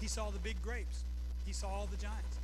He 0.01 0.07
saw 0.09 0.31
the 0.31 0.39
big 0.39 0.61
grapes, 0.63 1.05
he 1.47 1.53
saw 1.53 1.69
all 1.69 1.87
the 1.87 1.97
giants. 1.97 2.39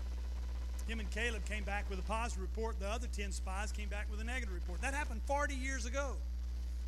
Him 0.89 1.01
and 1.01 1.11
Caleb 1.11 1.45
came 1.47 1.65
back 1.65 1.89
with 1.91 1.99
a 1.99 2.03
positive 2.03 2.43
report. 2.43 2.79
The 2.79 2.89
other 2.89 3.09
10 3.13 3.33
spies 3.33 3.73
came 3.73 3.89
back 3.89 4.07
with 4.09 4.21
a 4.21 4.25
negative 4.25 4.55
report. 4.55 4.81
That 4.83 4.95
happened 4.95 5.21
40 5.27 5.55
years 5.55 5.85
ago. 5.85 6.13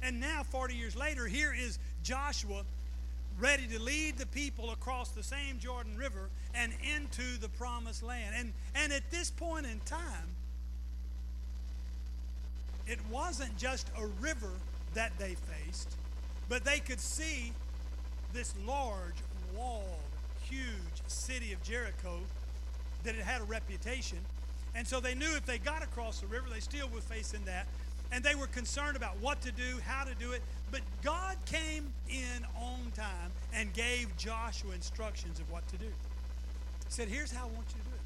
And 0.02 0.20
now, 0.20 0.44
40 0.44 0.74
years 0.74 0.94
later, 0.94 1.26
here 1.26 1.52
is 1.52 1.80
Joshua 2.04 2.62
ready 3.38 3.66
to 3.68 3.80
lead 3.80 4.18
the 4.18 4.26
people 4.26 4.70
across 4.70 5.10
the 5.10 5.22
same 5.22 5.58
Jordan 5.58 5.96
River 5.96 6.28
and 6.54 6.72
into 6.96 7.38
the 7.40 7.48
promised 7.48 8.02
land. 8.02 8.34
And, 8.36 8.52
and 8.74 8.92
at 8.92 9.10
this 9.10 9.30
point 9.30 9.66
in 9.66 9.80
time, 9.80 10.34
it 12.86 12.98
wasn't 13.10 13.56
just 13.56 13.88
a 13.98 14.06
river 14.20 14.50
that 14.94 15.12
they 15.18 15.34
faced, 15.34 15.94
but 16.48 16.64
they 16.64 16.80
could 16.80 17.00
see 17.00 17.52
this 18.32 18.54
large, 18.66 19.14
walled, 19.56 19.84
huge 20.42 21.02
city 21.06 21.52
of 21.52 21.62
Jericho 21.62 22.20
that 23.04 23.14
it 23.14 23.20
had 23.20 23.40
a 23.40 23.44
reputation. 23.44 24.18
And 24.74 24.86
so 24.86 25.00
they 25.00 25.14
knew 25.14 25.36
if 25.36 25.44
they 25.44 25.58
got 25.58 25.82
across 25.82 26.20
the 26.20 26.26
river, 26.26 26.46
they 26.52 26.60
still 26.60 26.88
were 26.88 27.00
facing 27.00 27.44
that. 27.44 27.66
And 28.10 28.24
they 28.24 28.34
were 28.34 28.46
concerned 28.46 28.96
about 28.96 29.20
what 29.20 29.40
to 29.42 29.52
do, 29.52 29.78
how 29.84 30.04
to 30.04 30.14
do 30.14 30.32
it. 30.32 30.42
But 30.70 30.80
God 31.02 31.36
came 31.44 31.92
in 32.08 32.44
on 32.56 32.90
time 32.94 33.30
and 33.52 33.72
gave 33.72 34.16
Joshua 34.16 34.72
instructions 34.74 35.40
of 35.40 35.50
what 35.50 35.66
to 35.68 35.76
do. 35.76 35.86
He 35.86 36.90
said, 36.90 37.08
Here's 37.08 37.30
how 37.30 37.44
I 37.44 37.50
want 37.50 37.66
you 37.68 37.82
to 37.82 37.88
do 37.88 37.94
it. 37.94 38.00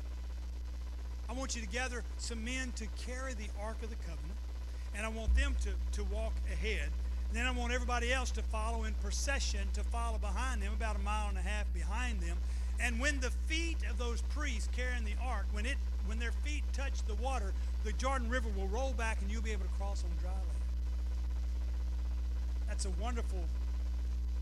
I 1.28 1.34
want 1.34 1.54
you 1.54 1.62
to 1.62 1.68
gather 1.68 2.02
some 2.18 2.44
men 2.44 2.72
to 2.72 2.86
carry 3.06 3.34
the 3.34 3.48
Ark 3.62 3.82
of 3.82 3.90
the 3.90 3.96
Covenant, 3.96 4.38
and 4.94 5.06
I 5.06 5.08
want 5.08 5.34
them 5.34 5.56
to, 5.62 5.70
to 5.96 6.04
walk 6.12 6.32
ahead. 6.52 6.88
And 7.28 7.38
then 7.38 7.46
I 7.46 7.50
want 7.52 7.72
everybody 7.72 8.12
else 8.12 8.30
to 8.32 8.42
follow 8.42 8.84
in 8.84 8.92
procession, 8.94 9.66
to 9.72 9.82
follow 9.84 10.18
behind 10.18 10.60
them, 10.60 10.72
about 10.74 10.96
a 10.96 10.98
mile 10.98 11.30
and 11.30 11.38
a 11.38 11.40
half 11.40 11.72
behind 11.72 12.20
them. 12.20 12.36
And 12.80 13.00
when 13.00 13.20
the 13.20 13.30
feet 13.30 13.78
of 13.88 13.98
those 13.98 14.22
priests 14.22 14.68
carrying 14.74 15.04
the 15.04 15.14
ark, 15.22 15.46
when 15.52 15.66
it 15.66 15.76
when 16.06 16.18
their 16.18 16.32
feet 16.44 16.64
touch 16.72 17.02
the 17.06 17.14
water, 17.14 17.52
the 17.84 17.92
Jordan 17.92 18.28
River 18.28 18.48
will 18.56 18.66
roll 18.68 18.92
back 18.92 19.20
and 19.22 19.30
you'll 19.30 19.42
be 19.42 19.52
able 19.52 19.64
to 19.64 19.70
cross 19.78 20.04
on 20.04 20.10
dry 20.20 20.30
land. 20.30 20.46
That's 22.68 22.84
a 22.86 22.90
wonderful, 22.90 23.44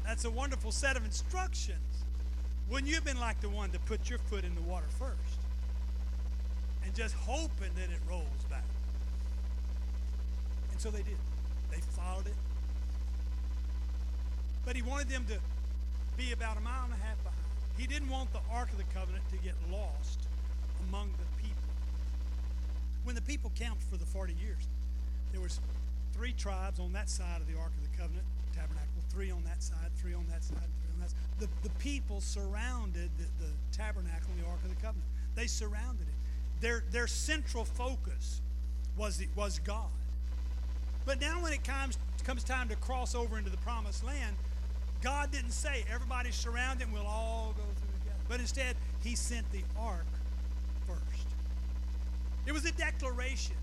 that's 0.05 0.24
a 0.24 0.31
wonderful 0.31 0.72
set 0.72 0.97
of 0.97 1.05
instructions. 1.05 2.05
Wouldn't 2.70 2.89
you 2.89 2.95
have 2.95 3.05
been 3.05 3.20
like 3.20 3.41
the 3.41 3.49
one 3.49 3.70
to 3.70 3.78
put 3.81 4.09
your 4.09 4.18
foot 4.18 4.45
in 4.45 4.55
the 4.55 4.62
water 4.62 4.87
first? 4.99 5.39
And 6.85 6.95
just 6.95 7.14
hoping 7.14 7.74
that 7.74 7.91
it 7.91 8.01
rolls 8.09 8.45
back. 8.49 8.64
And 10.70 10.81
so 10.81 10.91
they 10.91 11.03
did. 11.03 11.18
They 11.70 11.81
followed 11.81 12.26
it. 12.26 12.35
But 14.64 14.76
he 14.76 14.83
wanted 14.83 15.09
them 15.09 15.26
to 15.28 15.39
be 16.16 16.33
about 16.33 16.57
a 16.57 16.61
mile 16.61 16.85
and 16.85 16.93
a 16.93 16.97
half 16.97 17.22
behind. 17.22 17.49
He 17.81 17.87
didn't 17.87 18.11
want 18.11 18.31
the 18.35 18.41
Ark 18.53 18.70
of 18.72 18.76
the 18.76 18.85
Covenant 18.93 19.24
to 19.31 19.39
get 19.39 19.55
lost 19.72 20.28
among 20.87 21.12
the 21.12 21.43
people. 21.43 21.57
When 23.05 23.14
the 23.14 23.22
people 23.22 23.51
camped 23.55 23.83
for 23.85 23.97
the 23.97 24.05
40 24.05 24.35
years, 24.35 24.68
there 25.33 25.41
was 25.41 25.61
three 26.12 26.35
tribes 26.35 26.78
on 26.78 26.93
that 26.93 27.09
side 27.09 27.41
of 27.41 27.47
the 27.47 27.59
Ark 27.59 27.72
of 27.74 27.91
the 27.91 27.97
Covenant 27.97 28.26
tabernacle, 28.53 29.01
three 29.09 29.31
on 29.31 29.43
that 29.45 29.62
side, 29.62 29.91
three 29.97 30.12
on 30.12 30.26
that 30.28 30.45
side, 30.45 30.59
three 30.59 30.93
on 30.93 31.01
that 31.01 31.09
side. 31.09 31.18
The, 31.39 31.49
the 31.62 31.74
people 31.76 32.20
surrounded 32.20 33.11
the, 33.16 33.24
the 33.43 33.51
tabernacle 33.72 34.28
and 34.37 34.45
the 34.45 34.49
Ark 34.51 34.61
of 34.62 34.68
the 34.68 34.76
Covenant. 34.76 35.09
They 35.35 35.47
surrounded 35.47 36.07
it. 36.07 36.61
Their, 36.61 36.85
their 36.91 37.07
central 37.07 37.64
focus 37.64 38.43
was, 38.95 39.16
the, 39.16 39.28
was 39.35 39.59
God. 39.59 39.89
But 41.07 41.18
now 41.18 41.43
when 41.43 41.55
it 41.55 41.64
comes, 41.64 41.97
comes 42.24 42.45
time 42.45 42.68
to 42.68 42.76
cross 42.76 43.14
over 43.14 43.39
into 43.39 43.49
the 43.49 43.57
promised 43.59 44.05
land, 44.05 44.37
God 45.03 45.30
didn't 45.32 45.53
say 45.53 45.84
everybody 45.92 46.30
surround 46.30 46.80
him, 46.80 46.92
we'll 46.92 47.07
all 47.07 47.55
go 47.57 47.62
through 47.62 47.98
together. 48.01 48.20
But 48.28 48.40
instead, 48.40 48.76
he 49.03 49.14
sent 49.14 49.51
the 49.53 49.62
ark 49.78 50.07
first. 50.86 51.26
It 52.46 52.53
was 52.53 52.64
a 52.64 52.72
declaration 52.72 53.57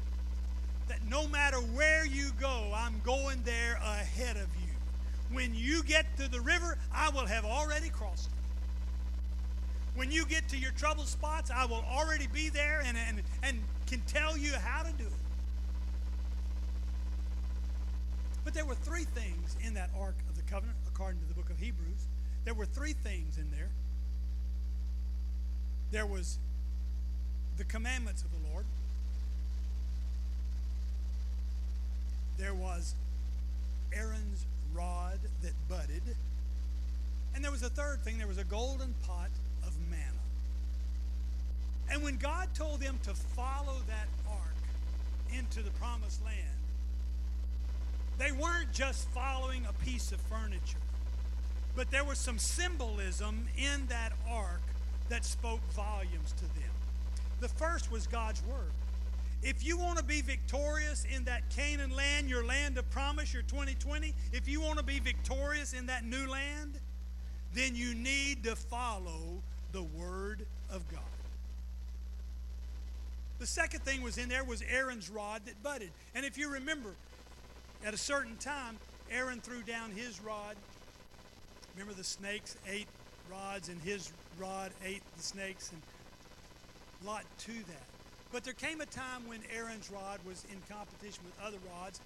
that 0.87 0.99
no 1.09 1.27
matter 1.27 1.57
where 1.57 2.05
you 2.05 2.31
go, 2.39 2.71
I'm 2.75 3.01
going 3.03 3.41
there 3.43 3.75
ahead 3.83 4.37
of 4.37 4.47
you. 4.61 4.73
When 5.31 5.53
you 5.53 5.83
get 5.83 6.05
to 6.17 6.29
the 6.29 6.39
river, 6.39 6.77
I 6.93 7.09
will 7.09 7.25
have 7.25 7.45
already 7.45 7.89
crossed 7.89 8.27
it. 8.27 8.33
When 9.95 10.11
you 10.11 10.25
get 10.25 10.47
to 10.49 10.57
your 10.57 10.71
trouble 10.71 11.03
spots, 11.03 11.51
I 11.51 11.65
will 11.65 11.83
already 11.89 12.27
be 12.27 12.49
there 12.49 12.81
and, 12.85 12.97
and, 12.97 13.21
and 13.43 13.63
can 13.87 14.01
tell 14.01 14.37
you 14.37 14.53
how 14.53 14.83
to 14.83 14.91
do 14.93 15.05
it. 15.05 15.11
But 18.45 18.53
there 18.53 18.63
were 18.63 18.75
three 18.75 19.03
things 19.03 19.57
in 19.65 19.73
that 19.73 19.89
Ark 19.99 20.15
of 20.29 20.37
the 20.37 20.43
Covenant 20.43 20.77
according 20.97 21.21
to 21.21 21.27
the 21.27 21.35
book 21.35 21.51
of 21.51 21.59
Hebrews. 21.59 22.07
There 22.43 22.55
were 22.55 22.65
three 22.65 22.93
things 22.93 23.37
in 23.37 23.51
there 23.51 23.69
there 25.91 26.07
was 26.07 26.37
the 27.57 27.63
commandments 27.63 28.23
of 28.23 28.29
the 28.31 28.49
Lord, 28.51 28.65
there 32.37 32.53
was 32.53 32.93
Aaron's 33.93 34.45
rod 34.73 35.19
that 35.43 35.53
budded, 35.69 36.01
and 37.33 37.43
there 37.43 37.51
was 37.51 37.63
a 37.63 37.69
third 37.69 38.01
thing 38.01 38.17
there 38.17 38.27
was 38.27 38.39
a 38.39 38.43
golden 38.43 38.93
pot 39.05 39.29
of 39.65 39.73
manna. 39.89 40.01
And 41.89 42.03
when 42.03 42.17
God 42.17 42.49
told 42.55 42.81
them 42.81 42.99
to 43.03 43.13
follow 43.13 43.77
that 43.87 44.07
ark 44.29 45.37
into 45.37 45.61
the 45.61 45.71
promised 45.71 46.25
land, 46.25 46.41
they 48.17 48.31
weren't 48.31 48.73
just 48.73 49.07
following 49.09 49.65
a 49.69 49.85
piece 49.85 50.11
of 50.11 50.19
furniture. 50.21 50.79
But 51.77 51.91
there 51.91 52.03
was 52.03 52.17
some 52.17 52.39
symbolism 52.39 53.47
in 53.55 53.85
that 53.85 54.11
ark 54.27 54.61
that 55.09 55.23
spoke 55.23 55.61
volumes 55.73 56.33
to 56.37 56.45
them. 56.59 56.71
The 57.39 57.47
first 57.47 57.91
was 57.91 58.07
God's 58.07 58.43
word. 58.45 58.71
If 59.43 59.63
you 59.63 59.77
want 59.77 59.99
to 59.99 60.03
be 60.03 60.21
victorious 60.21 61.05
in 61.05 61.23
that 61.25 61.47
Canaan 61.51 61.95
land, 61.95 62.31
your 62.31 62.43
land 62.43 62.79
of 62.79 62.89
promise, 62.89 63.31
your 63.31 63.43
2020, 63.43 64.11
if 64.33 64.47
you 64.47 64.59
want 64.59 64.79
to 64.79 64.83
be 64.83 64.99
victorious 64.99 65.73
in 65.73 65.85
that 65.85 66.03
new 66.03 66.27
land, 66.27 66.79
then 67.53 67.75
you 67.75 67.93
need 67.93 68.43
to 68.45 68.55
follow 68.55 69.43
the 69.71 69.83
word 69.83 70.47
of 70.71 70.83
God. 70.89 71.01
The 73.37 73.45
second 73.45 73.81
thing 73.81 74.01
was 74.01 74.17
in 74.17 74.29
there 74.29 74.43
was 74.43 74.63
Aaron's 74.67 75.11
rod 75.11 75.43
that 75.45 75.61
budded. 75.61 75.91
And 76.15 76.25
if 76.25 76.39
you 76.39 76.51
remember, 76.51 76.95
at 77.85 77.93
a 77.93 77.97
certain 77.97 78.35
time, 78.37 78.79
Aaron 79.11 79.41
threw 79.41 79.61
down 79.61 79.91
his 79.91 80.19
rod 80.19 80.55
Remember 81.77 81.93
the 81.93 82.03
snakes 82.03 82.57
ate 82.67 82.87
rods, 83.31 83.69
and 83.69 83.79
his 83.81 84.11
rod 84.39 84.71
ate 84.83 85.03
the 85.15 85.21
snakes, 85.21 85.71
and 85.71 85.79
lot 87.05 87.23
to 87.37 87.51
that. 87.51 87.85
But 88.31 88.43
there 88.43 88.53
came 88.53 88.81
a 88.81 88.85
time 88.87 89.27
when 89.27 89.41
Aaron's 89.55 89.91
rod 89.91 90.19
was 90.27 90.43
in 90.51 90.57
competition 90.67 91.23
with 91.23 91.39
other 91.45 91.57
rods 91.71 92.01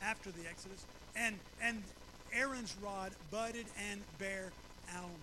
after 0.00 0.30
the 0.30 0.48
Exodus, 0.48 0.86
and, 1.14 1.36
and 1.62 1.82
Aaron's 2.32 2.74
rod 2.82 3.12
budded 3.30 3.66
and 3.90 4.00
bare 4.18 4.50
almonds. 4.94 5.20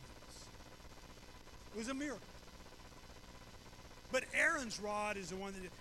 It 1.74 1.78
was 1.80 1.88
a 1.88 1.96
miracle. 1.96 2.22
But 4.12 4.26
Aaron's 4.36 4.80
rod 4.80 5.18
is 5.18 5.30
the 5.30 5.36
one 5.36 5.54
that 5.54 5.72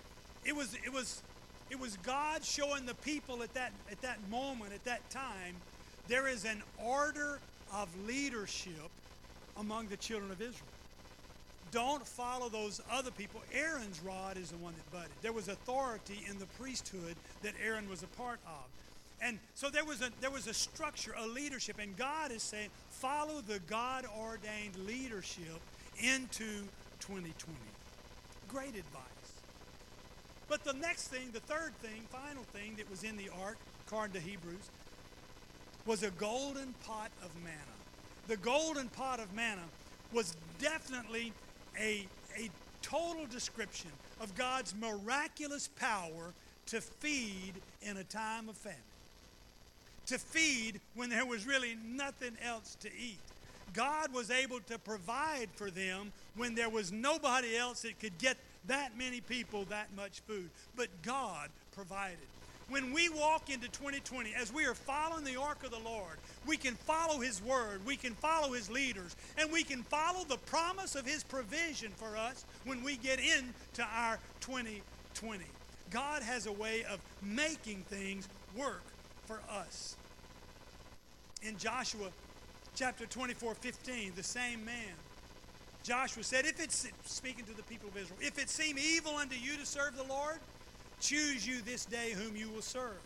it 0.49 0.55
was 0.55 0.75
it 0.83 0.91
was 0.91 1.21
it 1.69 1.79
was 1.79 1.97
God 1.97 2.43
showing 2.43 2.87
the 2.87 2.95
people 2.95 3.43
at 3.43 3.53
that 3.53 3.71
at 3.91 4.01
that 4.01 4.17
moment, 4.31 4.73
at 4.73 4.83
that 4.85 5.07
time, 5.11 5.55
there 6.07 6.27
is 6.27 6.45
an 6.45 6.61
order 6.83 7.39
of 7.73 7.89
leadership 8.05 8.89
among 9.57 9.87
the 9.87 9.97
children 9.97 10.31
of 10.31 10.41
Israel. 10.41 10.67
Don't 11.71 12.05
follow 12.05 12.49
those 12.49 12.81
other 12.91 13.09
people. 13.09 13.41
Aaron's 13.51 13.99
rod 14.01 14.37
is 14.37 14.51
the 14.51 14.57
one 14.57 14.73
that 14.75 14.91
budded. 14.91 15.11
There 15.21 15.33
was 15.33 15.47
authority 15.47 16.23
in 16.29 16.37
the 16.37 16.45
priesthood 16.59 17.15
that 17.41 17.53
Aaron 17.65 17.89
was 17.89 18.03
a 18.03 18.07
part 18.07 18.39
of. 18.45 18.65
And 19.21 19.39
so 19.55 19.69
there 19.69 19.85
was 19.85 20.01
a 20.01 20.09
there 20.19 20.29
was 20.29 20.47
a 20.47 20.53
structure, 20.53 21.15
a 21.17 21.25
leadership, 21.25 21.77
and 21.79 21.95
God 21.95 22.31
is 22.31 22.43
saying, 22.43 22.69
follow 22.89 23.41
the 23.41 23.59
God 23.67 24.05
ordained 24.19 24.75
leadership 24.85 25.61
into 25.97 26.67
2020. 26.99 27.33
Great 28.49 28.75
advice. 28.75 29.13
But 30.47 30.63
the 30.63 30.73
next 30.73 31.07
thing, 31.07 31.31
the 31.31 31.39
third 31.39 31.73
thing, 31.77 32.01
final 32.09 32.43
thing 32.53 32.75
that 32.77 32.89
was 32.89 33.03
in 33.03 33.17
the 33.17 33.29
ark, 33.41 33.57
according 33.87 34.13
to 34.13 34.19
Hebrews, 34.19 34.69
was 35.85 36.03
a 36.03 36.11
golden 36.11 36.73
pot 36.85 37.11
of 37.23 37.35
manna. 37.43 37.57
The 38.27 38.37
golden 38.37 38.87
pot 38.89 39.19
of 39.19 39.33
manna 39.33 39.63
was 40.13 40.35
definitely 40.59 41.33
a, 41.79 42.07
a 42.37 42.49
total 42.81 43.25
description 43.25 43.91
of 44.21 44.35
God's 44.35 44.73
miraculous 44.75 45.67
power 45.67 46.33
to 46.67 46.79
feed 46.79 47.53
in 47.81 47.97
a 47.97 48.03
time 48.03 48.47
of 48.47 48.55
famine. 48.55 48.77
To 50.07 50.17
feed 50.17 50.79
when 50.95 51.09
there 51.09 51.25
was 51.25 51.45
really 51.45 51.77
nothing 51.85 52.37
else 52.43 52.75
to 52.81 52.89
eat. 52.89 53.17
God 53.73 54.13
was 54.13 54.29
able 54.29 54.59
to 54.61 54.77
provide 54.77 55.49
for 55.55 55.71
them 55.71 56.11
when 56.35 56.55
there 56.55 56.69
was 56.69 56.91
nobody 56.91 57.57
else 57.57 57.81
that 57.81 57.99
could 57.99 58.17
get 58.19 58.37
that 58.67 58.97
many 58.97 59.19
people 59.19 59.65
that 59.65 59.87
much 59.95 60.21
food. 60.21 60.49
But 60.75 60.89
God 61.01 61.49
provided 61.73 62.17
when 62.73 62.91
we 62.91 63.07
walk 63.07 63.51
into 63.51 63.67
2020, 63.67 64.33
as 64.33 64.51
we 64.51 64.65
are 64.65 64.73
following 64.73 65.23
the 65.23 65.39
ark 65.39 65.63
of 65.63 65.69
the 65.69 65.79
Lord, 65.87 66.17
we 66.47 66.57
can 66.57 66.73
follow 66.73 67.19
His 67.19 67.39
word, 67.43 67.85
we 67.85 67.95
can 67.95 68.15
follow 68.15 68.53
His 68.53 68.67
leaders, 68.67 69.15
and 69.37 69.51
we 69.51 69.63
can 69.63 69.83
follow 69.83 70.25
the 70.25 70.37
promise 70.37 70.95
of 70.95 71.05
His 71.05 71.23
provision 71.23 71.91
for 71.95 72.17
us 72.17 72.45
when 72.65 72.83
we 72.83 72.97
get 72.97 73.19
into 73.19 73.83
our 73.95 74.17
2020. 74.41 75.45
God 75.91 76.23
has 76.23 76.47
a 76.47 76.51
way 76.51 76.83
of 76.91 76.99
making 77.21 77.83
things 77.83 78.27
work 78.57 78.83
for 79.27 79.39
us. 79.47 79.95
In 81.43 81.57
Joshua 81.57 82.07
chapter 82.75 83.05
24, 83.05 83.53
15, 83.53 84.13
the 84.15 84.23
same 84.23 84.65
man, 84.65 84.95
Joshua 85.83 86.23
said, 86.23 86.45
If 86.45 86.59
it's 86.59 86.87
speaking 87.05 87.45
to 87.45 87.53
the 87.53 87.63
people 87.63 87.89
of 87.89 87.97
Israel, 87.97 88.17
if 88.19 88.39
it 88.39 88.49
seem 88.49 88.77
evil 88.79 89.17
unto 89.17 89.35
you 89.35 89.57
to 89.57 89.65
serve 89.65 89.95
the 89.95 90.03
Lord, 90.03 90.39
choose 90.99 91.47
you 91.47 91.61
this 91.61 91.85
day 91.85 92.11
whom 92.11 92.35
you 92.35 92.49
will 92.49 92.61
serve. 92.61 92.99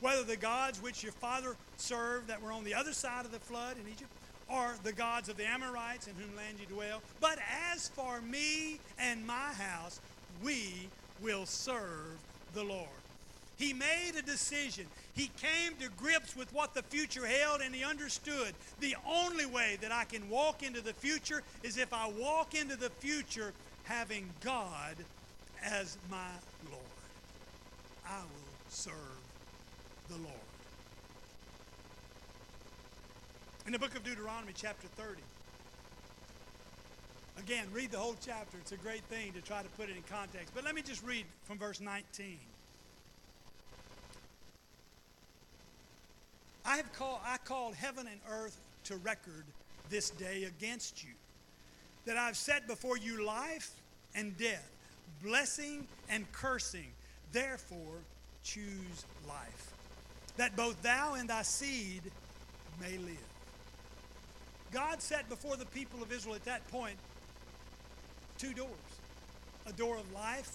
Whether 0.00 0.24
the 0.24 0.36
gods 0.36 0.82
which 0.82 1.02
your 1.02 1.12
father 1.12 1.54
served 1.76 2.28
that 2.28 2.42
were 2.42 2.52
on 2.52 2.64
the 2.64 2.74
other 2.74 2.92
side 2.92 3.24
of 3.24 3.32
the 3.32 3.38
flood 3.38 3.76
in 3.76 3.88
Egypt, 3.90 4.10
or 4.48 4.74
the 4.82 4.92
gods 4.92 5.28
of 5.28 5.36
the 5.36 5.46
Amorites 5.46 6.08
in 6.08 6.14
whom 6.14 6.36
land 6.36 6.58
you 6.60 6.66
dwell. 6.66 7.02
But 7.20 7.38
as 7.72 7.88
for 7.88 8.20
me 8.20 8.78
and 8.98 9.26
my 9.26 9.52
house, 9.52 10.00
we 10.42 10.88
will 11.22 11.46
serve 11.46 12.18
the 12.52 12.64
Lord. 12.64 12.88
He 13.58 13.72
made 13.72 14.12
a 14.18 14.22
decision. 14.22 14.86
He 15.14 15.30
came 15.40 15.76
to 15.80 15.88
grips 15.96 16.34
with 16.36 16.52
what 16.52 16.74
the 16.74 16.82
future 16.82 17.24
held, 17.24 17.60
and 17.60 17.74
he 17.74 17.84
understood 17.84 18.54
the 18.80 18.96
only 19.08 19.46
way 19.46 19.78
that 19.80 19.92
I 19.92 20.04
can 20.04 20.28
walk 20.28 20.62
into 20.62 20.80
the 20.80 20.94
future 20.94 21.42
is 21.62 21.78
if 21.78 21.92
I 21.92 22.10
walk 22.18 22.54
into 22.54 22.76
the 22.76 22.90
future 22.90 23.52
having 23.84 24.28
God 24.42 24.96
as 25.64 25.96
my. 26.10 26.26
I 28.06 28.20
will 28.20 28.52
serve 28.68 28.94
the 30.08 30.16
Lord. 30.16 30.28
In 33.66 33.72
the 33.72 33.78
book 33.78 33.94
of 33.94 34.02
Deuteronomy, 34.02 34.52
chapter 34.54 34.88
30, 34.88 35.20
again, 37.38 37.66
read 37.72 37.92
the 37.92 37.98
whole 37.98 38.16
chapter. 38.24 38.58
It's 38.58 38.72
a 38.72 38.76
great 38.76 39.04
thing 39.04 39.32
to 39.32 39.40
try 39.40 39.62
to 39.62 39.68
put 39.70 39.88
it 39.88 39.96
in 39.96 40.02
context. 40.10 40.52
But 40.54 40.64
let 40.64 40.74
me 40.74 40.82
just 40.82 41.04
read 41.04 41.24
from 41.44 41.58
verse 41.58 41.80
19. 41.80 42.38
I 46.64 46.76
have 46.76 46.92
called 46.92 47.20
I 47.24 47.38
called 47.38 47.74
heaven 47.74 48.06
and 48.06 48.20
earth 48.30 48.56
to 48.84 48.96
record 48.96 49.44
this 49.90 50.10
day 50.10 50.44
against 50.44 51.04
you, 51.04 51.10
that 52.06 52.16
I've 52.16 52.36
set 52.36 52.66
before 52.66 52.96
you 52.96 53.24
life 53.24 53.70
and 54.14 54.36
death, 54.38 54.70
blessing 55.22 55.86
and 56.08 56.30
cursing. 56.32 56.92
Therefore, 57.32 57.98
choose 58.44 59.06
life, 59.26 59.72
that 60.36 60.56
both 60.56 60.80
thou 60.82 61.14
and 61.14 61.28
thy 61.28 61.42
seed 61.42 62.02
may 62.80 62.98
live. 62.98 63.16
God 64.70 65.02
set 65.02 65.28
before 65.28 65.56
the 65.56 65.66
people 65.66 66.02
of 66.02 66.12
Israel 66.12 66.34
at 66.34 66.44
that 66.44 66.66
point 66.70 66.96
two 68.38 68.54
doors 68.54 68.70
a 69.66 69.72
door 69.72 69.96
of 69.96 70.12
life 70.12 70.50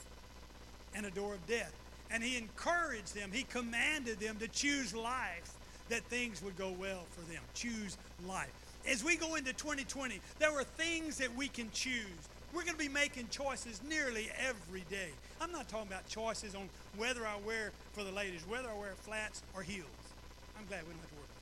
and 0.94 1.06
a 1.06 1.12
door 1.12 1.34
of 1.34 1.48
death. 1.48 1.74
And 2.12 2.22
He 2.22 2.38
encouraged 2.38 3.16
them, 3.16 3.32
He 3.32 3.44
commanded 3.44 4.20
them 4.20 4.38
to 4.40 4.48
choose 4.48 4.94
life 4.94 5.54
that 5.90 6.04
things 6.06 6.42
would 6.42 6.58
go 6.58 6.72
well 6.78 7.06
for 7.12 7.22
them. 7.32 7.42
Choose 7.54 7.98
life. 8.28 8.52
As 8.90 9.04
we 9.04 9.16
go 9.16 9.36
into 9.36 9.54
2020, 9.54 10.20
there 10.40 10.52
are 10.52 10.64
things 10.64 11.18
that 11.18 11.34
we 11.36 11.48
can 11.48 11.70
choose. 11.72 12.30
We're 12.54 12.64
going 12.64 12.78
to 12.78 12.80
be 12.80 12.90
making 12.90 13.28
choices 13.30 13.82
nearly 13.88 14.30
every 14.48 14.84
day. 14.90 15.10
I'm 15.42 15.52
not 15.52 15.68
talking 15.70 15.88
about 15.88 16.08
choices 16.08 16.56
on 16.56 16.70
whether 16.98 17.26
I 17.26 17.36
wear 17.46 17.72
for 17.94 18.04
the 18.04 18.12
ladies, 18.12 18.42
whether 18.48 18.70
I 18.70 18.74
wear 18.74 18.94
flats 18.96 19.44
or 19.54 19.62
heels. 19.62 19.86
I'm 20.58 20.66
glad 20.66 20.84
we 20.84 20.90
don't 20.90 21.00
have 21.00 21.10
to 21.10 21.16
worry 21.16 21.26
about 21.26 21.42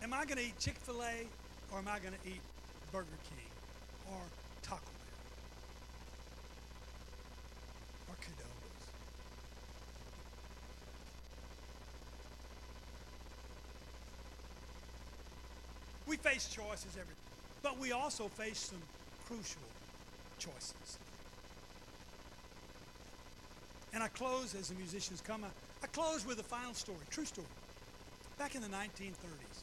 that. 0.00 0.04
Am 0.04 0.14
I 0.14 0.24
going 0.24 0.38
to 0.38 0.44
eat 0.44 0.58
Chick 0.58 0.76
fil 0.78 1.02
A 1.02 1.26
or 1.72 1.78
am 1.78 1.88
I 1.88 1.98
going 1.98 2.14
to 2.14 2.28
eat 2.28 2.40
Burger 2.92 3.06
King 3.28 3.50
or 4.12 4.20
Taco 4.62 4.80
Bell? 4.84 4.90
We 8.08 8.40
face 16.22 16.48
choices 16.48 16.96
every 16.98 17.14
but 17.62 17.78
we 17.78 17.92
also 17.92 18.28
face 18.28 18.58
some 18.58 18.82
crucial 19.26 19.62
choices. 20.38 20.98
And 23.92 24.02
I 24.02 24.08
close 24.08 24.54
as 24.54 24.68
the 24.68 24.74
musicians 24.76 25.20
come. 25.20 25.44
I, 25.44 25.48
I 25.82 25.86
close 25.88 26.26
with 26.26 26.38
a 26.38 26.44
final 26.44 26.74
story, 26.74 26.98
true 27.10 27.24
story. 27.24 27.46
Back 28.38 28.54
in 28.54 28.62
the 28.62 28.68
1930s. 28.68 29.62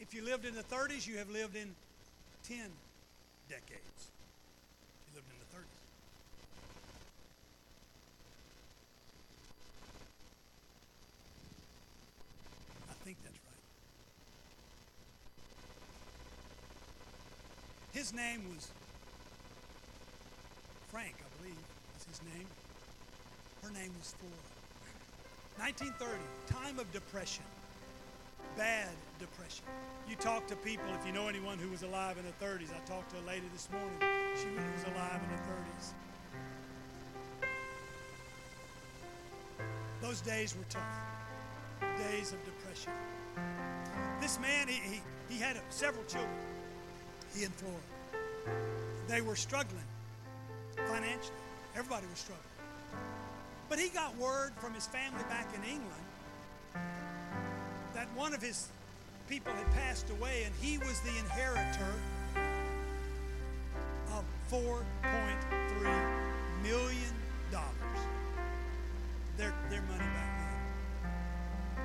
If 0.00 0.14
you 0.14 0.24
lived 0.24 0.44
in 0.44 0.54
the 0.54 0.62
30s, 0.62 1.06
you 1.06 1.18
have 1.18 1.28
lived 1.30 1.56
in 1.56 1.74
10 2.44 2.58
decades. 3.48 3.97
His 18.08 18.16
name 18.16 18.40
was 18.54 18.70
Frank, 20.88 21.14
I 21.20 21.28
believe 21.42 21.58
was 21.92 22.06
his 22.08 22.22
name. 22.32 22.46
Her 23.62 23.68
name 23.68 23.92
was 23.98 24.14
Flora. 24.16 24.32
1930, 25.58 26.16
time 26.46 26.78
of 26.78 26.90
depression, 26.90 27.44
bad 28.56 28.88
depression. 29.18 29.66
You 30.08 30.16
talk 30.16 30.46
to 30.46 30.56
people, 30.56 30.86
if 30.98 31.06
you 31.06 31.12
know 31.12 31.28
anyone 31.28 31.58
who 31.58 31.68
was 31.68 31.82
alive 31.82 32.16
in 32.16 32.24
the 32.24 32.32
30s. 32.42 32.72
I 32.74 32.80
talked 32.86 33.10
to 33.10 33.18
a 33.18 33.26
lady 33.28 33.44
this 33.52 33.68
morning. 33.70 34.00
She 34.40 34.48
was 34.48 34.84
alive 34.96 35.20
in 35.28 35.36
the 35.36 35.42
30s. 35.52 35.92
Those 40.00 40.22
days 40.22 40.56
were 40.56 40.64
tough, 40.70 40.82
days 42.08 42.32
of 42.32 42.42
depression. 42.46 42.92
This 44.18 44.40
man, 44.40 44.66
he, 44.66 44.80
he, 44.80 45.02
he 45.28 45.38
had 45.38 45.60
several 45.68 46.04
children 46.04 46.32
he 47.34 47.44
and 47.44 47.54
Flora. 47.54 47.97
They 49.06 49.20
were 49.20 49.36
struggling 49.36 49.84
financially. 50.74 51.34
Everybody 51.74 52.06
was 52.06 52.18
struggling. 52.18 52.44
But 53.68 53.78
he 53.78 53.88
got 53.88 54.16
word 54.16 54.52
from 54.60 54.74
his 54.74 54.86
family 54.86 55.22
back 55.28 55.48
in 55.54 55.62
England 55.64 55.94
that 57.94 58.08
one 58.14 58.32
of 58.32 58.40
his 58.40 58.68
people 59.28 59.52
had 59.52 59.70
passed 59.72 60.08
away 60.10 60.44
and 60.44 60.54
he 60.60 60.78
was 60.78 61.00
the 61.00 61.16
inheritor 61.18 61.92
of 64.14 64.24
$4.3 64.50 64.82
million. 66.62 67.14
Their, 69.36 69.54
their 69.70 69.82
money 69.82 69.98
back 69.98 70.38
then. 71.76 71.84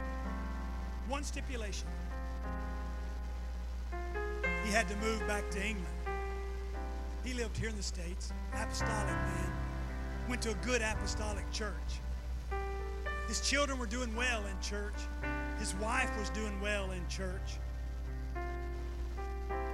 One 1.07 1.24
stipulation 1.24 1.88
he 4.66 4.72
had 4.72 4.88
to 4.88 4.95
move 4.97 5.26
back 5.28 5.49
to 5.51 5.64
England. 5.64 5.88
He 7.24 7.34
lived 7.34 7.57
here 7.57 7.69
in 7.69 7.78
the 7.78 7.84
States, 7.84 8.34
apostolic 8.53 9.15
man, 9.15 9.53
went 10.28 10.41
to 10.41 10.51
a 10.51 10.55
good 10.55 10.82
apostolic 10.82 11.49
church. 11.51 12.01
His 13.28 13.39
children 13.41 13.80
were 13.80 13.86
doing 13.86 14.13
well 14.15 14.41
in 14.45 14.61
church. 14.61 14.93
His 15.57 15.74
wife 15.76 16.11
was 16.19 16.30
doing 16.32 16.59
well 16.61 16.91
in 16.91 17.07
church. 17.07 17.57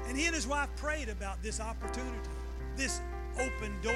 And 0.08 0.18
he 0.18 0.26
and 0.26 0.36
his 0.36 0.48
wife 0.48 0.70
prayed 0.76 1.10
about 1.10 1.42
this 1.42 1.60
opportunity, 1.60 2.30
this 2.76 3.02
open 3.36 3.74
door. 3.82 3.96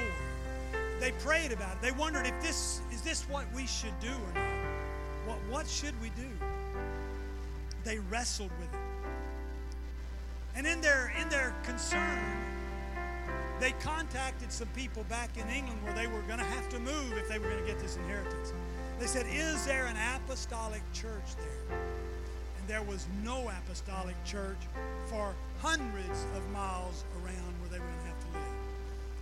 They 1.00 1.12
prayed 1.12 1.52
about 1.52 1.76
it. 1.76 1.82
They 1.82 1.92
wondered 1.92 2.26
if 2.26 2.40
this 2.42 2.80
is 2.92 3.02
this 3.02 3.22
what 3.28 3.46
we 3.54 3.66
should 3.66 3.98
do 4.00 4.08
or 4.08 4.34
not. 4.34 4.54
What, 5.26 5.38
what 5.50 5.68
should 5.68 6.00
we 6.00 6.10
do? 6.10 6.28
They 7.84 7.98
wrestled 7.98 8.50
with 8.60 8.72
it. 8.72 8.80
And 10.56 10.66
in 10.66 10.80
their 10.80 11.12
in 11.20 11.28
their 11.28 11.54
concern, 11.64 12.20
they 13.60 13.72
contacted 13.72 14.52
some 14.52 14.68
people 14.68 15.04
back 15.04 15.36
in 15.36 15.48
England 15.48 15.82
where 15.84 15.94
they 15.94 16.06
were 16.06 16.22
going 16.22 16.38
to 16.38 16.44
have 16.44 16.68
to 16.70 16.78
move 16.78 17.12
if 17.16 17.28
they 17.28 17.38
were 17.38 17.48
going 17.48 17.64
to 17.64 17.66
get 17.66 17.78
this 17.78 17.96
inheritance. 17.96 18.52
They 18.98 19.06
said, 19.06 19.26
"Is 19.28 19.64
there 19.66 19.86
an 19.86 19.96
apostolic 20.16 20.82
church 20.92 21.36
there?" 21.36 21.78
And 22.58 22.68
there 22.68 22.82
was 22.82 23.06
no 23.22 23.50
apostolic 23.50 24.16
church 24.24 24.60
for 25.06 25.34
hundreds 25.60 26.26
of 26.36 26.48
miles 26.50 27.04
around 27.22 27.54
where 27.60 27.70
they 27.70 27.78
were 27.78 27.86
going 27.86 28.00
to 28.00 28.06
have 28.06 28.20
to 28.20 28.38
live. 28.38 28.54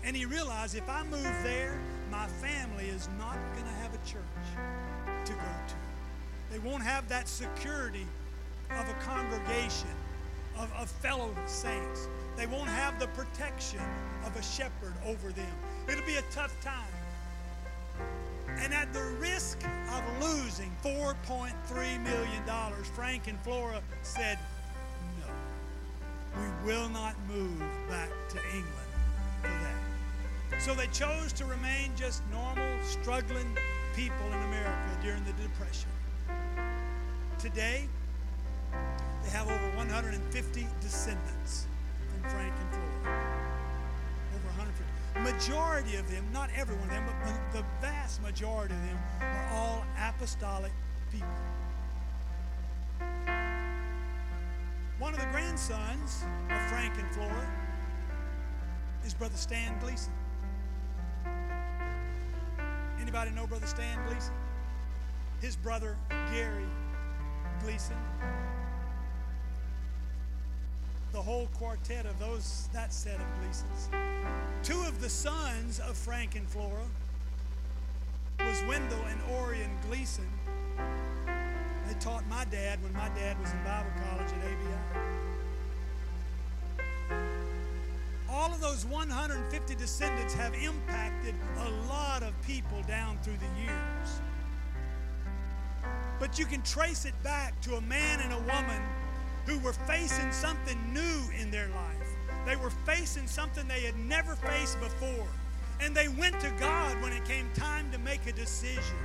And 0.05 0.17
he 0.17 0.27
realized 0.27 0.75
if 0.77 0.89
I 0.89 1.03
move 1.05 1.35
there, 1.43 1.81
my 2.11 2.27
family 2.27 2.87
is 2.87 3.09
not 3.19 3.37
going 3.55 3.65
to 3.65 3.73
have 3.83 3.95
a 3.95 3.99
church 4.07 5.27
to 5.27 5.33
go 5.33 5.39
to. 5.39 5.75
They 6.51 6.59
won't 6.59 6.83
have 6.83 7.09
that 7.09 7.29
security 7.29 8.07
of 8.71 8.89
a 8.89 8.95
congregation 9.05 9.89
of, 10.59 10.73
of 10.75 10.91
fellow 10.91 11.35
saints. 11.47 12.09
They 12.37 12.47
won't 12.47 12.69
have 12.69 12.99
the 12.99 13.09
protection 13.09 13.81
of 14.25 14.35
a 14.37 14.43
shepherd 14.43 14.95
over 15.07 15.31
them. 15.33 15.55
It'll 15.89 16.07
be 16.07 16.17
a 16.17 16.23
tough 16.31 16.59
time. 16.61 16.93
And 18.49 18.73
at 18.73 18.93
the 18.93 19.03
risk 19.21 19.59
of 19.93 20.03
losing 20.21 20.75
$4.3 20.85 22.03
million, 22.03 22.43
Frank 22.95 23.29
and 23.29 23.39
Flora 23.41 23.81
said, 24.03 24.39
no, 25.21 25.33
we 26.41 26.67
will 26.67 26.89
not 26.89 27.15
move 27.29 27.59
back 27.89 28.11
to 28.31 28.39
England 28.53 28.67
for 29.41 29.49
that. 29.49 30.63
So 30.63 30.75
they 30.75 30.87
chose 30.89 31.33
to 31.35 31.45
remain 31.45 31.93
just 31.97 32.23
normal, 32.31 32.65
struggling 32.83 33.57
people 33.95 34.27
in 34.27 34.43
America 34.43 34.99
during 35.03 35.25
the 35.25 35.33
Depression. 35.33 35.89
Today, 37.39 37.89
They 39.23 39.31
have 39.31 39.49
over 39.49 39.77
150 39.77 40.67
descendants 40.81 41.67
Majority 45.35 45.97
of 45.97 46.11
them, 46.11 46.25
not 46.33 46.51
every 46.55 46.77
one 46.77 46.85
of 46.85 46.91
them, 46.91 47.05
but 47.07 47.53
the 47.53 47.65
vast 47.81 48.23
majority 48.23 48.75
of 48.75 48.81
them 48.83 48.99
are 49.21 49.49
all 49.53 49.85
apostolic 49.99 50.73
people. 51.11 51.27
One 54.99 55.15
of 55.15 55.21
the 55.21 55.27
grandsons 55.33 56.23
of 56.51 56.63
Frank 56.69 56.95
and 56.99 57.13
Flora 57.15 57.51
is 59.05 59.15
Brother 59.15 59.37
Stan 59.37 59.79
Gleason. 59.81 60.13
Anybody 63.01 63.31
know 63.31 63.47
Brother 63.47 63.67
Stan 63.67 63.99
Gleason? 64.07 64.35
His 65.41 65.57
brother 65.57 65.97
Gary 66.31 66.69
Gleason. 67.63 67.97
The 71.13 71.21
whole 71.21 71.49
quartet 71.59 72.07
of 72.07 72.19
those 72.19 72.71
that 72.73 72.93
set 72.93 73.17
of 73.17 73.27
Gleasons. 73.41 73.91
Two 74.63 74.81
of 74.89 75.01
the 75.03 75.11
sons 75.11 75.79
of 75.81 75.95
Frank 75.95 76.37
and 76.37 76.49
Flora 76.49 76.87
was 78.41 78.63
Wendell 78.67 79.05
and 79.11 79.21
Orion 79.37 79.71
Gleason. 79.87 80.27
They 81.87 81.95
taught 82.01 82.27
my 82.31 82.47
dad 82.47 82.83
when 82.83 82.95
my 82.95 83.11
dad 83.11 83.39
was 83.39 83.53
in 83.53 83.59
Bible 83.63 83.91
college 84.09 84.33
at 84.33 84.39
ABI. 84.39 84.79
All 88.31 88.51
of 88.51 88.61
those 88.63 88.87
150 88.87 89.75
descendants 89.75 90.33
have 90.33 90.55
impacted 90.55 91.35
a 91.59 91.69
lot 91.91 92.23
of 92.23 92.33
people 92.47 92.83
down 92.89 93.19
through 93.23 93.37
the 93.37 93.61
years. 93.61 94.21
But 96.19 96.39
you 96.39 96.47
can 96.47 96.63
trace 96.63 97.05
it 97.05 97.15
back 97.23 97.61
to 97.63 97.75
a 97.77 97.81
man 97.83 98.21
and 98.21 98.33
a 98.33 98.39
woman 98.39 98.81
who 99.47 99.59
were 99.59 99.73
facing 99.73 100.31
something 100.33 100.79
new 100.93 101.21
in 101.41 101.51
their 101.51 101.69
life. 101.69 102.17
They 102.47 102.57
were 102.57 102.71
facing 102.71 103.27
something 103.27 103.67
they 103.69 103.83
had 103.83 103.99
never 103.99 104.35
faced 104.37 104.81
before. 104.81 105.27
And 105.81 105.95
they 105.95 106.09
went 106.09 106.39
to 106.41 106.51
God 106.61 107.01
when 107.03 107.13
it 107.13 107.25
came 107.25 107.49
time 107.55 107.91
to 107.93 107.99
make 107.99 108.27
a 108.27 108.33
decision. 108.33 108.97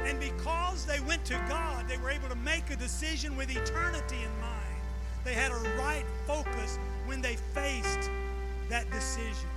And 0.00 0.18
because 0.18 0.84
they 0.86 1.00
went 1.00 1.24
to 1.26 1.34
God, 1.48 1.86
they 1.88 1.96
were 1.98 2.10
able 2.10 2.28
to 2.28 2.36
make 2.36 2.70
a 2.70 2.76
decision 2.76 3.36
with 3.36 3.50
eternity 3.50 4.16
in 4.16 4.40
mind. 4.40 4.80
They 5.24 5.34
had 5.34 5.52
a 5.52 5.78
right 5.78 6.04
focus 6.26 6.78
when 7.06 7.20
they 7.20 7.36
faced 7.36 8.10
that 8.68 8.90
decision. 8.90 9.48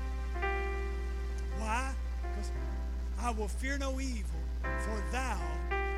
Why? 1.57 1.93
Because 2.21 2.51
I 3.19 3.31
will 3.31 3.47
fear 3.47 3.77
no 3.77 3.99
evil, 3.99 4.39
for 4.61 5.03
thou 5.11 5.39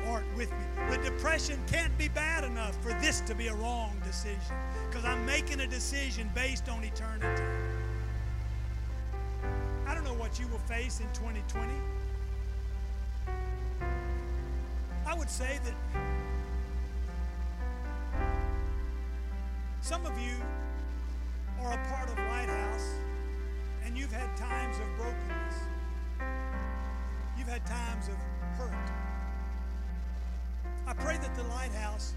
art 0.08 0.24
with 0.36 0.50
me. 0.50 0.58
The 0.90 0.98
depression 0.98 1.58
can't 1.66 1.96
be 1.98 2.08
bad 2.08 2.44
enough 2.44 2.76
for 2.82 2.92
this 2.94 3.20
to 3.22 3.34
be 3.34 3.48
a 3.48 3.54
wrong 3.54 3.92
decision 4.04 4.56
because 4.88 5.04
I'm 5.04 5.24
making 5.24 5.60
a 5.60 5.66
decision 5.66 6.30
based 6.34 6.68
on 6.68 6.82
eternity. 6.84 7.42
I 9.86 9.94
don't 9.94 10.04
know 10.04 10.14
what 10.14 10.38
you 10.38 10.46
will 10.48 10.58
face 10.58 11.00
in 11.00 11.06
2020. 11.12 11.72
I 15.06 15.14
would 15.14 15.30
say 15.30 15.58
that 15.64 15.74
some 19.80 20.06
of 20.06 20.12
you 20.20 20.36
are 21.62 21.72
a 21.72 21.88
part 21.88 22.08
of 22.08 22.16
Lighthouse 22.16 22.94
and 23.84 23.98
you've 23.98 24.12
had 24.12 24.36
times 24.36 24.76
of 24.78 24.86
brokenness. 24.96 25.54
You've 27.36 27.48
had 27.48 27.64
times 27.66 28.08
of 28.08 28.14
hurt. 28.56 29.09
I 30.90 30.92
pray 30.94 31.16
that 31.18 31.36
the 31.36 31.44
Lighthouse 31.44 32.14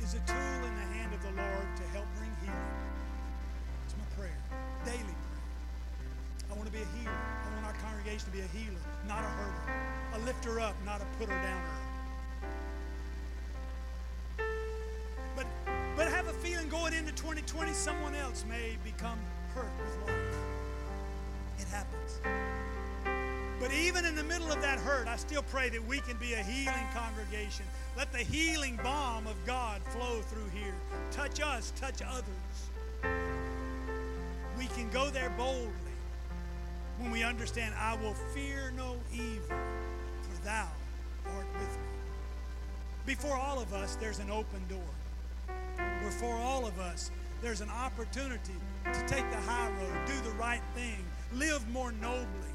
is 0.00 0.14
a 0.14 0.20
tool 0.20 0.60
in 0.62 0.74
the 0.76 0.86
hand 0.94 1.12
of 1.12 1.20
the 1.22 1.42
Lord 1.42 1.66
to 1.76 1.82
help 1.90 2.06
bring 2.16 2.30
healing. 2.40 2.70
It's 3.84 3.96
my 3.98 4.04
prayer, 4.16 4.38
daily 4.84 5.02
prayer. 5.02 5.42
I 6.48 6.54
want 6.54 6.66
to 6.66 6.72
be 6.72 6.78
a 6.78 6.86
healer. 7.00 7.10
I 7.10 7.52
want 7.52 7.66
our 7.66 7.74
congregation 7.82 8.26
to 8.26 8.30
be 8.30 8.42
a 8.42 8.50
healer, 8.56 8.78
not 9.08 9.24
a 9.24 9.26
hurter, 9.26 9.72
a 10.14 10.18
lifter 10.24 10.60
up, 10.60 10.76
not 10.84 11.00
a 11.00 11.04
putter 11.18 11.34
downer. 11.34 11.74
But 15.34 15.46
but 15.96 16.06
have 16.06 16.28
a 16.28 16.32
feeling 16.34 16.68
going 16.68 16.94
into 16.94 17.10
2020, 17.10 17.72
someone 17.72 18.14
else 18.14 18.44
may 18.48 18.78
become 18.84 19.18
hurt 19.52 19.72
with 19.82 20.06
life. 20.06 20.36
It 21.58 21.66
happens. 21.74 22.20
But 23.58 23.72
even 23.72 24.04
in 24.04 24.14
the 24.14 24.24
middle 24.24 24.52
of 24.52 24.60
that 24.60 24.78
hurt, 24.78 25.08
I 25.08 25.16
still 25.16 25.42
pray 25.42 25.70
that 25.70 25.86
we 25.86 26.00
can 26.00 26.16
be 26.18 26.34
a 26.34 26.42
healing 26.42 26.86
congregation. 26.92 27.64
Let 27.96 28.12
the 28.12 28.18
healing 28.18 28.78
balm 28.82 29.26
of 29.26 29.34
God 29.46 29.82
flow 29.84 30.20
through 30.20 30.48
here. 30.52 30.74
Touch 31.10 31.40
us, 31.40 31.72
touch 31.76 32.02
others. 32.02 32.26
We 34.58 34.66
can 34.66 34.90
go 34.90 35.08
there 35.10 35.30
boldly 35.38 35.72
when 36.98 37.10
we 37.10 37.22
understand, 37.22 37.74
I 37.78 37.94
will 37.96 38.14
fear 38.34 38.72
no 38.76 38.96
evil, 39.12 39.56
for 40.22 40.44
thou 40.44 40.68
art 41.34 41.46
with 41.54 41.76
me. 41.76 41.84
Before 43.04 43.36
all 43.36 43.60
of 43.60 43.72
us, 43.72 43.96
there's 43.96 44.18
an 44.18 44.30
open 44.30 44.62
door. 44.68 45.56
Before 46.02 46.34
all 46.36 46.66
of 46.66 46.78
us, 46.78 47.10
there's 47.42 47.60
an 47.60 47.70
opportunity 47.70 48.54
to 48.84 49.00
take 49.06 49.30
the 49.30 49.36
high 49.36 49.68
road, 49.68 50.06
do 50.06 50.18
the 50.28 50.34
right 50.36 50.62
thing, 50.74 51.04
live 51.34 51.68
more 51.70 51.92
nobly 51.92 52.45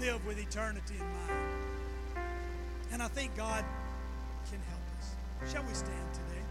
Live 0.00 0.24
with 0.26 0.38
eternity 0.38 0.94
in 0.94 1.00
mind. 1.00 2.24
And 2.92 3.02
I 3.02 3.08
think 3.08 3.36
God 3.36 3.64
can 4.50 4.60
help 4.68 4.82
us. 4.98 5.52
Shall 5.52 5.62
we 5.64 5.74
stand 5.74 6.08
today? 6.12 6.42